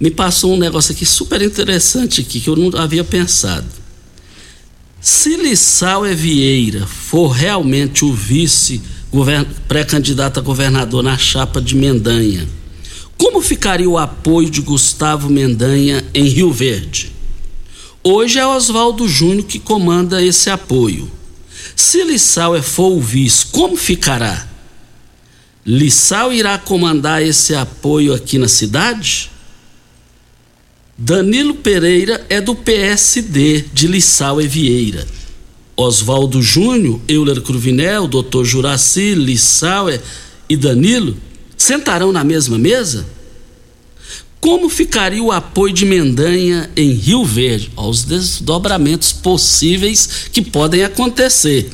me 0.00 0.10
passou 0.10 0.54
um 0.54 0.56
negócio 0.56 0.92
aqui 0.92 1.06
super 1.06 1.42
interessante 1.42 2.20
aqui 2.20 2.40
que 2.40 2.50
eu 2.50 2.56
não 2.56 2.76
havia 2.76 3.04
pensado. 3.04 3.68
Se 5.00 5.36
Lissau 5.36 6.04
é 6.04 6.12
Vieira 6.12 6.84
for 6.88 7.28
realmente 7.28 8.04
o 8.04 8.12
vice 8.12 8.82
pré-candidato 9.68 10.40
a 10.40 10.42
governador 10.42 11.04
na 11.04 11.16
chapa 11.16 11.60
de 11.60 11.76
Mendanha, 11.76 12.57
como 13.18 13.42
ficaria 13.42 13.90
o 13.90 13.98
apoio 13.98 14.48
de 14.48 14.60
Gustavo 14.60 15.28
Mendanha 15.28 16.04
em 16.14 16.24
Rio 16.28 16.52
Verde? 16.52 17.12
Hoje 18.02 18.38
é 18.38 18.46
Oswaldo 18.46 19.08
Júnior 19.08 19.44
que 19.44 19.58
comanda 19.58 20.22
esse 20.22 20.48
apoio. 20.48 21.10
Se 21.74 22.04
Lissau 22.04 22.54
é 22.54 22.62
for 22.62 22.96
o 22.96 23.00
vice, 23.00 23.46
como 23.46 23.76
ficará? 23.76 24.46
Lissau 25.66 26.32
irá 26.32 26.56
comandar 26.56 27.20
esse 27.20 27.54
apoio 27.54 28.14
aqui 28.14 28.38
na 28.38 28.48
cidade? 28.48 29.30
Danilo 30.96 31.54
Pereira 31.54 32.24
é 32.30 32.40
do 32.40 32.54
PSD 32.54 33.64
de 33.72 33.88
Lissau 33.88 34.40
e 34.40 34.46
Vieira. 34.46 35.06
Oswaldo 35.76 36.40
Júnior, 36.40 37.00
Euler 37.08 37.42
Cruvinel, 37.42 38.06
Dr. 38.08 38.44
Juraci, 38.44 39.14
Lissau 39.14 39.88
e 40.48 40.56
Danilo 40.56 41.16
sentarão 41.58 42.12
na 42.12 42.24
mesma 42.24 42.56
mesa? 42.56 43.04
Como 44.40 44.68
ficaria 44.68 45.22
o 45.22 45.32
apoio 45.32 45.74
de 45.74 45.84
Mendanha 45.84 46.70
em 46.76 46.92
Rio 46.92 47.24
Verde? 47.24 47.72
Aos 47.74 48.04
desdobramentos 48.04 49.12
possíveis 49.12 50.28
que 50.32 50.40
podem 50.40 50.84
acontecer. 50.84 51.70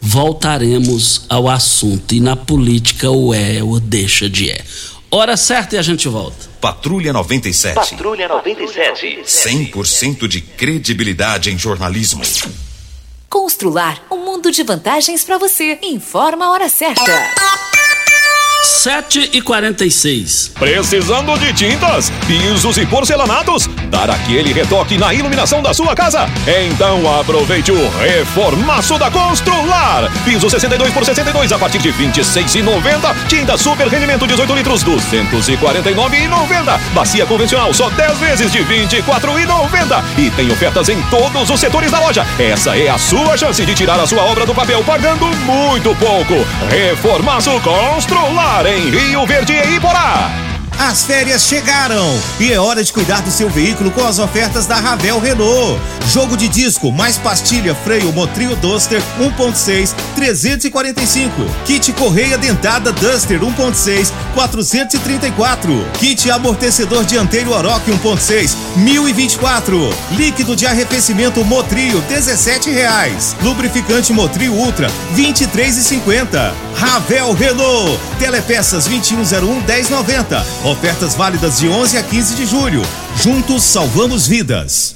Voltaremos 0.00 1.26
ao 1.28 1.48
assunto 1.48 2.14
e 2.14 2.20
na 2.20 2.36
política 2.36 3.10
o 3.10 3.34
é 3.34 3.62
ou 3.62 3.80
deixa 3.80 4.30
de 4.30 4.50
é. 4.50 4.64
Hora 5.10 5.36
certa 5.36 5.74
e 5.74 5.78
a 5.78 5.82
gente 5.82 6.08
volta. 6.08 6.46
Patrulha 6.60 7.12
97. 7.12 7.74
Patrulha 7.74 8.28
97. 8.28 9.22
100% 9.24 10.28
de 10.28 10.40
credibilidade 10.40 11.50
em 11.50 11.58
jornalismo. 11.58 12.22
Constrular 13.28 14.04
um 14.10 14.24
mundo 14.24 14.50
de 14.50 14.62
vantagens 14.62 15.24
para 15.24 15.38
você. 15.38 15.78
Informa 15.82 16.46
a 16.46 16.50
hora 16.52 16.68
certa. 16.68 17.02
7 18.66 19.30
e 19.32 19.40
46 19.40 20.50
Precisando 20.58 21.38
de 21.38 21.52
tintas, 21.52 22.10
pisos 22.26 22.76
e 22.76 22.84
porcelanatos? 22.84 23.68
Dar 23.90 24.10
aquele 24.10 24.52
retoque 24.52 24.98
na 24.98 25.14
iluminação 25.14 25.62
da 25.62 25.72
sua 25.72 25.94
casa? 25.94 26.28
Então 26.46 27.20
aproveite 27.20 27.70
o 27.70 27.88
reformaço 27.98 28.98
da 28.98 29.08
Constrular. 29.08 30.10
Piso 30.24 30.50
62 30.50 30.92
por 30.92 31.04
62 31.04 31.52
a 31.52 31.58
partir 31.58 31.78
de 31.78 31.92
26,90. 31.92 33.28
Tinta 33.28 33.56
super 33.56 33.86
rendimento 33.86 34.26
18 34.26 34.52
litros 34.54 34.84
249,90. 34.84 36.78
Bacia 36.92 37.24
convencional 37.24 37.72
só 37.72 37.88
10 37.88 38.18
vezes 38.18 38.50
de 38.50 38.58
24,90. 38.64 40.02
E 40.18 40.28
tem 40.30 40.50
ofertas 40.50 40.88
em 40.88 41.00
todos 41.02 41.48
os 41.48 41.60
setores 41.60 41.92
da 41.92 42.00
loja. 42.00 42.26
Essa 42.36 42.76
é 42.76 42.88
a 42.88 42.98
sua 42.98 43.36
chance 43.36 43.64
de 43.64 43.74
tirar 43.74 44.00
a 44.00 44.06
sua 44.06 44.24
obra 44.24 44.44
do 44.44 44.54
papel 44.54 44.82
pagando 44.82 45.26
muito 45.46 45.94
pouco. 45.94 46.34
Reformaço 46.68 47.50
Constrular 47.60 48.55
em 48.64 48.88
Rio 48.88 49.26
Verde 49.26 49.52
e 49.52 49.76
Iporá. 49.76 50.30
As 50.78 51.04
férias 51.04 51.42
chegaram 51.42 52.18
e 52.38 52.52
é 52.52 52.60
hora 52.60 52.82
de 52.82 52.92
cuidar 52.92 53.20
do 53.20 53.30
seu 53.30 53.50
veículo 53.50 53.90
com 53.90 54.06
as 54.06 54.18
ofertas 54.18 54.66
da 54.66 54.76
Ravel 54.76 55.18
Renault. 55.18 55.80
Jogo 56.12 56.36
de 56.36 56.48
disco 56.48 56.92
mais 56.92 57.18
pastilha 57.18 57.74
freio 57.74 58.12
Motril 58.12 58.54
Duster 58.56 59.02
1.6 59.18 59.94
345. 60.14 61.32
Kit 61.66 61.92
correia 61.92 62.38
dentada 62.38 62.92
Duster 62.92 63.40
1.6 63.40 64.12
434. 64.34 65.86
Kit 65.98 66.30
amortecedor 66.30 67.04
dianteiro 67.04 67.52
Oroch 67.52 67.84
1.6 67.90 68.54
1024. 68.76 69.90
Líquido 70.12 70.54
de 70.54 70.66
arrefecimento 70.66 71.44
Motril 71.44 72.00
17 72.08 72.70
reais. 72.70 73.36
Lubrificante 73.42 74.12
Motril 74.12 74.52
Ultra 74.52 74.88
23,50. 75.14 76.52
Ravel 76.74 77.32
Renault. 77.32 78.00
Telepeças 78.18 78.86
2101 78.86 79.60
1090. 79.62 80.46
Ofertas 80.64 81.14
válidas 81.14 81.58
de 81.58 81.68
11 81.68 81.98
a 81.98 82.02
15 82.02 82.34
de 82.34 82.46
julho. 82.46 82.82
Juntos 83.16 83.62
salvamos 83.62 84.26
vidas. 84.26 84.95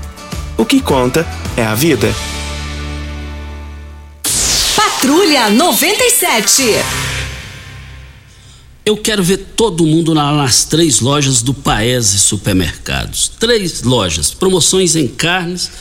O 0.61 0.65
que 0.65 0.79
conta 0.79 1.25
é 1.57 1.63
a 1.63 1.73
vida. 1.73 2.13
Patrulha 4.75 5.49
97. 5.49 6.63
Eu 8.85 8.97
quero 8.97 9.23
ver 9.23 9.37
todo 9.55 9.85
mundo 9.85 10.13
na- 10.13 10.31
nas 10.33 10.63
três 10.65 10.99
lojas 10.99 11.41
do 11.41 11.51
Paese 11.53 12.19
Supermercados. 12.19 13.31
Três 13.39 13.81
lojas, 13.83 14.31
promoções 14.33 14.95
em 14.95 15.07
carnes 15.07 15.71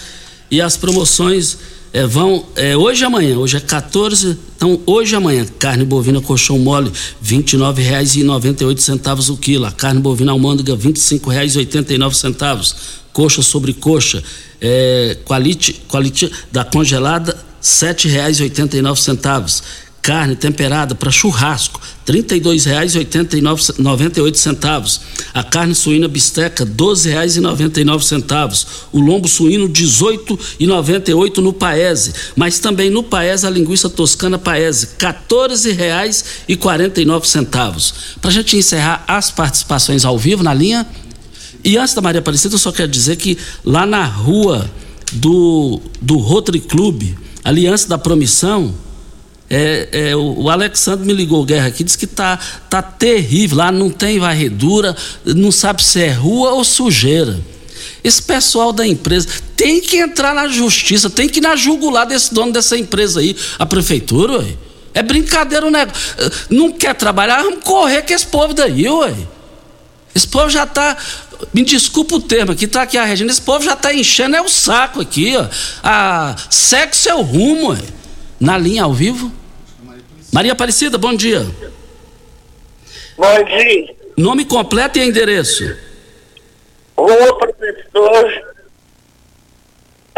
e 0.50 0.60
as 0.62 0.76
promoções 0.78 1.58
eh, 1.92 2.06
vão 2.06 2.46
eh, 2.56 2.76
hoje 2.76 3.02
e 3.02 3.04
amanhã. 3.04 3.36
Hoje 3.36 3.56
é 3.56 3.60
14, 3.60 4.38
então 4.56 4.80
hoje 4.86 5.12
e 5.14 5.16
amanhã 5.16 5.44
carne 5.58 5.84
bovina 5.84 6.20
colchão 6.22 6.58
mole 6.58 6.88
R$ 6.90 6.94
29,98 7.38 9.28
o 9.30 9.36
quilo. 9.36 9.66
A 9.66 9.72
carne 9.72 10.00
bovina 10.00 10.32
almôndega 10.32 10.72
R$ 10.74 10.78
25,89. 10.78 12.74
Coxa 13.12 13.42
sobre 13.42 13.72
coxa, 13.74 14.22
eh, 14.60 15.16
quality, 15.24 15.82
quality 15.88 16.30
da 16.52 16.64
congelada 16.64 17.32
R$ 17.32 17.38
7,89. 17.62 19.62
Carne 20.02 20.34
temperada 20.34 20.94
para 20.94 21.10
churrasco, 21.10 21.78
R$ 22.08 22.22
32,98. 22.22 25.00
A 25.34 25.44
carne 25.44 25.74
suína 25.74 26.08
bisteca, 26.08 26.64
R$ 26.64 26.70
12,99. 26.70 28.66
O 28.92 28.98
lombo 28.98 29.28
suíno, 29.28 29.66
R$ 29.66 29.72
18,98 29.72 31.36
no 31.38 31.52
Paese. 31.52 32.14
Mas 32.34 32.58
também 32.58 32.88
no 32.88 33.02
Paese 33.02 33.46
a 33.46 33.50
linguiça 33.50 33.90
toscana 33.90 34.38
Paese, 34.38 34.88
R$ 34.98 35.14
14,49. 35.28 37.92
Para 38.22 38.30
a 38.30 38.32
gente 38.32 38.56
encerrar 38.56 39.04
as 39.06 39.30
participações 39.30 40.06
ao 40.06 40.16
vivo 40.16 40.42
na 40.42 40.54
linha. 40.54 40.86
E 41.64 41.76
antes 41.76 41.94
da 41.94 42.00
Maria 42.00 42.20
Aparecida, 42.20 42.54
eu 42.54 42.58
só 42.58 42.72
quero 42.72 42.88
dizer 42.88 43.16
que 43.16 43.36
lá 43.64 43.84
na 43.84 44.04
rua 44.04 44.70
do, 45.12 45.80
do 46.00 46.18
Rotary 46.18 46.60
Club, 46.60 47.02
ali 47.44 47.66
antes 47.66 47.84
da 47.84 47.98
promissão, 47.98 48.74
é, 49.48 49.88
é, 49.90 50.16
o, 50.16 50.48
Alexandre 50.48 51.04
me 51.04 51.12
ligou 51.12 51.44
guerra 51.44 51.66
aqui, 51.66 51.82
disse 51.82 51.98
que 51.98 52.06
tá, 52.06 52.38
tá 52.68 52.80
terrível. 52.80 53.58
Lá 53.58 53.72
não 53.72 53.90
tem 53.90 54.18
varredura, 54.20 54.96
não 55.24 55.50
sabe 55.50 55.82
se 55.82 56.00
é 56.00 56.12
rua 56.12 56.52
ou 56.52 56.64
sujeira. 56.64 57.40
Esse 58.02 58.22
pessoal 58.22 58.72
da 58.72 58.86
empresa 58.86 59.28
tem 59.56 59.80
que 59.80 59.98
entrar 59.98 60.34
na 60.34 60.48
justiça, 60.48 61.10
tem 61.10 61.28
que 61.28 61.38
ir 61.38 61.42
na 61.42 61.56
jugular 61.56 62.06
desse 62.06 62.32
dono 62.32 62.52
dessa 62.52 62.76
empresa 62.78 63.20
aí, 63.20 63.36
a 63.58 63.66
prefeitura, 63.66 64.38
ué. 64.38 64.56
É 64.94 65.02
brincadeira 65.02 65.66
o 65.66 65.70
negócio. 65.70 66.00
Não 66.48 66.72
quer 66.72 66.94
trabalhar, 66.94 67.42
vamos 67.42 67.62
correr 67.62 68.02
com 68.02 68.12
esse 68.12 68.26
povo 68.26 68.54
daí, 68.54 68.88
ué. 68.88 69.14
Esse 70.14 70.26
povo 70.26 70.48
já 70.48 70.66
tá. 70.66 70.96
Me 71.52 71.64
desculpa 71.64 72.16
o 72.16 72.20
termo 72.20 72.52
aqui, 72.52 72.66
tá 72.66 72.82
aqui 72.82 72.98
a 72.98 73.04
Regina. 73.04 73.30
Esse 73.30 73.42
povo 73.42 73.64
já 73.64 73.76
tá 73.76 73.92
enchendo 73.94 74.36
é 74.36 74.42
o 74.42 74.48
saco 74.48 75.00
aqui, 75.00 75.36
ó. 75.36 75.46
A 75.82 76.36
sexo 76.50 77.08
é 77.08 77.14
o 77.14 77.22
rumo, 77.22 77.70
ué. 77.70 77.78
Na 78.38 78.56
linha 78.56 78.84
ao 78.84 78.92
vivo. 78.94 79.32
Maria 80.32 80.52
Aparecida, 80.52 80.96
bom 80.96 81.14
dia. 81.14 81.46
Bom 83.16 83.44
dia. 83.44 83.94
Nome 84.16 84.44
completo 84.44 84.98
e 84.98 85.06
endereço. 85.06 85.76
Rua 86.96 87.38
Professor 87.38 87.80
Ai, 87.82 87.84
que 87.84 87.88
tá, 88.00 88.34
meu 88.34 88.34
Deus. 88.34 90.09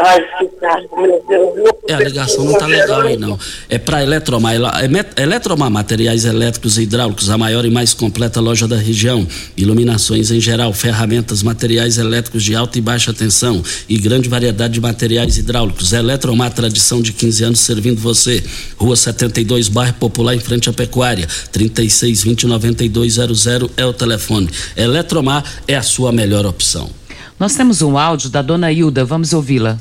É, 1.88 1.94
a 1.94 2.00
ligação 2.00 2.44
não 2.44 2.58
tá 2.58 2.66
legal 2.66 3.02
aí, 3.02 3.16
não. 3.16 3.38
É 3.68 3.78
para 3.78 4.02
Eletromar. 4.02 4.54
É 4.54 5.22
Eletromar, 5.22 5.70
materiais 5.70 6.24
elétricos 6.24 6.78
e 6.78 6.82
hidráulicos, 6.82 7.30
a 7.30 7.38
maior 7.38 7.64
e 7.64 7.70
mais 7.70 7.94
completa 7.94 8.40
loja 8.40 8.66
da 8.66 8.76
região. 8.76 9.26
Iluminações 9.56 10.30
em 10.30 10.40
geral, 10.40 10.72
ferramentas, 10.72 11.42
materiais 11.42 11.98
elétricos 11.98 12.42
de 12.42 12.54
alta 12.54 12.78
e 12.78 12.80
baixa 12.80 13.12
tensão 13.12 13.62
e 13.88 13.98
grande 13.98 14.28
variedade 14.28 14.74
de 14.74 14.80
materiais 14.80 15.38
hidráulicos. 15.38 15.92
Eletromar, 15.92 16.52
tradição 16.52 17.00
de 17.00 17.12
15 17.12 17.44
anos 17.44 17.60
servindo 17.60 18.00
você. 18.00 18.42
Rua 18.76 18.96
72, 18.96 19.68
bairro 19.68 19.94
Popular, 19.94 20.34
em 20.34 20.40
frente 20.40 20.68
à 20.68 20.72
Pecuária. 20.72 21.28
3620-9200 21.52 23.70
é 23.76 23.86
o 23.86 23.92
telefone. 23.92 24.48
Eletromar 24.76 25.44
é 25.68 25.76
a 25.76 25.82
sua 25.82 26.10
melhor 26.10 26.44
opção. 26.46 26.90
Nós 27.38 27.54
temos 27.54 27.82
um 27.82 27.98
áudio 27.98 28.30
da 28.30 28.42
dona 28.42 28.70
Hilda, 28.70 29.04
vamos 29.04 29.32
ouvi-la. 29.32 29.78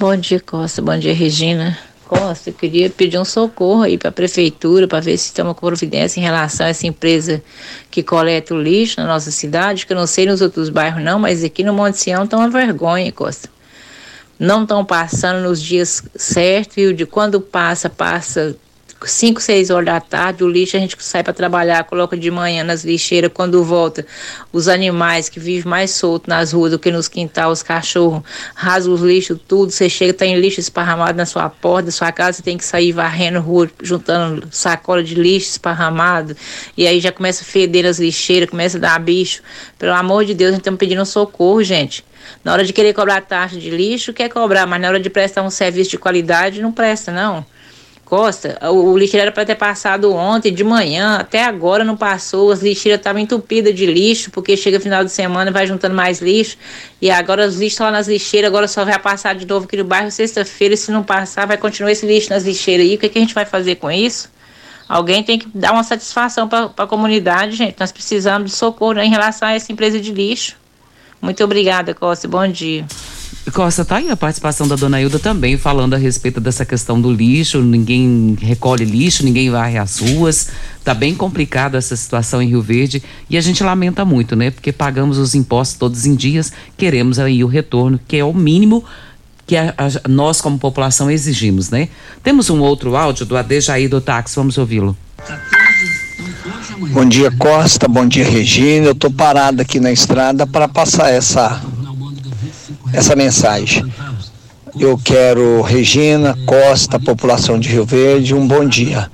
Bom 0.00 0.14
dia, 0.14 0.38
Costa. 0.38 0.80
Bom 0.80 0.96
dia, 0.96 1.12
Regina. 1.12 1.76
Costa, 2.06 2.50
eu 2.50 2.54
queria 2.54 2.88
pedir 2.88 3.18
um 3.18 3.24
socorro 3.24 3.82
aí 3.82 3.98
para 3.98 4.10
a 4.10 4.12
prefeitura 4.12 4.86
para 4.86 5.00
ver 5.00 5.18
se 5.18 5.32
tem 5.32 5.44
uma 5.44 5.56
providência 5.56 6.20
em 6.20 6.22
relação 6.22 6.66
a 6.66 6.68
essa 6.68 6.86
empresa 6.86 7.42
que 7.90 8.00
coleta 8.00 8.54
o 8.54 8.62
lixo 8.62 9.00
na 9.00 9.08
nossa 9.08 9.32
cidade, 9.32 9.84
que 9.84 9.92
eu 9.92 9.96
não 9.96 10.06
sei 10.06 10.24
nos 10.24 10.40
outros 10.40 10.68
bairros 10.68 11.02
não, 11.02 11.18
mas 11.18 11.42
aqui 11.42 11.64
no 11.64 11.74
Monte 11.74 11.98
Sião 11.98 12.28
tá 12.28 12.36
uma 12.36 12.48
vergonha, 12.48 13.10
Costa. 13.10 13.48
Não 14.38 14.62
estão 14.62 14.84
passando 14.84 15.42
nos 15.42 15.60
dias 15.60 16.04
certos 16.14 16.76
e 16.76 16.86
o 16.86 16.94
de 16.94 17.04
quando 17.04 17.40
passa, 17.40 17.90
passa 17.90 18.56
5, 19.06 19.40
6 19.40 19.70
horas 19.70 19.86
da 19.86 20.00
tarde, 20.00 20.42
o 20.42 20.48
lixo 20.48 20.76
a 20.76 20.80
gente 20.80 20.96
sai 21.00 21.22
para 21.22 21.32
trabalhar, 21.32 21.84
coloca 21.84 22.16
de 22.16 22.30
manhã 22.30 22.64
nas 22.64 22.84
lixeiras, 22.84 23.30
quando 23.32 23.62
volta, 23.62 24.04
os 24.52 24.66
animais 24.68 25.28
que 25.28 25.38
vivem 25.38 25.68
mais 25.68 25.92
soltos 25.92 26.26
nas 26.28 26.52
ruas 26.52 26.72
do 26.72 26.78
que 26.78 26.90
nos 26.90 27.06
quintais, 27.06 27.48
os 27.48 27.62
cachorros, 27.62 28.22
rasgam 28.54 28.94
os 28.94 29.00
lixos, 29.00 29.38
tudo, 29.46 29.70
você 29.70 29.88
chega, 29.88 30.12
tem 30.12 30.38
lixo 30.38 30.60
esparramado 30.60 31.16
na 31.16 31.26
sua 31.26 31.48
porta, 31.48 31.86
da 31.86 31.92
sua 31.92 32.10
casa, 32.10 32.38
você 32.38 32.42
tem 32.42 32.56
que 32.58 32.64
sair 32.64 32.92
varrendo 32.92 33.40
rua, 33.40 33.70
juntando 33.82 34.48
sacola 34.50 35.02
de 35.02 35.14
lixo 35.14 35.50
esparramado, 35.50 36.36
e 36.76 36.86
aí 36.86 37.00
já 37.00 37.12
começa 37.12 37.42
a 37.42 37.46
feder 37.46 37.86
as 37.86 37.98
lixeiras, 37.98 38.50
começa 38.50 38.78
a 38.78 38.80
dar 38.80 38.98
bicho. 38.98 39.42
Pelo 39.78 39.94
amor 39.94 40.24
de 40.24 40.34
Deus, 40.34 40.48
a 40.48 40.52
gente 40.52 40.60
estamos 40.60 40.78
pedindo 40.78 41.04
socorro, 41.06 41.62
gente. 41.62 42.04
Na 42.44 42.52
hora 42.52 42.64
de 42.64 42.72
querer 42.72 42.92
cobrar 42.92 43.20
taxa 43.22 43.58
de 43.58 43.70
lixo, 43.70 44.12
quer 44.12 44.28
cobrar, 44.28 44.66
mas 44.66 44.80
na 44.80 44.88
hora 44.88 45.00
de 45.00 45.08
prestar 45.08 45.42
um 45.42 45.50
serviço 45.50 45.90
de 45.90 45.98
qualidade, 45.98 46.60
não 46.60 46.72
presta, 46.72 47.12
não. 47.12 47.44
Costa, 48.08 48.58
o, 48.70 48.92
o 48.92 48.96
lixeiro 48.96 49.24
era 49.24 49.30
para 49.30 49.44
ter 49.44 49.54
passado 49.54 50.10
ontem 50.14 50.50
de 50.50 50.64
manhã, 50.64 51.18
até 51.18 51.44
agora 51.44 51.84
não 51.84 51.94
passou, 51.94 52.50
as 52.50 52.62
lixeiras 52.62 53.00
estavam 53.00 53.20
entupidas 53.20 53.74
de 53.74 53.84
lixo, 53.84 54.30
porque 54.30 54.56
chega 54.56 54.80
final 54.80 55.04
de 55.04 55.12
semana 55.12 55.50
e 55.50 55.52
vai 55.52 55.66
juntando 55.66 55.94
mais 55.94 56.22
lixo, 56.22 56.56
e 57.02 57.10
agora 57.10 57.46
os 57.46 57.56
lixos 57.56 57.72
estão 57.74 57.84
lá 57.84 57.92
nas 57.92 58.08
lixeiras, 58.08 58.48
agora 58.48 58.66
só 58.66 58.82
vai 58.82 58.98
passar 58.98 59.34
de 59.34 59.46
novo 59.46 59.66
aqui 59.66 59.76
no 59.76 59.84
bairro 59.84 60.10
sexta-feira, 60.10 60.74
se 60.74 60.90
não 60.90 61.02
passar, 61.02 61.46
vai 61.46 61.58
continuar 61.58 61.92
esse 61.92 62.06
lixo 62.06 62.30
nas 62.30 62.44
lixeiras 62.44 62.86
aí, 62.86 62.94
o 62.94 62.98
que, 62.98 63.10
que 63.10 63.18
a 63.18 63.20
gente 63.20 63.34
vai 63.34 63.44
fazer 63.44 63.74
com 63.74 63.90
isso? 63.90 64.30
Alguém 64.88 65.22
tem 65.22 65.38
que 65.38 65.46
dar 65.54 65.72
uma 65.72 65.84
satisfação 65.84 66.48
para 66.48 66.72
a 66.78 66.86
comunidade, 66.86 67.56
gente, 67.56 67.76
nós 67.78 67.92
precisamos 67.92 68.52
de 68.52 68.56
socorro 68.56 68.94
né, 68.94 69.04
em 69.04 69.10
relação 69.10 69.46
a 69.46 69.52
essa 69.52 69.70
empresa 69.70 70.00
de 70.00 70.14
lixo. 70.14 70.56
Muito 71.20 71.44
obrigada, 71.44 71.92
Costa, 71.92 72.26
bom 72.26 72.48
dia. 72.48 72.86
Costa, 73.50 73.84
tá 73.84 73.96
aí 73.96 74.10
a 74.10 74.16
participação 74.16 74.66
da 74.66 74.76
dona 74.76 75.00
Hilda 75.00 75.18
também, 75.18 75.56
falando 75.56 75.94
a 75.94 75.96
respeito 75.96 76.40
dessa 76.40 76.64
questão 76.64 77.00
do 77.00 77.12
lixo, 77.12 77.60
ninguém 77.62 78.36
recolhe 78.40 78.84
lixo, 78.84 79.24
ninguém 79.24 79.50
varre 79.50 79.78
as 79.78 79.98
ruas, 79.98 80.48
tá 80.84 80.94
bem 80.94 81.14
complicada 81.14 81.78
essa 81.78 81.94
situação 81.96 82.40
em 82.42 82.48
Rio 82.48 82.62
Verde 82.62 83.02
e 83.28 83.36
a 83.36 83.40
gente 83.40 83.62
lamenta 83.62 84.04
muito, 84.04 84.34
né? 84.36 84.50
Porque 84.50 84.72
pagamos 84.72 85.18
os 85.18 85.34
impostos 85.34 85.78
todos 85.78 86.06
em 86.06 86.14
dias, 86.14 86.52
queremos 86.76 87.18
aí 87.18 87.42
o 87.44 87.46
retorno, 87.46 87.98
que 88.06 88.16
é 88.16 88.24
o 88.24 88.32
mínimo 88.34 88.84
que 89.46 89.56
a- 89.56 89.74
a- 89.78 90.08
nós 90.08 90.40
como 90.40 90.58
população 90.58 91.10
exigimos, 91.10 91.70
né? 91.70 91.88
Temos 92.22 92.50
um 92.50 92.60
outro 92.60 92.96
áudio 92.96 93.24
do 93.24 93.36
Adejaí 93.36 93.88
do 93.88 94.00
táxi, 94.00 94.36
vamos 94.36 94.58
ouvi-lo. 94.58 94.96
Bom 96.92 97.04
dia, 97.04 97.30
Costa. 97.30 97.88
Bom 97.88 98.06
dia, 98.06 98.24
Regina. 98.28 98.86
Eu 98.86 98.94
tô 98.94 99.10
parado 99.10 99.60
aqui 99.62 99.80
na 99.80 99.90
estrada 99.92 100.46
para 100.46 100.68
passar 100.68 101.10
essa 101.10 101.60
essa 102.92 103.14
mensagem. 103.14 103.84
Eu 104.78 104.98
quero 104.98 105.62
Regina, 105.62 106.36
Costa, 106.46 106.98
população 107.00 107.58
de 107.58 107.68
Rio 107.68 107.84
Verde, 107.84 108.34
um 108.34 108.46
bom 108.46 108.64
dia. 108.66 109.10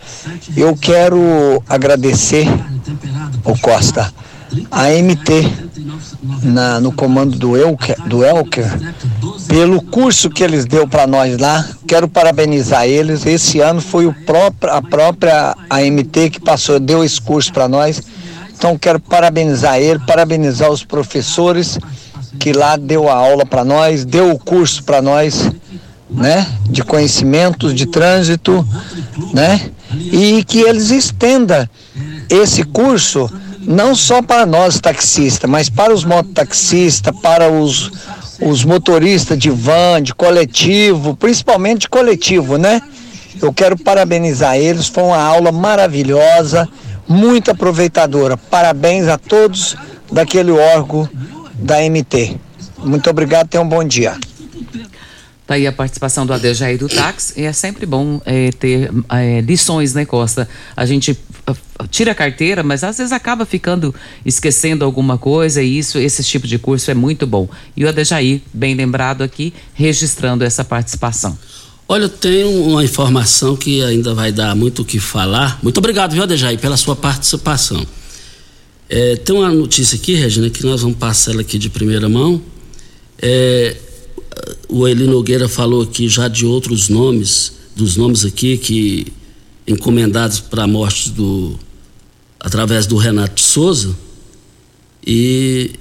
Eu 0.57 0.77
quero 0.77 1.63
agradecer 1.69 2.47
o 3.45 3.57
Costa, 3.59 4.13
a 4.71 4.91
MT 4.91 5.49
na- 6.43 6.81
no 6.81 6.93
comando 6.93 7.39
do 7.39 7.57
Elker, 7.57 7.97
do 8.07 8.25
Elker 8.25 8.67
pelo 9.49 9.81
curso 9.81 10.29
que 10.29 10.43
eles 10.43 10.65
deu 10.67 10.87
para 10.89 11.07
nós 11.07 11.39
lá. 11.39 11.67
Quero 11.87 12.09
parabenizar 12.09 12.87
eles. 12.87 13.25
Esse 13.25 13.61
ano 13.61 13.81
foi 13.81 14.07
o 14.07 14.13
próprio, 14.13 14.73
a 14.73 14.83
própria 14.83 15.57
AMT 15.71 16.31
que 16.31 16.41
passou, 16.41 16.79
deu 16.81 17.03
esse 17.05 17.21
curso 17.21 17.53
para 17.53 17.69
nós. 17.69 18.03
Então 18.57 18.77
quero 18.77 18.99
parabenizar 19.01 19.79
ele, 19.79 20.01
parabenizar 20.01 20.71
os 20.71 20.85
professores 20.85 21.79
que 22.39 22.53
lá 22.53 22.77
deu 22.77 23.09
a 23.09 23.15
aula 23.15 23.47
para 23.47 23.65
nós, 23.65 24.05
deu 24.05 24.31
o 24.31 24.39
curso 24.39 24.83
para 24.85 25.01
nós, 25.01 25.51
né, 26.11 26.47
de 26.69 26.83
conhecimentos 26.83 27.75
de 27.75 27.87
trânsito, 27.87 28.67
né? 29.33 29.71
E 29.91 30.45
que 30.45 30.61
eles 30.61 30.91
estenda 30.91 31.71
esse 32.29 32.63
curso 32.65 33.31
não 33.61 33.95
só 33.95 34.21
para 34.21 34.45
nós 34.45 34.81
taxistas, 34.81 35.49
mas 35.49 35.69
para 35.69 35.93
os 35.93 36.05
mototaxistas, 36.05 37.15
para 37.21 37.51
os, 37.51 37.91
os 38.41 38.65
motoristas 38.65 39.39
de 39.39 39.51
van, 39.51 40.03
de 40.03 40.15
coletivo, 40.15 41.17
principalmente 41.17 41.83
de 41.83 41.89
coletivo, 41.89 42.59
né? 42.59 42.83
Eu 43.41 43.53
quero 43.53 43.77
parabenizar 43.77 44.57
eles, 44.57 44.87
foi 44.87 45.05
uma 45.05 45.21
aula 45.21 45.51
maravilhosa, 45.51 46.69
muito 47.09 47.51
aproveitadora. 47.51 48.37
Parabéns 48.37 49.09
a 49.09 49.19
todos 49.19 49.77
daquele 50.13 50.53
órgão 50.53 51.09
da 51.65 51.81
MT. 51.81 52.37
Muito 52.79 53.09
obrigado, 53.09 53.49
tenham 53.49 53.65
um 53.65 53.69
bom 53.69 53.83
dia. 53.83 54.17
Tá 55.47 55.55
aí 55.55 55.67
a 55.67 55.73
participação 55.73 56.25
do 56.25 56.33
Adejaí 56.33 56.77
do 56.79 56.89
táxi. 56.89 57.41
E 57.41 57.45
é 57.45 57.53
sempre 57.53 57.85
bom 57.85 58.21
é, 58.25 58.51
ter 58.51 58.91
é, 59.11 59.41
lições, 59.41 59.93
né, 59.93 60.05
Costa? 60.05 60.49
A 60.77 60.87
gente 60.87 61.19
ah, 61.47 61.55
tira 61.91 62.13
a 62.13 62.15
carteira, 62.15 62.63
mas 62.63 62.83
às 62.85 62.97
vezes 62.99 63.13
acaba 63.13 63.45
ficando 63.45 63.95
esquecendo 64.25 64.85
alguma 64.85 65.19
coisa 65.19 65.63
e 65.63 65.79
isso, 65.79 65.99
esse 65.99 66.23
tipo 66.23 66.47
de 66.47 66.59
curso 66.59 66.91
é 66.91 66.95
muito 66.95 67.27
bom. 67.27 67.49
E 67.77 67.85
o 67.85 67.89
Adejaí, 67.89 68.43
bem 68.53 68.75
lembrado 68.75 69.23
aqui, 69.23 69.53
registrando 69.75 70.45
essa 70.45 70.65
participação. 70.65 71.37
Olha, 71.87 72.05
eu 72.05 72.09
tenho 72.09 72.49
uma 72.67 72.83
informação 72.83 73.55
que 73.55 73.83
ainda 73.83 74.15
vai 74.15 74.33
dar 74.33 74.55
muito 74.57 74.81
o 74.81 74.85
que 74.85 74.99
falar. 74.99 75.59
Muito 75.63 75.77
obrigado, 75.77 76.13
viu, 76.13 76.23
Adejaí, 76.23 76.57
pela 76.57 76.79
sua 76.79 76.97
participação. 76.97 77.87
É, 78.97 79.17
tem 79.17 79.35
uma 79.35 79.53
notícia 79.53 79.97
aqui, 79.97 80.15
Regina, 80.15 80.49
que 80.49 80.65
nós 80.65 80.83
vamos 80.83 80.97
passar 80.99 81.33
ela 81.33 81.41
aqui 81.41 81.59
de 81.59 81.69
primeira 81.69 82.09
mão. 82.09 82.41
É, 83.21 83.77
o 84.69 84.87
Eli 84.87 85.09
Nogueira 85.09 85.49
falou 85.49 85.83
aqui 85.83 86.09
já 86.09 86.29
de 86.29 86.47
outros 86.47 86.89
nomes, 86.89 87.55
dos 87.75 87.97
nomes 87.97 88.25
aqui 88.25 88.57
que 88.57 89.13
encomendados 89.67 90.39
para 90.39 90.63
a 90.63 90.67
morte 90.69 91.11
do 91.11 91.59
através 92.39 92.87
do 92.87 92.97
Renato 92.97 93.35
de 93.35 93.41
Souza 93.43 93.97
e, 95.05 95.73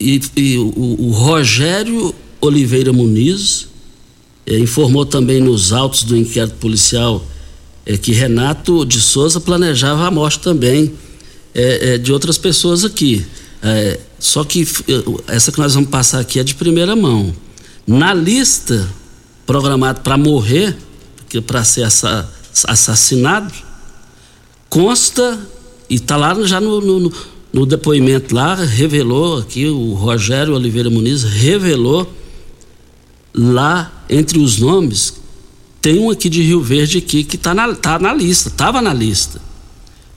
e, 0.00 0.20
e 0.36 0.58
o, 0.58 0.96
o 0.98 1.10
Rogério 1.12 2.12
Oliveira 2.40 2.92
Muniz 2.92 3.68
eh, 4.44 4.58
informou 4.58 5.06
também 5.06 5.40
nos 5.40 5.72
autos 5.72 6.02
do 6.02 6.16
inquérito 6.16 6.56
policial 6.56 7.24
eh, 7.86 7.96
que 7.96 8.10
Renato 8.10 8.84
de 8.84 9.00
Souza 9.00 9.40
planejava 9.40 10.08
a 10.08 10.10
morte 10.10 10.40
também 10.40 10.92
eh, 11.60 11.94
eh, 11.94 11.98
de 11.98 12.12
outras 12.12 12.38
pessoas 12.38 12.84
aqui. 12.84 13.24
Eh, 13.62 13.98
só 14.18 14.44
que 14.44 14.66
essa 15.26 15.50
que 15.50 15.58
nós 15.58 15.74
vamos 15.74 15.90
passar 15.90 16.20
aqui 16.20 16.38
é 16.38 16.44
de 16.44 16.54
primeira 16.54 16.94
mão. 16.94 17.34
Na 17.86 18.14
lista 18.14 18.88
programada 19.46 20.00
para 20.00 20.16
morrer, 20.16 20.76
para 21.46 21.64
ser 21.64 21.82
assa- 21.82 22.28
assassinado, 22.66 23.52
consta 24.68 25.38
e 25.90 25.96
está 25.96 26.16
lá 26.16 26.34
já 26.46 26.60
no- 26.60 26.80
no- 26.80 27.12
no 27.52 27.66
depoimento 27.66 28.34
lá 28.34 28.54
revelou 28.54 29.38
aqui 29.38 29.66
o 29.66 29.94
Rogério 29.94 30.54
Oliveira 30.54 30.90
Muniz 30.90 31.22
revelou 31.24 32.06
lá 33.34 34.04
entre 34.08 34.38
os 34.38 34.58
nomes 34.58 35.14
tem 35.80 35.98
um 35.98 36.10
aqui 36.10 36.28
de 36.28 36.42
Rio 36.42 36.60
Verde 36.60 36.98
aqui 36.98 37.24
que 37.24 37.36
está 37.36 37.54
na, 37.54 37.74
tá 37.74 37.98
na 37.98 38.12
lista, 38.12 38.48
estava 38.48 38.82
na 38.82 38.92
lista. 38.92 39.40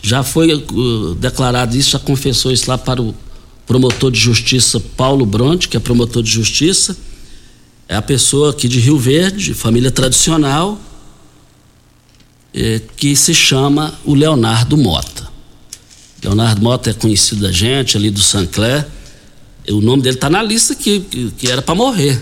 Já 0.02 0.24
foi 0.24 0.54
uh, 0.54 1.16
declarado 1.16 1.78
isso, 1.78 1.92
já 1.92 2.00
confessou 2.00 2.52
isso 2.52 2.70
lá 2.70 2.78
para 2.78 3.02
o 3.02 3.16
promotor 3.66 4.12
de 4.12 4.20
justiça 4.20 4.80
Paulo 4.98 5.26
Bronte, 5.26 5.68
que 5.68 5.78
é 5.78 5.80
promotor 5.80 6.24
de 6.24 6.30
justiça. 6.30 6.98
É 7.88 7.96
a 7.96 8.02
pessoa 8.02 8.52
aqui 8.52 8.68
de 8.68 8.80
Rio 8.80 8.98
Verde, 8.98 9.54
família 9.54 9.92
tradicional, 9.92 10.80
é, 12.54 12.82
que 12.98 13.16
se 13.16 13.34
chama 13.34 13.94
o 14.04 14.14
Leonardo 14.14 14.78
Mota. 14.78 15.30
Leonardo 16.24 16.62
Mota 16.62 16.90
é 16.90 16.94
conhecido 16.94 17.42
da 17.42 17.52
gente, 17.52 17.98
ali 17.98 18.10
do 18.10 18.22
Sancler. 18.22 18.86
O 19.70 19.82
nome 19.82 20.04
dele 20.04 20.16
está 20.16 20.30
na 20.30 20.42
lista 20.42 20.76
que, 20.76 21.00
que, 21.02 21.32
que 21.32 21.48
era 21.50 21.62
para 21.62 21.76
morrer. 21.76 22.22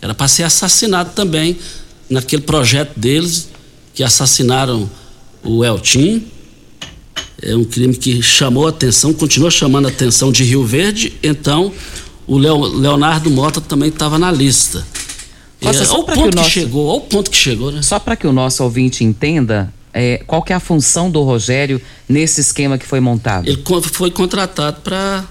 Era 0.00 0.14
para 0.14 0.28
ser 0.28 0.42
assassinado 0.44 1.12
também 1.14 1.56
naquele 2.08 2.42
projeto 2.42 2.98
deles 2.98 3.48
que 3.94 4.02
assassinaram 4.02 4.90
o 5.42 5.64
Eltim. 5.64 6.26
É 7.42 7.56
um 7.56 7.64
crime 7.64 7.94
que 7.96 8.22
chamou 8.22 8.66
a 8.66 8.70
atenção, 8.70 9.12
continua 9.12 9.50
chamando 9.50 9.86
a 9.86 9.88
atenção 9.88 10.30
de 10.30 10.44
Rio 10.44 10.64
Verde. 10.64 11.12
Então, 11.22 11.72
o 12.26 12.38
Leonardo 12.38 13.28
Mota 13.30 13.60
também 13.60 13.88
estava 13.88 14.18
na 14.18 14.30
lista. 14.30 14.86
Nossa, 15.60 15.82
é, 15.82 15.86
ao 15.88 16.04
ponto 16.04 16.30
que 16.30 16.36
nosso- 16.36 16.50
chegou, 16.50 16.90
ao 16.90 17.00
ponto 17.00 17.30
que 17.30 17.36
chegou, 17.36 17.70
né? 17.72 17.82
Só 17.82 17.98
para 17.98 18.16
que 18.16 18.26
o 18.26 18.32
nosso 18.32 18.62
ouvinte 18.64 19.04
entenda, 19.04 19.72
é, 19.92 20.22
qual 20.26 20.42
que 20.42 20.52
é 20.52 20.56
a 20.56 20.60
função 20.60 21.10
do 21.10 21.22
Rogério 21.22 21.80
nesse 22.08 22.40
esquema 22.40 22.78
que 22.78 22.86
foi 22.86 23.00
montado? 23.00 23.48
Ele 23.48 23.62
foi 23.92 24.10
contratado 24.10 24.80
para 24.82 25.24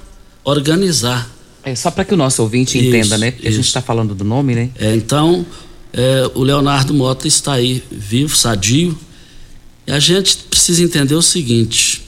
organizar. 0.43 1.29
É 1.63 1.75
só 1.75 1.91
para 1.91 2.03
que 2.03 2.13
o 2.13 2.17
nosso 2.17 2.41
ouvinte 2.41 2.77
Isso, 2.77 2.87
entenda, 2.87 3.17
né? 3.17 3.31
Porque 3.31 3.47
a 3.47 3.51
gente 3.51 3.59
isso. 3.61 3.69
está 3.69 3.81
falando 3.81 4.15
do 4.15 4.23
nome, 4.23 4.55
né? 4.55 4.69
É, 4.79 4.95
então, 4.95 5.45
é, 5.93 6.29
o 6.33 6.43
Leonardo 6.43 6.93
Mota 6.93 7.27
está 7.27 7.53
aí, 7.53 7.83
vivo, 7.91 8.35
sadio. 8.35 8.97
E 9.85 9.91
a 9.91 9.99
gente 9.99 10.37
precisa 10.49 10.83
entender 10.83 11.15
o 11.15 11.21
seguinte: 11.21 12.01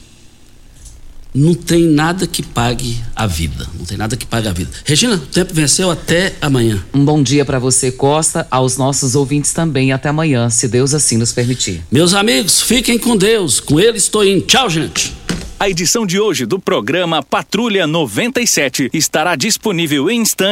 não 1.34 1.52
tem 1.52 1.82
nada 1.82 2.28
que 2.28 2.44
pague 2.44 2.96
a 3.16 3.26
vida. 3.26 3.66
Não 3.76 3.84
tem 3.84 3.98
nada 3.98 4.16
que 4.16 4.24
pague 4.24 4.46
a 4.46 4.52
vida. 4.52 4.70
Regina, 4.84 5.16
o 5.16 5.18
tempo 5.18 5.52
venceu 5.52 5.90
até 5.90 6.34
amanhã. 6.40 6.80
Um 6.94 7.04
bom 7.04 7.20
dia 7.20 7.44
para 7.44 7.58
você, 7.58 7.90
Costa, 7.90 8.46
aos 8.48 8.76
nossos 8.76 9.16
ouvintes 9.16 9.52
também. 9.52 9.92
Até 9.92 10.10
amanhã, 10.10 10.48
se 10.48 10.68
Deus 10.68 10.94
assim 10.94 11.16
nos 11.16 11.32
permitir. 11.32 11.82
Meus 11.90 12.14
amigos, 12.14 12.62
fiquem 12.62 12.96
com 12.98 13.16
Deus. 13.16 13.58
Com 13.58 13.80
ele 13.80 13.98
estou 13.98 14.24
indo. 14.24 14.42
Tchau, 14.42 14.70
gente. 14.70 15.12
A 15.58 15.68
edição 15.70 16.04
de 16.04 16.20
hoje 16.20 16.46
do 16.46 16.58
programa 16.58 17.22
Patrulha 17.22 17.86
97 17.86 18.90
estará 18.92 19.34
disponível 19.34 20.10
em 20.10 20.20
instantes 20.20 20.34